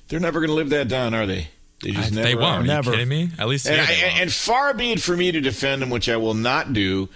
[0.10, 1.48] They're never going to live that down, are they?
[1.82, 2.70] They just I- never they won't.
[2.70, 2.74] are.
[2.74, 3.30] Are you kidding me?
[3.40, 4.20] At least And, I, they won't.
[4.22, 7.10] and far be it for me to defend them, which I will not do,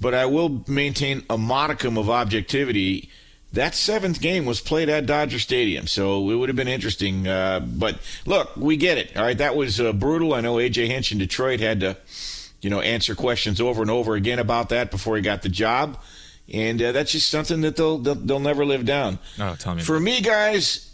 [0.00, 3.08] but I will maintain a modicum of objectivity.
[3.52, 7.28] That seventh game was played at Dodger Stadium, so it would have been interesting.
[7.28, 9.14] Uh, but look, we get it.
[9.16, 10.32] All right, that was uh, brutal.
[10.32, 11.98] I know AJ Hinch in Detroit had to,
[12.62, 15.98] you know, answer questions over and over again about that before he got the job,
[16.50, 19.18] and uh, that's just something that they'll, they'll they'll never live down.
[19.38, 19.82] Oh, tell me.
[19.82, 20.90] For me, guys,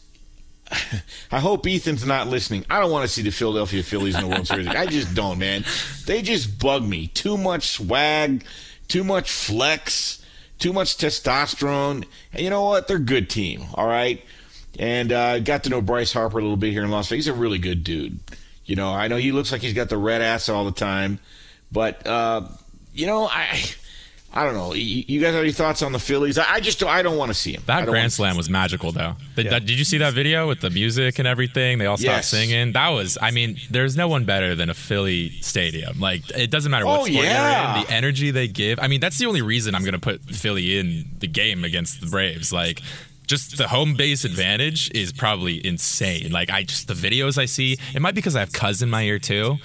[1.30, 2.64] I hope Ethan's not listening.
[2.68, 4.66] I don't want to see the Philadelphia Phillies in the World Series.
[4.68, 5.64] I just don't, man.
[6.06, 7.06] They just bug me.
[7.08, 8.44] Too much swag,
[8.88, 10.17] too much flex,
[10.58, 12.04] too much testosterone.
[12.32, 12.88] And you know what?
[12.88, 14.24] They're a good team, all right?
[14.78, 17.26] And uh, got to know Bryce Harper a little bit here in Las Vegas.
[17.26, 18.20] He's a really good dude.
[18.64, 21.20] You know, I know he looks like he's got the red ass all the time,
[21.72, 22.42] but uh,
[22.92, 23.58] you know, I
[24.32, 24.74] I don't know.
[24.74, 26.38] You, guys have any thoughts on the Phillies?
[26.38, 27.62] I, just don't, I don't want to see him.
[27.66, 29.16] That Grand Slam was magical, though.
[29.34, 29.50] The- Yeah.
[29.50, 31.78] that- did you see that video with the music and everything?
[31.78, 32.28] They all stopped Yes.
[32.28, 32.72] singing.
[32.72, 35.98] That was, I mean, there's no one better than a Philly stadium.
[35.98, 37.70] Like, it doesn't matter what Oh, sport yeah.
[37.72, 38.78] you're in, the energy they give.
[38.80, 42.00] I mean, that's the only reason I'm going to put Philly in the game against
[42.02, 42.52] the Braves.
[42.52, 42.82] Like,
[43.26, 46.30] just the home base advantage is probably insane.
[46.32, 48.88] Like I just the videos I see, it might be because I have Cuz in
[48.88, 49.58] my ear too.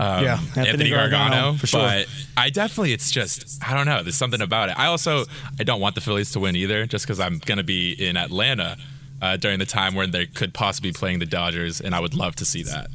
[0.00, 1.80] Um, Yeah, Anthony Anthony, Gargano, Gargano, for sure.
[1.80, 2.06] but
[2.36, 4.02] I definitely it's just I don't know.
[4.02, 4.78] There's something about it.
[4.78, 5.24] I also
[5.58, 8.76] I don't want the Phillies to win either, just because I'm gonna be in Atlanta
[9.20, 12.14] uh, during the time when they could possibly be playing the Dodgers, and I would
[12.14, 12.88] love to see that.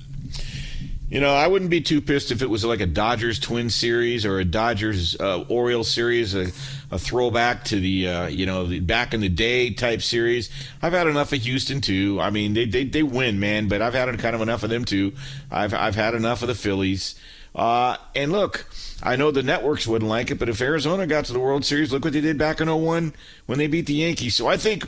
[1.07, 4.25] You know, I wouldn't be too pissed if it was like a Dodgers Twin series
[4.25, 6.47] or a Dodgers uh, Orioles series, a,
[6.89, 10.49] a throwback to the uh, you know the back in the day type series.
[10.81, 12.19] I've had enough of Houston too.
[12.19, 14.83] I mean, they they, they win, man, but I've had kind of enough of them
[14.83, 15.13] too.
[15.51, 17.13] I've I've had enough of the Phillies.
[17.53, 18.65] Uh, and look,
[19.01, 21.93] I know the networks wouldn't like it, but if Arizona got to the World Series,
[21.93, 23.13] look what they did back in 01
[23.45, 24.35] when they beat the Yankees.
[24.35, 24.85] So I think,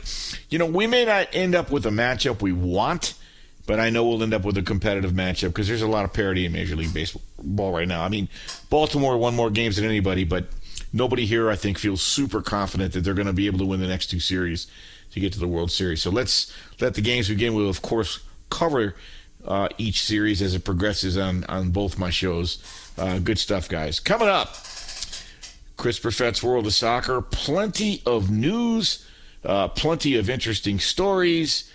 [0.50, 3.14] you know, we may not end up with a matchup we want,
[3.68, 6.14] but I know we'll end up with a competitive matchup because there's a lot of
[6.14, 8.02] parity in Major League Baseball right now.
[8.02, 8.30] I mean,
[8.70, 10.46] Baltimore won more games than anybody, but
[10.90, 13.80] nobody here, I think, feels super confident that they're going to be able to win
[13.80, 14.68] the next two series
[15.10, 16.00] to get to the World Series.
[16.00, 16.50] So let's
[16.80, 17.52] let the games begin.
[17.52, 18.94] We'll, of course, cover
[19.44, 22.62] uh, each series as it progresses on, on both my shows.
[22.96, 24.00] Uh, good stuff, guys.
[24.00, 24.56] Coming up,
[25.76, 27.20] Chris Perfett's World of Soccer.
[27.20, 29.06] Plenty of news,
[29.44, 31.70] uh, plenty of interesting stories,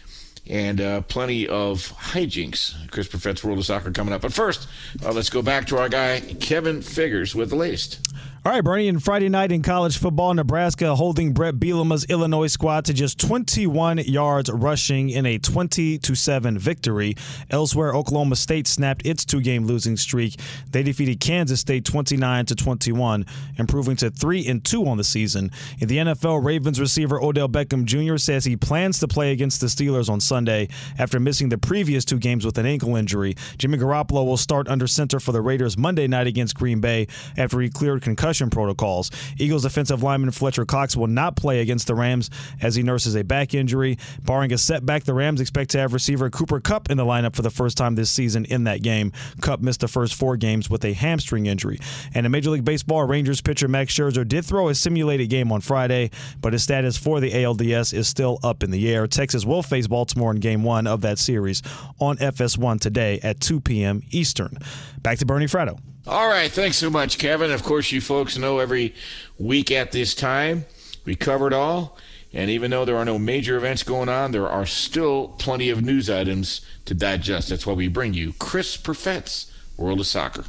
[0.48, 2.76] and uh, plenty of hijinks.
[2.92, 4.22] Chris Perfett's World of Soccer coming up.
[4.22, 4.68] But first,
[5.04, 8.00] uh, let's go back to our guy, Kevin Figures, with the latest.
[8.46, 12.84] All right, Bernie, and Friday night in college football, Nebraska holding Bret Bielema's Illinois squad
[12.84, 17.16] to just 21 yards rushing in a 20 7 victory.
[17.50, 20.38] Elsewhere, Oklahoma State snapped its two-game losing streak.
[20.70, 23.26] They defeated Kansas State 29 to 21,
[23.60, 25.50] improving to 3 and 2 on the season.
[25.80, 28.18] In the NFL, Ravens receiver Odell Beckham Jr.
[28.18, 30.68] says he plans to play against the Steelers on Sunday
[31.00, 33.38] after missing the previous two games with an ankle injury.
[33.58, 37.08] Jimmy Garoppolo will start under center for the Raiders Monday night against Green Bay
[37.38, 39.12] after he cleared concussion protocols.
[39.38, 42.30] Eagles defensive lineman Fletcher Cox will not play against the Rams
[42.62, 43.98] as he nurses a back injury.
[44.24, 47.42] Barring a setback, the Rams expect to have receiver Cooper Kupp in the lineup for
[47.42, 49.12] the first time this season in that game.
[49.42, 51.80] Kupp missed the first four games with a hamstring injury.
[52.14, 55.62] And in Major League Baseball, Rangers pitcher Max Scherzer did throw a simulated game on
[55.62, 56.12] Friday,
[56.42, 59.08] but his status for the ALDS is still up in the air.
[59.08, 61.62] Texas will face Baltimore in game one of that series
[62.00, 64.02] on FS1 today at 2 p.m.
[64.12, 64.58] Eastern.
[65.02, 65.80] Back to Bernie Fratto.
[66.06, 67.50] All right, thanks so much, Kevin.
[67.50, 68.94] Of course, you folks know every
[69.40, 70.66] week at this time
[71.06, 71.98] we covered all.
[72.34, 75.82] And even though there are no major events going on, there are still plenty of
[75.82, 77.48] news items to digest.
[77.50, 80.44] That's why we bring you Chris Perfett's World of Soccer.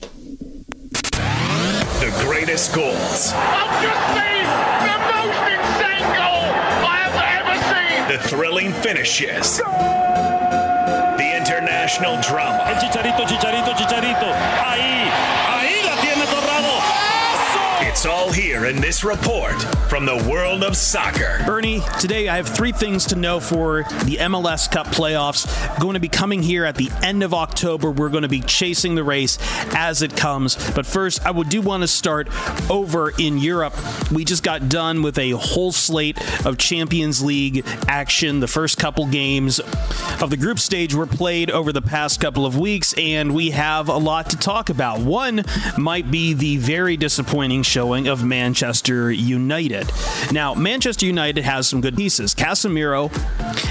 [0.00, 0.08] The
[2.24, 4.46] greatest goals, I've just seen
[4.82, 6.42] the most insane goal
[6.82, 8.02] I have ever seen.
[8.08, 12.64] the thrilling finishes, the international drama.
[12.66, 14.32] El chicharito, chicharito, chicharito.
[18.02, 21.40] It's all here in this report from the world of soccer.
[21.46, 25.46] Bernie, today I have three things to know for the MLS Cup playoffs.
[25.78, 27.92] Going to be coming here at the end of October.
[27.92, 29.38] We're going to be chasing the race
[29.72, 30.56] as it comes.
[30.72, 32.26] But first, I would do want to start
[32.68, 33.76] over in Europe.
[34.10, 38.40] We just got done with a whole slate of Champions League action.
[38.40, 42.58] The first couple games of the group stage were played over the past couple of
[42.58, 44.98] weeks, and we have a lot to talk about.
[44.98, 45.44] One
[45.78, 47.62] might be the very disappointing
[47.92, 49.92] of Manchester United.
[50.32, 52.34] Now, Manchester United has some good pieces.
[52.34, 53.12] Casemiro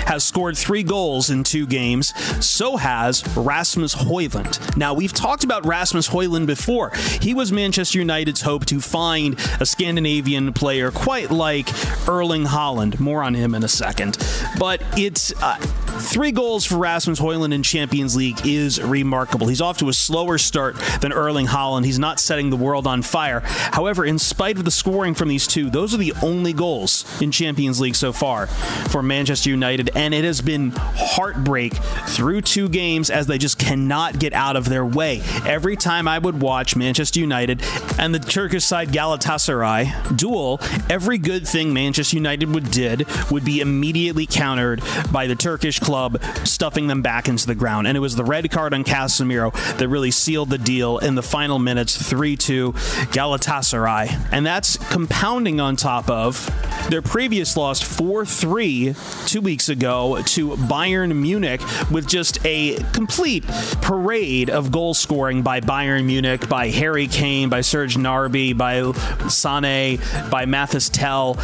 [0.06, 2.14] has scored three goals in two games.
[2.45, 4.77] So has Rasmus Hojlund.
[4.77, 6.91] Now, we've talked about Rasmus Hojlund before.
[7.19, 11.68] He was Manchester United's hope to find a Scandinavian player quite like
[12.07, 12.99] Erling Haaland.
[12.99, 14.18] More on him in a second.
[14.60, 19.48] But it's uh, three goals for Rasmus Hojlund in Champions League is remarkable.
[19.48, 21.85] He's off to a slower start than Erling Haaland.
[21.85, 23.41] He's not setting the world on fire.
[23.45, 27.32] However, in spite of the scoring from these two, those are the only goals in
[27.32, 31.74] Champions League so far for Manchester United, and it has been heartbreak
[32.10, 35.22] through two games as they just cannot get out of their way.
[35.46, 37.64] Every time I would watch Manchester United
[37.98, 40.60] and the Turkish side Galatasaray duel,
[40.90, 46.22] every good thing Manchester United would did would be immediately countered by the Turkish club
[46.44, 47.88] stuffing them back into the ground.
[47.88, 51.24] And it was the red card on Casemiro that really sealed the deal in the
[51.24, 52.74] final minutes 3 2
[53.14, 54.01] Galatasaray.
[54.32, 56.49] And that's compounding on top of
[56.90, 58.95] their previous loss 4 3
[59.28, 61.61] two weeks ago to Bayern Munich
[61.91, 63.45] with just a complete
[63.82, 68.91] parade of goal scoring by Bayern Munich, by Harry Kane, by Serge Gnabry, by
[69.30, 69.99] Sane,
[70.30, 71.38] by Mathys Tel.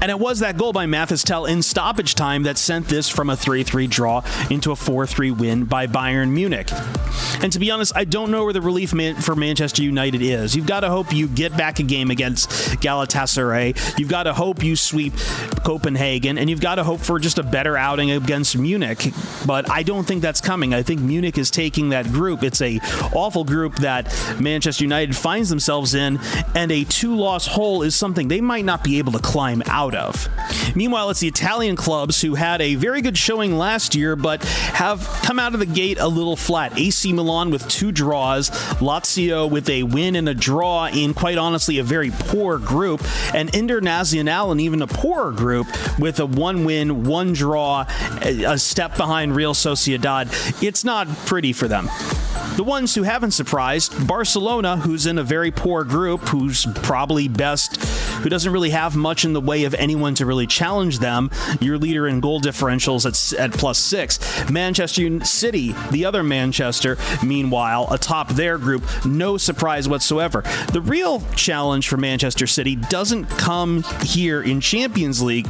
[0.00, 3.28] And it was that goal by Mathys Tel in stoppage time that sent this from
[3.28, 6.70] a 3 3 3 draw into a 4 3 win by Bayern Munich.
[7.42, 10.54] And to be honest, I don't know where the relief man- for Manchester United is.
[10.54, 12.48] You've got to hope you get back game against
[12.80, 13.98] Galatasaray.
[13.98, 15.12] You've got to hope you sweep
[15.64, 19.12] Copenhagen, and you've got to hope for just a better outing against Munich.
[19.46, 20.72] But I don't think that's coming.
[20.72, 22.42] I think Munich is taking that group.
[22.42, 22.78] It's a
[23.12, 24.08] awful group that
[24.40, 26.18] Manchester United finds themselves in,
[26.54, 30.28] and a two-loss hole is something they might not be able to climb out of.
[30.74, 35.04] Meanwhile, it's the Italian clubs who had a very good showing last year, but have
[35.22, 36.78] come out of the gate a little flat.
[36.78, 41.69] AC Milan with two draws, Lazio with a win and a draw in quite honestly
[41.78, 43.02] a very poor group,
[43.34, 45.66] and Internazionale in even a poorer group
[45.98, 47.86] with a one win, one draw,
[48.22, 50.62] a step behind Real Sociedad.
[50.62, 51.88] It's not pretty for them.
[52.56, 57.76] The ones who haven't surprised, Barcelona, who's in a very poor group, who's probably best,
[58.22, 61.30] who doesn't really have much in the way of anyone to really challenge them.
[61.60, 64.18] Your leader in goal differentials at, at plus six.
[64.50, 70.42] Manchester City, the other Manchester, meanwhile, atop their group, no surprise whatsoever.
[70.72, 75.48] The real challenge for Manchester City doesn't come here in Champions League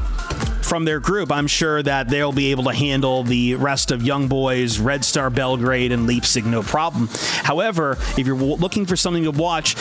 [0.71, 4.29] from their group, I'm sure that they'll be able to handle the rest of Young
[4.29, 7.09] Boys, Red Star Belgrade, and Leipzig no problem.
[7.43, 9.75] However, if you're looking for something to watch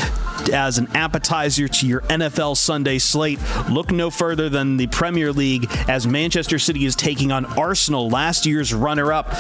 [0.52, 3.40] as an appetizer to your NFL Sunday slate,
[3.70, 8.48] look no further than the Premier League as Manchester City is taking on Arsenal, last
[8.48, 9.32] year's runner up.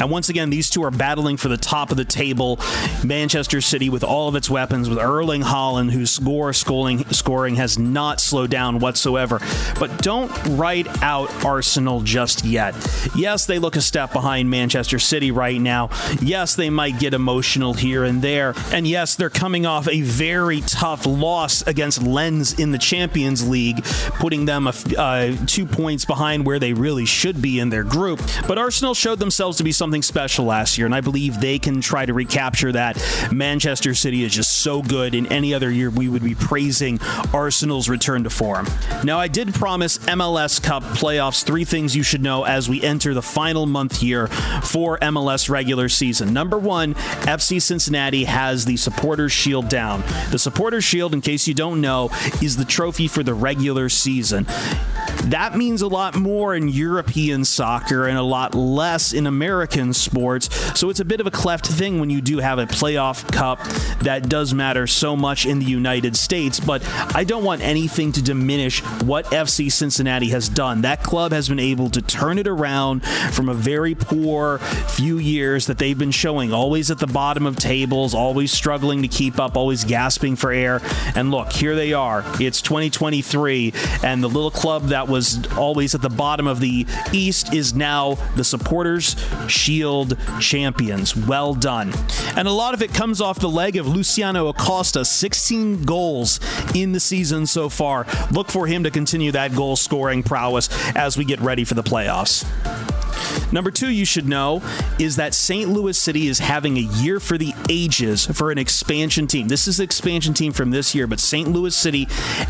[0.00, 2.60] And once again, these two are battling for the top of the table.
[3.02, 7.76] Manchester City, with all of its weapons, with Erling Haaland, whose score scoring, scoring has
[7.76, 9.40] not slowed down whatsoever.
[9.80, 12.74] But don't write out Arsenal just yet.
[13.16, 15.90] Yes, they look a step behind Manchester City right now.
[16.20, 18.54] Yes, they might get emotional here and there.
[18.72, 23.84] And yes, they're coming off a very tough loss against Lens in the Champions League,
[24.18, 28.20] putting them a, uh, two points behind where they really should be in their group.
[28.46, 31.80] But Arsenal showed themselves to be something special last year, and I believe they can
[31.80, 33.02] try to recapture that.
[33.32, 35.14] Manchester City is just so good.
[35.14, 37.00] In any other year, we would be praising
[37.32, 38.66] Arsenal's return to form.
[39.04, 43.14] Now, I did promise MLS Cup playoffs three things you should know as we enter
[43.14, 44.26] the final month here
[44.64, 46.32] for MLS regular season.
[46.32, 50.02] Number one, FC Cincinnati has the Supporters Shield down.
[50.32, 52.10] The Supporters Shield, in case you don't know,
[52.42, 54.44] is the trophy for the regular season.
[55.26, 60.54] That means a lot more in European soccer and a lot less in American sports.
[60.78, 63.60] So it's a bit of a cleft thing when you do have a playoff cup
[64.00, 66.60] that does matter so much in the United States.
[66.60, 66.82] But
[67.14, 70.80] I don't want anything to diminish what FC Cincinnati has done.
[70.80, 75.66] That club has been able to turn it around from a very poor few years
[75.66, 79.54] that they've been showing, always at the bottom of tables, always struggling to keep up,
[79.54, 80.80] always gasping for air.
[81.14, 82.24] And look, here they are.
[82.40, 87.52] It's 2023, and the little club that was always at the bottom of the East
[87.52, 89.14] is now the Supporters
[89.48, 91.14] Shield champions.
[91.14, 91.92] Well done.
[92.34, 96.40] And a lot of it comes off the leg of Luciano Acosta, 16 goals
[96.74, 98.06] in the season so far.
[98.30, 100.45] Look for him to continue that goal scoring prowess
[100.94, 102.44] as we get ready for the playoffs.
[103.52, 104.62] Number two, you should know
[104.98, 105.70] is that St.
[105.70, 109.48] Louis City is having a year for the ages for an expansion team.
[109.48, 111.48] This is the expansion team from this year, but St.
[111.48, 112.06] Louis City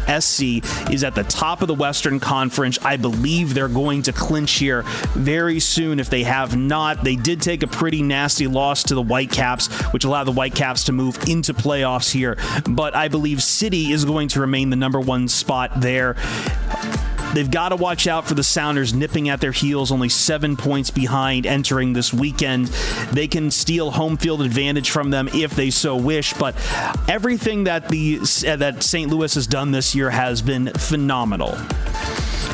[0.09, 2.78] SC is at the top of the Western Conference.
[2.82, 4.82] I believe they're going to clinch here
[5.14, 6.01] very soon.
[6.01, 10.05] If they have not, they did take a pretty nasty loss to the Whitecaps, which
[10.05, 12.39] allowed the Whitecaps to move into playoffs here.
[12.68, 16.16] But I believe City is going to remain the number one spot there.
[17.36, 20.90] They've got to watch out for the Sounders nipping at their heels, only seven points
[20.90, 22.68] behind entering this weekend.
[23.12, 26.54] They can steal home field advantage from them if they so wish, but
[27.10, 29.10] everything that the uh, that St.
[29.10, 31.54] Louis has done this year has been phenomenal.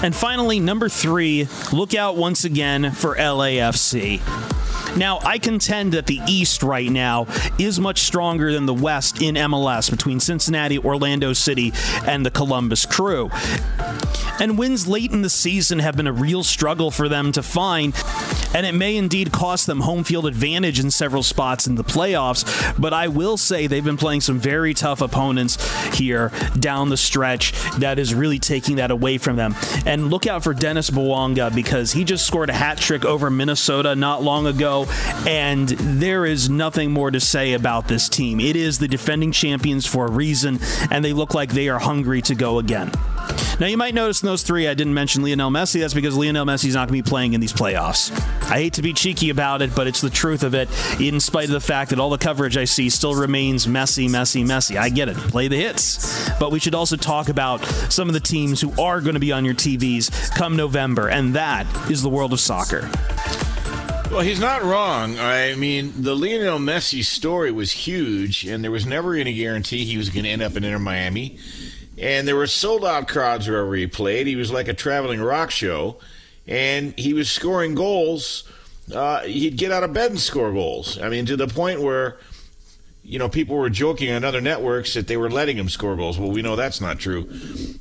[0.03, 4.21] And finally, number three, look out once again for LAFC.
[4.97, 7.27] Now, I contend that the East right now
[7.59, 11.73] is much stronger than the West in MLS between Cincinnati, Orlando City,
[12.05, 13.31] and the Columbus Crew.
[14.41, 17.95] And wins late in the season have been a real struggle for them to find,
[18.55, 22.45] and it may indeed cost them home field advantage in several spots in the playoffs.
[22.81, 25.59] But I will say they've been playing some very tough opponents
[25.95, 29.55] here down the stretch that is really taking that away from them.
[29.87, 33.95] And look out for Denis Bouanga because he just scored a hat trick over Minnesota
[33.95, 34.87] not long ago,
[35.27, 38.41] and there is nothing more to say about this team.
[38.41, 40.59] It is the defending champions for a reason,
[40.91, 42.91] and they look like they are hungry to go again.
[43.61, 45.81] Now, you might notice in those three, I didn't mention Lionel Messi.
[45.81, 48.11] That's because Lionel Messi's not going to be playing in these playoffs.
[48.51, 50.69] I hate to be cheeky about it, but it's the truth of it,
[51.01, 54.45] in spite of the fact that all the coverage I see still remains Messi, Messi,
[54.45, 54.77] Messi.
[54.77, 55.17] I get it.
[55.17, 56.29] Play the hits.
[56.41, 59.33] But we should also talk about some of the teams who are going to be
[59.33, 62.91] on your TVs come November, and that is the world of soccer.
[64.11, 65.19] Well, he's not wrong.
[65.19, 69.97] I mean, the Lionel Messi story was huge, and there was never any guarantee he
[69.97, 71.39] was going to end up in Inter Miami.
[72.03, 74.27] And there were sold out crowds wherever he played.
[74.27, 75.99] He was like a traveling rock show,
[76.49, 78.43] and he was scoring goals.
[78.93, 81.01] Uh, he'd get out of bed and score goals.
[81.01, 82.19] I mean, to the point where,
[83.05, 86.19] you know, people were joking on other networks that they were letting him score goals.
[86.19, 87.31] Well, we know that's not true.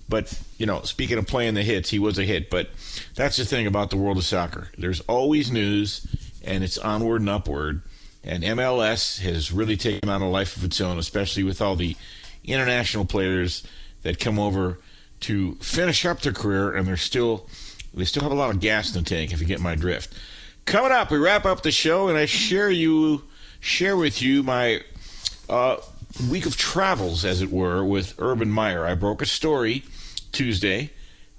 [0.07, 2.51] But, you know, speaking of playing the hits, he was a hit.
[2.51, 2.69] But
[3.15, 4.69] that's the thing about the world of soccer.
[4.77, 6.05] There's always news,
[6.45, 7.81] and it's onward and upward.
[8.23, 11.95] And MLS has really taken on a life of its own, especially with all the
[12.43, 13.63] international players
[14.03, 14.79] that come over
[15.21, 17.47] to finish up their career, and they're still
[17.93, 19.33] they still have a lot of gas in the tank.
[19.33, 20.13] If you get my drift.
[20.65, 23.23] Coming up, we wrap up the show, and I share you
[23.59, 24.81] share with you my
[25.49, 25.77] uh,
[26.29, 28.85] week of travels, as it were, with Urban Meyer.
[28.85, 29.83] I broke a story
[30.31, 30.91] Tuesday,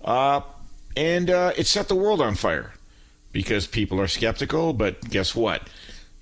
[0.05, 0.41] uh,
[0.97, 2.73] and uh, it set the world on fire
[3.33, 4.73] because people are skeptical.
[4.73, 5.69] But guess what?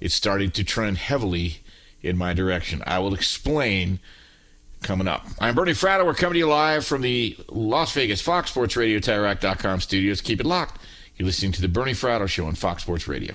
[0.00, 1.58] It's starting to trend heavily
[2.02, 2.82] in my direction.
[2.86, 3.98] I will explain
[4.82, 5.26] coming up.
[5.38, 6.04] I'm Bernie Fratto.
[6.04, 10.20] We're coming to you live from the Las Vegas Fox Sports Radio, TireRack.com studios.
[10.20, 10.80] Keep it locked.
[11.16, 13.34] You're listening to the Bernie Fratto Show on Fox Sports Radio.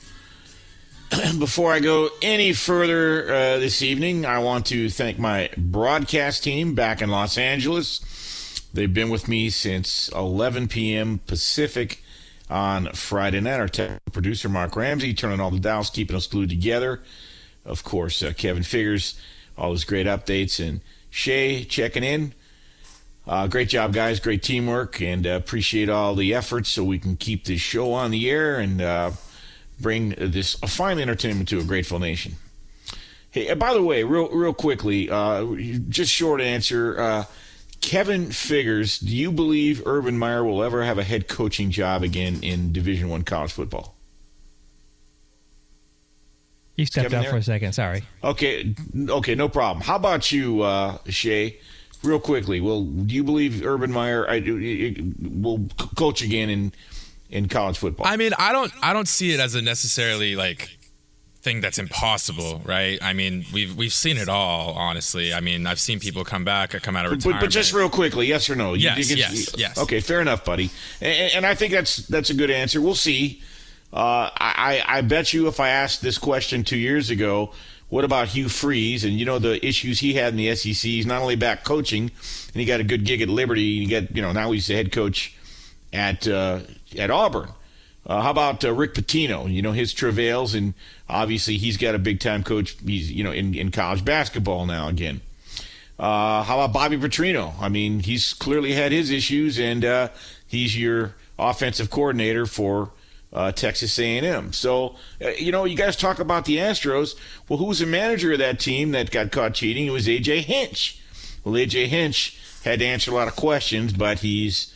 [1.39, 6.73] Before I go any further uh, this evening, I want to thank my broadcast team
[6.73, 7.99] back in Los Angeles.
[8.73, 11.19] They've been with me since 11 p.m.
[11.27, 12.01] Pacific
[12.49, 13.59] on Friday night.
[13.59, 17.01] Our tech producer, Mark Ramsey, turning all the dials, keeping us glued together.
[17.65, 19.19] Of course, uh, Kevin Figures,
[19.57, 20.79] all his great updates, and
[21.09, 22.33] Shay checking in.
[23.27, 24.21] Uh, great job, guys.
[24.21, 28.11] Great teamwork, and uh, appreciate all the efforts so we can keep this show on
[28.11, 29.11] the air and uh,
[29.81, 32.33] bring this a fine entertainment to a grateful nation.
[33.31, 35.45] Hey, by the way, real real quickly, uh,
[35.89, 36.99] just short answer.
[36.99, 37.23] Uh,
[37.79, 42.39] Kevin Figures, do you believe Urban Meyer will ever have a head coaching job again
[42.43, 43.95] in Division One college football?
[46.77, 47.31] He stepped Kevin out there?
[47.31, 47.73] for a second.
[47.73, 48.03] Sorry.
[48.23, 48.75] Okay,
[49.09, 49.83] okay, no problem.
[49.83, 51.59] How about you, uh, Shay?
[52.03, 54.39] Real quickly, well, do you believe Urban Meyer I,
[55.19, 56.73] will coach again in
[57.31, 58.05] in college football?
[58.05, 60.77] I mean, I don't I don't see it as a necessarily like
[61.41, 62.99] thing that's impossible, right?
[63.01, 65.33] I mean, we've we've seen it all, honestly.
[65.33, 67.41] I mean, I've seen people come back, come out of But, retirement.
[67.41, 68.73] but just real quickly, yes or no?
[68.75, 69.77] You Yes, it's- yes, yes.
[69.79, 70.69] Okay, fair enough, buddy.
[71.01, 72.79] And, and I think that's that's a good answer.
[72.79, 73.41] We'll see.
[73.93, 77.51] Uh, I, I I bet you if I asked this question two years ago,
[77.89, 80.75] what about Hugh Freeze and you know the issues he had in the SEC?
[80.75, 82.03] He's not only back coaching,
[82.53, 83.79] and he got a good gig at Liberty.
[83.81, 85.35] And he got you know now he's the head coach
[85.91, 86.59] at uh,
[86.97, 87.49] at Auburn.
[88.05, 89.51] Uh, how about uh, Rick Pitino?
[89.51, 90.73] You know his travails, and
[91.07, 92.75] obviously he's got a big time coach.
[92.85, 95.21] He's you know in, in college basketball now again.
[95.99, 97.53] Uh, how about Bobby Petrino?
[97.61, 100.09] I mean, he's clearly had his issues, and uh,
[100.47, 102.91] he's your offensive coordinator for
[103.31, 104.51] uh, Texas A&M.
[104.51, 107.15] So, uh, you know, you guys talk about the Astros.
[107.47, 109.85] Well, who was the manager of that team that got caught cheating?
[109.85, 110.99] It was AJ Hinch.
[111.43, 114.70] Well, AJ Hinch had to answer a lot of questions, but he's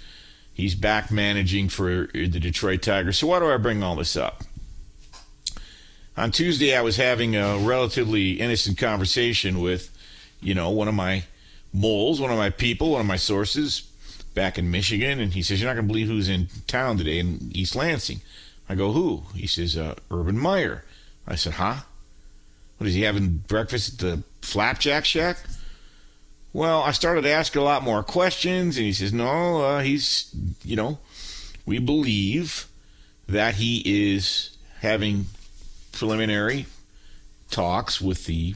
[0.55, 3.19] he's back managing for the Detroit Tigers.
[3.19, 4.43] So, why do I bring all this up?
[6.17, 9.95] On Tuesday, I was having a relatively innocent conversation with
[10.45, 11.23] you know, one of my
[11.73, 13.81] moles, one of my people, one of my sources
[14.35, 17.19] back in Michigan, and he says, You're not going to believe who's in town today
[17.19, 18.21] in East Lansing.
[18.69, 19.23] I go, Who?
[19.33, 20.85] He says, uh, Urban Meyer.
[21.27, 21.77] I said, Huh?
[22.77, 25.37] What is he having breakfast at the Flapjack Shack?
[26.55, 30.33] Well, I started asking a lot more questions, and he says, No, uh, he's,
[30.63, 30.99] you know,
[31.65, 32.67] we believe
[33.27, 33.83] that he
[34.13, 35.25] is having
[35.91, 36.67] preliminary
[37.51, 38.55] talks with the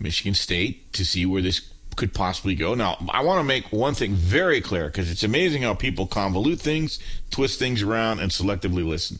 [0.00, 2.72] Michigan State to see where this could possibly go.
[2.74, 6.60] Now, I want to make one thing very clear because it's amazing how people convolute
[6.60, 6.98] things,
[7.30, 9.18] twist things around, and selectively listen.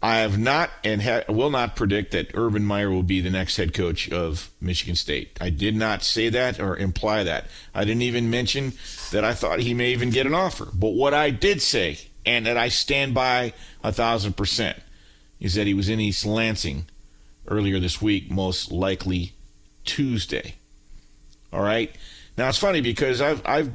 [0.00, 3.56] I have not and ha- will not predict that Urban Meyer will be the next
[3.56, 5.36] head coach of Michigan State.
[5.40, 7.46] I did not say that or imply that.
[7.74, 8.74] I didn't even mention
[9.10, 10.68] that I thought he may even get an offer.
[10.72, 14.78] But what I did say, and that I stand by a thousand percent,
[15.40, 16.86] is that he was in East Lansing
[17.48, 19.32] earlier this week, most likely
[19.84, 20.54] Tuesday.
[21.52, 21.92] All right.
[22.36, 23.72] Now it's funny because I've I've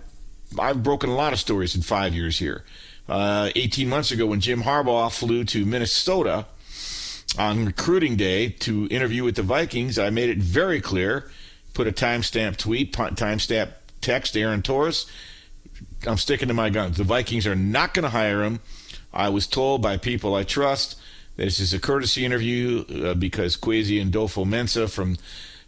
[0.58, 2.64] I've broken a lot of stories in five years here.
[3.08, 6.46] Uh, 18 months ago, when Jim Harbaugh flew to Minnesota
[7.38, 11.30] on recruiting day to interview with the Vikings, I made it very clear.
[11.74, 15.06] Put a timestamp tweet, timestamp text, Aaron Torres.
[16.08, 16.98] I'm sticking to my guns.
[16.98, 18.60] The Vikings are not going to hire him.
[19.14, 21.00] I was told by people I trust
[21.36, 25.18] that this is a courtesy interview uh, because Kwesi Adofo-Mensah from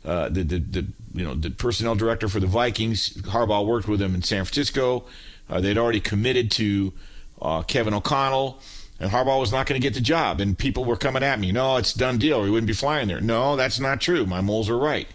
[0.03, 4.01] uh, the, the, the you know the personnel director for the Vikings, Harbaugh worked with
[4.01, 5.05] him in San Francisco.
[5.49, 6.93] Uh, they'd already committed to
[7.41, 8.59] uh, Kevin O'Connell,
[8.99, 10.39] and Harbaugh was not going to get the job.
[10.39, 12.43] And people were coming at me, no, it's done deal.
[12.43, 13.21] He wouldn't be flying there.
[13.21, 14.25] No, that's not true.
[14.25, 15.07] My moles are right.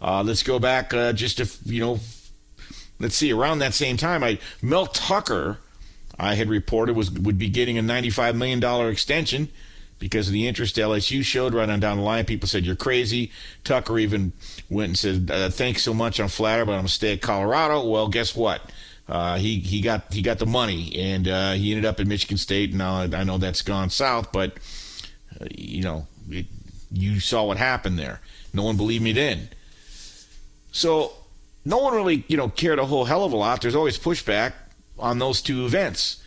[0.00, 2.00] Uh, let's go back uh, just to you know,
[2.98, 3.32] let's see.
[3.32, 5.58] Around that same time, I Mel Tucker,
[6.18, 9.48] I had reported was would be getting a ninety-five million dollar extension
[9.98, 12.26] because of the interest LSU showed right on down the line.
[12.26, 13.30] People said, You're crazy.
[13.62, 14.32] Tucker even
[14.68, 16.20] went and said, uh, Thanks so much.
[16.20, 17.86] I'm flattered, but I'm going to stay at Colorado.
[17.86, 18.60] Well, guess what?
[19.08, 22.38] Uh, he, he got he got the money and uh, he ended up at Michigan
[22.38, 22.72] State.
[22.72, 24.56] Now I know that's gone south, but
[25.40, 26.46] uh, you know it,
[26.90, 28.20] you saw what happened there.
[28.52, 29.50] No one believed me then.
[30.72, 31.12] So
[31.64, 33.60] no one really you know cared a whole hell of a lot.
[33.60, 34.54] There's always pushback
[34.98, 36.22] on those two events.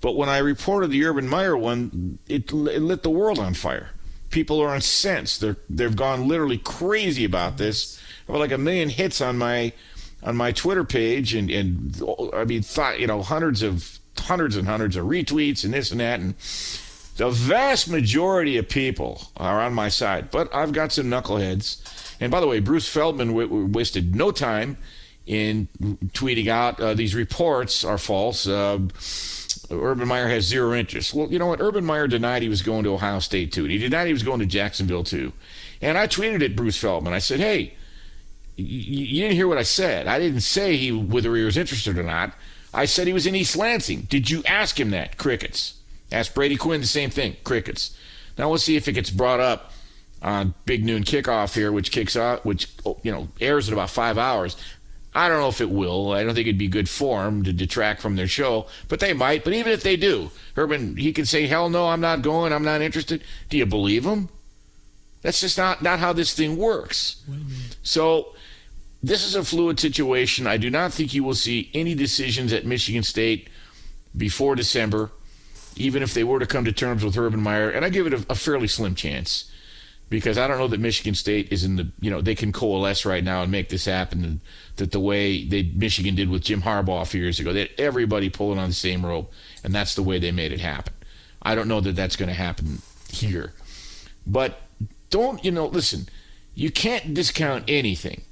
[0.00, 3.90] But when I reported the Urban Meyer one, it, it lit the world on fire.
[4.30, 5.40] People are incensed.
[5.40, 8.00] They're they've gone literally crazy about this.
[8.28, 9.72] I have like a million hits on my
[10.26, 12.02] on my Twitter page, and and
[12.34, 16.00] I mean, thought you know hundreds of hundreds and hundreds of retweets and this and
[16.00, 16.34] that, and
[17.16, 20.30] the vast majority of people are on my side.
[20.30, 21.80] But I've got some knuckleheads.
[22.20, 24.78] And by the way, Bruce Feldman w- w- wasted no time
[25.26, 25.68] in
[26.12, 28.46] tweeting out uh, these reports are false.
[28.46, 28.78] Uh,
[29.70, 31.12] Urban Meyer has zero interest.
[31.14, 31.60] Well, you know what?
[31.60, 33.64] Urban Meyer denied he was going to Ohio State too.
[33.64, 35.32] He denied he was going to Jacksonville too.
[35.82, 37.12] And I tweeted at Bruce Feldman.
[37.12, 37.74] I said, "Hey,
[38.56, 40.06] you didn't hear what I said.
[40.06, 42.32] I didn't say he whether he was interested or not.
[42.72, 44.02] I said he was in East Lansing.
[44.02, 45.16] Did you ask him that?
[45.16, 45.80] Crickets.
[46.12, 47.36] Ask Brady Quinn the same thing.
[47.44, 47.96] Crickets.
[48.38, 49.72] Now we'll see if it gets brought up
[50.22, 53.90] on Big Noon Kickoff here, which kicks off, which oh, you know airs in about
[53.90, 54.56] five hours.
[55.14, 56.12] I don't know if it will.
[56.12, 59.44] I don't think it'd be good form to detract from their show, but they might.
[59.44, 62.52] But even if they do, Urban, he can say, "Hell no, I'm not going.
[62.52, 64.28] I'm not interested." Do you believe him?
[65.22, 67.22] That's just not not how this thing works.
[67.82, 68.34] So
[69.02, 70.46] this is a fluid situation.
[70.46, 73.48] I do not think you will see any decisions at Michigan State
[74.16, 75.10] before December,
[75.76, 77.70] even if they were to come to terms with Urban Meyer.
[77.70, 79.50] And I give it a, a fairly slim chance
[80.08, 83.04] because I don't know that Michigan State is in the you know they can coalesce
[83.04, 84.24] right now and make this happen.
[84.24, 84.40] And
[84.76, 88.30] that the way they Michigan did with Jim Harbaugh a few years ago, that everybody
[88.30, 89.32] pulling on the same rope,
[89.64, 90.94] and that's the way they made it happen.
[91.42, 93.52] I don't know that that's going to happen here.
[94.26, 94.60] But
[95.10, 96.08] don't, you know, listen,
[96.54, 98.22] you can't discount anything.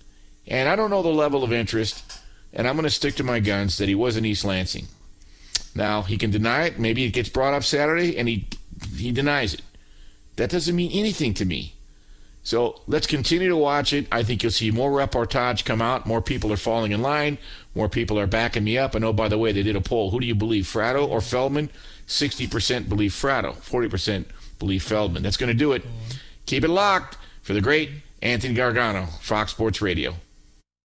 [0.46, 2.20] And I don't know the level of interest,
[2.52, 4.86] and I'm going to stick to my guns that he was in East Lansing.
[5.74, 6.78] Now, he can deny it.
[6.78, 8.46] Maybe it gets brought up Saturday, and he,
[8.96, 9.62] he denies it.
[10.36, 11.74] That doesn't mean anything to me.
[12.42, 14.06] So let's continue to watch it.
[14.12, 16.06] I think you'll see more reportage come out.
[16.06, 17.38] More people are falling in line.
[17.74, 18.94] More people are backing me up.
[18.94, 20.10] And oh, by the way, they did a poll.
[20.10, 21.70] Who do you believe, Fratto or Feldman?
[22.06, 24.26] 60% believe Fratto, 40%
[24.58, 25.22] believe Feldman.
[25.22, 25.82] That's going to do it.
[25.82, 26.18] Mm-hmm.
[26.44, 27.90] Keep it locked for the great
[28.20, 30.16] Anthony Gargano, Fox Sports Radio.